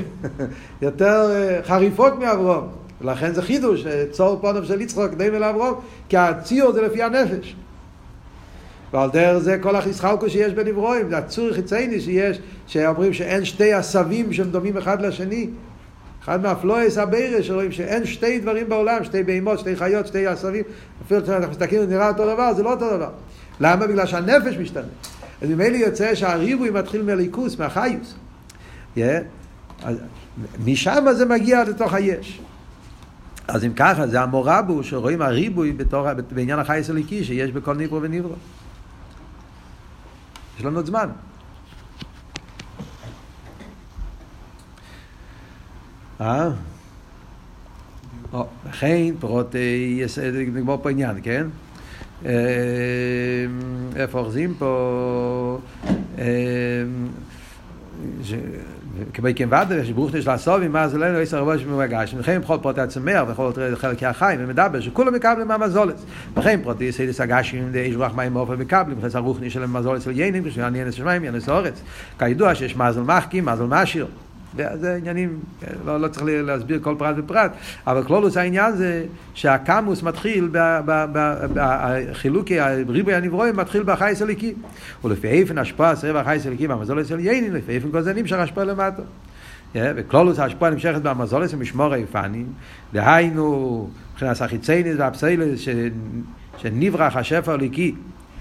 יותר 0.81 1.31
אה, 1.31 1.59
חריפות 1.63 2.19
מאברום. 2.19 2.67
ולכן 3.01 3.33
זה 3.33 3.41
חידוש, 3.41 3.85
אה, 3.85 4.05
צור 4.11 4.39
פונם 4.41 4.65
של 4.65 4.81
יצחוק 4.81 5.13
די 5.13 5.31
לאברום, 5.31 5.73
כי 6.09 6.17
הציור 6.17 6.71
זה 6.71 6.81
לפי 6.81 7.03
הנפש. 7.03 7.55
ועל 8.93 9.09
דרך 9.09 9.37
זה 9.37 9.57
כל 9.61 9.75
החיסחלקו 9.75 10.29
שיש 10.29 10.53
בין 10.53 10.67
אברואים, 10.67 11.09
זה 11.09 11.17
הצור 11.17 11.53
חיצייני 11.53 12.01
שיש, 12.01 12.39
שאומרים 12.67 13.13
שאין 13.13 13.45
שתי 13.45 13.73
עשבים 13.73 14.33
שהם 14.33 14.49
דומים 14.49 14.77
אחד 14.77 15.01
לשני. 15.01 15.49
אחד 16.23 16.41
מהפלואס 16.41 16.97
הבירה 16.97 17.43
שרואים 17.43 17.71
שאין 17.71 18.05
שתי 18.05 18.39
דברים 18.39 18.69
בעולם, 18.69 19.03
שתי 19.03 19.23
בהמות, 19.23 19.59
שתי 19.59 19.75
חיות, 19.75 20.07
שתי 20.07 20.27
עשבים, 20.27 20.63
אפילו 21.05 21.23
כשאנחנו 21.23 21.51
מסתכלים 21.51 21.81
ונראה 21.83 22.07
אותו 22.07 22.25
דבר, 22.33 22.53
זה 22.53 22.63
לא 22.63 22.71
אותו 22.71 22.89
דבר. 22.89 23.09
למה? 23.59 23.87
בגלל 23.87 24.05
שהנפש 24.05 24.57
משתנה. 24.57 24.87
אז 25.41 25.49
ממילא 25.49 25.77
יוצא 25.77 26.15
שהריבוי 26.15 26.69
מתחיל 26.69 27.01
מליכוס, 27.01 27.59
מהחיוס. 27.59 28.15
Yeah. 28.95 28.99
אז 29.83 29.97
משם 30.65 31.05
זה 31.13 31.25
מגיע 31.25 31.63
לתוך 31.63 31.93
היש. 31.93 32.41
אז 33.47 33.63
אם 33.63 33.73
ככה, 33.73 34.07
זה 34.07 34.21
המורבו 34.21 34.83
שרואים 34.83 35.21
הריבוי 35.21 35.71
בתור, 35.71 36.07
בעניין 36.31 36.59
החייס 36.59 36.89
הליקי 36.89 37.23
שיש 37.23 37.51
בכל 37.51 37.75
ניברו 37.75 38.01
וניברו. 38.01 38.35
יש 40.59 40.65
לנו 40.65 40.77
עוד 40.77 40.85
זמן. 40.85 41.09
אה? 46.21 46.49
לכן 48.69 49.15
פירות, 49.19 49.55
נגמור 50.33 50.79
פה 50.81 50.89
עניין, 50.89 51.17
כן? 51.23 51.47
איפה 53.95 54.19
אוחזים 54.19 54.53
פה? 54.57 55.59
כבי 59.13 59.33
כן 59.33 59.47
ודא, 59.47 59.83
שברוך 59.83 60.13
יש 60.13 60.27
לעשות, 60.27 60.61
מה 60.69 60.87
זה 60.87 60.97
לנו 60.97 61.17
עשר 61.17 61.37
רבו 61.37 61.59
שממגש. 61.59 62.15
וכן 62.17 62.41
בכל 62.41 62.57
פרוטי 62.61 62.81
הצמח, 62.81 63.23
וכל 63.27 63.51
חלקי 63.75 64.05
החיים, 64.05 64.39
ומדבר, 64.43 64.79
שכולם 64.79 65.13
מקבלים 65.13 65.47
מהמזולת. 65.47 65.95
וכן 66.37 66.59
פרוטי 66.63 66.91
סיידס 66.91 67.21
הגשים, 67.21 67.71
איש 67.75 67.95
רוח 67.95 68.15
מים 68.15 68.35
אופן 68.35 68.55
מקבלים, 68.55 68.97
וכן 69.01 69.17
הרוחני 69.17 69.49
שלהם 69.49 69.73
מזולת 69.73 70.01
של 70.01 70.11
יינים, 70.11 70.43
בשביל 70.43 70.65
עניין 70.65 70.87
השמיים, 70.87 71.21
עניין 71.21 71.41
האורץ. 71.47 71.81
כידוע 72.19 72.55
שיש 72.55 72.77
מזל 72.77 73.01
מחכים, 73.01 73.45
מזל 73.45 73.65
משיר. 73.65 74.07
זה 74.55 74.95
עניינים, 74.95 75.39
לא, 75.85 76.01
לא 76.01 76.07
צריך 76.07 76.25
להסביר 76.27 76.79
כל 76.81 76.95
פרט 76.97 77.15
ופרט, 77.17 77.51
אבל 77.87 78.03
כלולוס 78.03 78.37
העניין 78.37 78.75
זה 78.75 79.05
שהקמוס 79.33 80.03
מתחיל, 80.03 80.49
בחילוקי 81.53 82.59
ריבוי 82.87 83.15
הנברואים 83.15 83.55
מתחיל 83.55 83.83
בחייס 83.83 84.21
הליקי. 84.21 84.53
ולפי 85.03 85.27
איפן 85.27 85.57
השפעה 85.57 85.95
סביב 85.95 86.15
החייס 86.15 86.45
הליקי 86.45 86.67
במזולס 86.67 87.07
של 87.07 87.19
יינים, 87.19 87.55
לפי 87.55 87.71
איפן 87.71 87.91
כל 87.91 88.01
זה 88.01 88.13
נמשך 88.13 88.37
השפעה 88.37 88.63
למטה. 88.63 89.01
וכלולוס 89.75 90.39
ההשפעה 90.39 90.69
נמשכת 90.69 91.01
במזולס 91.01 91.53
ומשמור 91.53 91.93
היפנים, 91.93 92.47
דהיינו, 92.93 93.89
מבחינת 94.13 94.41
החיצייניס 94.41 94.95
והפסיילס, 94.97 95.59
שנברח 96.57 97.15
השפע 97.15 97.53
הליקי. 97.53 97.95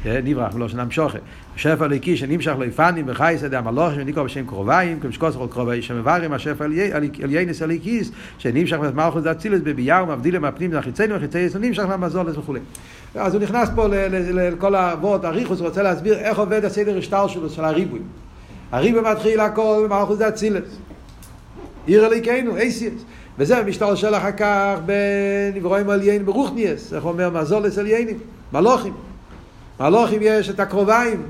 נברח 0.07 0.55
ולא 0.55 0.69
שנמשוכת. 0.69 1.21
השפע 1.57 1.85
הליקי 1.85 2.17
שנמשך 2.17 2.53
לא 2.59 2.65
יפנים 2.65 3.07
בחייס 3.07 3.43
ידי 3.43 3.57
המלוכים 3.57 4.01
וניקו 4.01 4.25
בשם 4.25 4.47
קרוביים, 4.47 5.01
כמשקוס 5.01 5.37
כל 5.37 5.47
קרובי 5.51 5.83
שמברים 5.83 6.33
השפע 6.33 6.65
על 6.65 7.31
ינס 7.31 7.63
הליקיס 7.63 8.11
שנמשך 8.39 8.77
במלכות 8.77 9.23
דאצילס 9.23 9.61
בבייר 9.65 10.05
ומבדיל 10.05 10.39
מהפנים 10.39 10.73
לחיצנו 10.73 11.15
וחיצייס 11.15 11.57
ונמשך 11.57 11.83
מהמזולס 11.83 12.37
וכולי. 12.37 12.61
אז 13.15 13.35
הוא 13.35 13.43
נכנס 13.43 13.69
פה 13.75 13.87
לכל 14.33 14.75
האבות, 14.75 15.25
אריכוס 15.25 15.61
רוצה 15.61 15.83
להסביר 15.83 16.15
איך 16.15 16.39
עובד 16.39 16.65
הסדר 16.65 16.99
השטר 16.99 17.27
שלו 17.27 17.51
של 17.51 17.65
הריבוי. 17.65 18.01
הריבוי 18.73 19.01
מתחיל 19.01 19.41
הכל 19.41 19.87
במלכות 19.91 20.19
דאצילס. 20.19 20.79
עיר 21.87 22.07
אליקנו, 22.07 22.57
אייסיאס. 22.57 22.93
וזה 23.39 23.63
משתלשל 23.63 24.15
אחר 24.15 24.33
כך 24.33 24.79
בנברואים 24.87 25.91
על 25.91 26.03
יין 26.03 26.27
ברוכניאס, 26.27 26.93
איך 26.93 27.05
אומר 27.05 27.31
מזולס 27.31 27.79
על 27.79 27.87
יינים, 27.87 28.19
מלוכים. 28.53 29.08
מלוכים 29.81 30.21
יש 30.23 30.51
את 30.51 30.61
הקרוביים, 30.61 31.23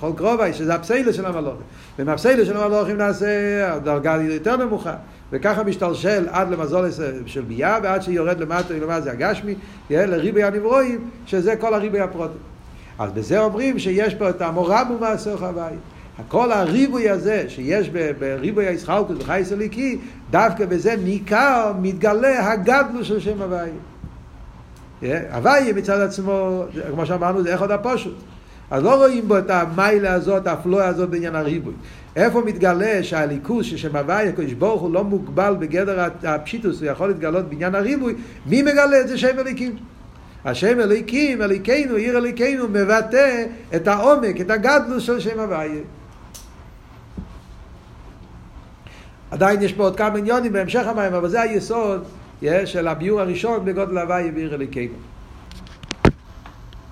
כל 0.00 0.10
קרובי, 0.16 0.52
שזה 0.52 0.74
הפסילה 0.74 1.12
של 1.12 1.26
המלוכים. 1.26 1.66
ומהפסילה 1.98 2.44
של 2.44 2.56
המלוכים 2.56 2.96
נעשה 2.96 3.78
דרגה 3.78 4.16
יותר 4.22 4.56
נמוכה. 4.56 4.94
וככה 5.32 5.62
משתלשל 5.62 6.26
עד 6.30 6.50
למזולס 6.50 7.00
של 7.26 7.40
ביאה, 7.40 7.78
ועד 7.82 8.02
שיורד 8.02 8.40
למטה, 8.40 8.74
למטה 8.74 9.00
זה 9.00 9.12
הגשמי, 9.12 9.54
לריבי 9.90 10.42
הנברואים, 10.42 11.10
שזה 11.26 11.56
כל 11.56 11.74
הריבי 11.74 12.00
הפרוטים. 12.00 12.38
אז 12.98 13.12
בזה 13.12 13.40
אומרים 13.40 13.78
שיש 13.78 14.14
פה 14.14 14.30
את 14.30 14.42
המורב 14.42 14.86
ומעשר 14.96 15.36
חוואי. 15.36 15.74
כל 16.28 16.52
הריבוי 16.52 17.10
הזה 17.10 17.44
שיש 17.48 17.90
בריבוי 18.18 18.66
הישחלקות 18.66 19.18
בחייס 19.18 19.52
הליקי, 19.52 19.98
דווקא 20.30 20.66
בזה 20.66 20.94
ניכר, 21.04 21.72
מתגלה 21.80 22.52
הגדלו 22.52 23.04
של 23.04 23.20
שם 23.20 23.42
הוואי. 23.42 23.70
הוויה 25.32 25.72
מצד 25.72 26.00
עצמו, 26.00 26.64
כמו 26.90 27.06
שאמרנו, 27.06 27.42
זה 27.42 27.54
אחד 27.54 27.70
הפושוט. 27.70 28.14
אז 28.70 28.82
לא 28.82 28.96
רואים 28.96 29.28
בו 29.28 29.38
את 29.38 29.50
המיילה 29.50 30.12
הזאת, 30.12 30.46
האפלואה 30.46 30.86
הזאת 30.86 31.10
בעניין 31.10 31.34
הריבוי. 31.34 31.74
איפה 32.16 32.42
מתגלה 32.46 33.02
שהליכוס 33.02 33.66
ששם 33.66 33.96
הוויה, 33.96 34.28
הקדוש 34.28 34.52
ברוך 34.52 34.82
הוא 34.82 34.92
לא 34.92 35.04
מוגבל 35.04 35.56
בגדר 35.58 36.08
הפשיטוס, 36.22 36.80
הוא 36.80 36.88
יכול 36.90 37.08
להתגלות 37.08 37.48
בעניין 37.48 37.74
הריבוי, 37.74 38.14
מי 38.46 38.62
מגלה 38.62 39.00
את 39.00 39.08
זה 39.08 39.18
שם 39.18 39.38
אליקים? 39.38 39.76
השם 40.44 40.80
אליקים, 40.80 41.42
אליקנו, 41.42 41.96
עיר 41.96 42.18
אליקינו, 42.18 42.68
מבטא 42.68 43.44
את 43.76 43.88
העומק, 43.88 44.40
את 44.40 44.50
הגדלוס 44.50 45.02
של 45.02 45.20
שם 45.20 45.40
הוויה. 45.40 45.80
עדיין 49.30 49.62
יש 49.62 49.72
פה 49.72 49.82
עוד 49.82 49.96
כמה 49.96 50.18
עניונים 50.18 50.52
בהמשך 50.52 50.86
המים, 50.86 51.14
אבל 51.14 51.28
זה 51.28 51.40
היסוד 51.40 52.04
של 52.64 52.88
הביור 52.88 53.20
הראשון 53.20 53.64
בגודל 53.64 53.98
הוויה 53.98 54.32
בעיר 54.32 54.54
אליקינו. 54.54 55.15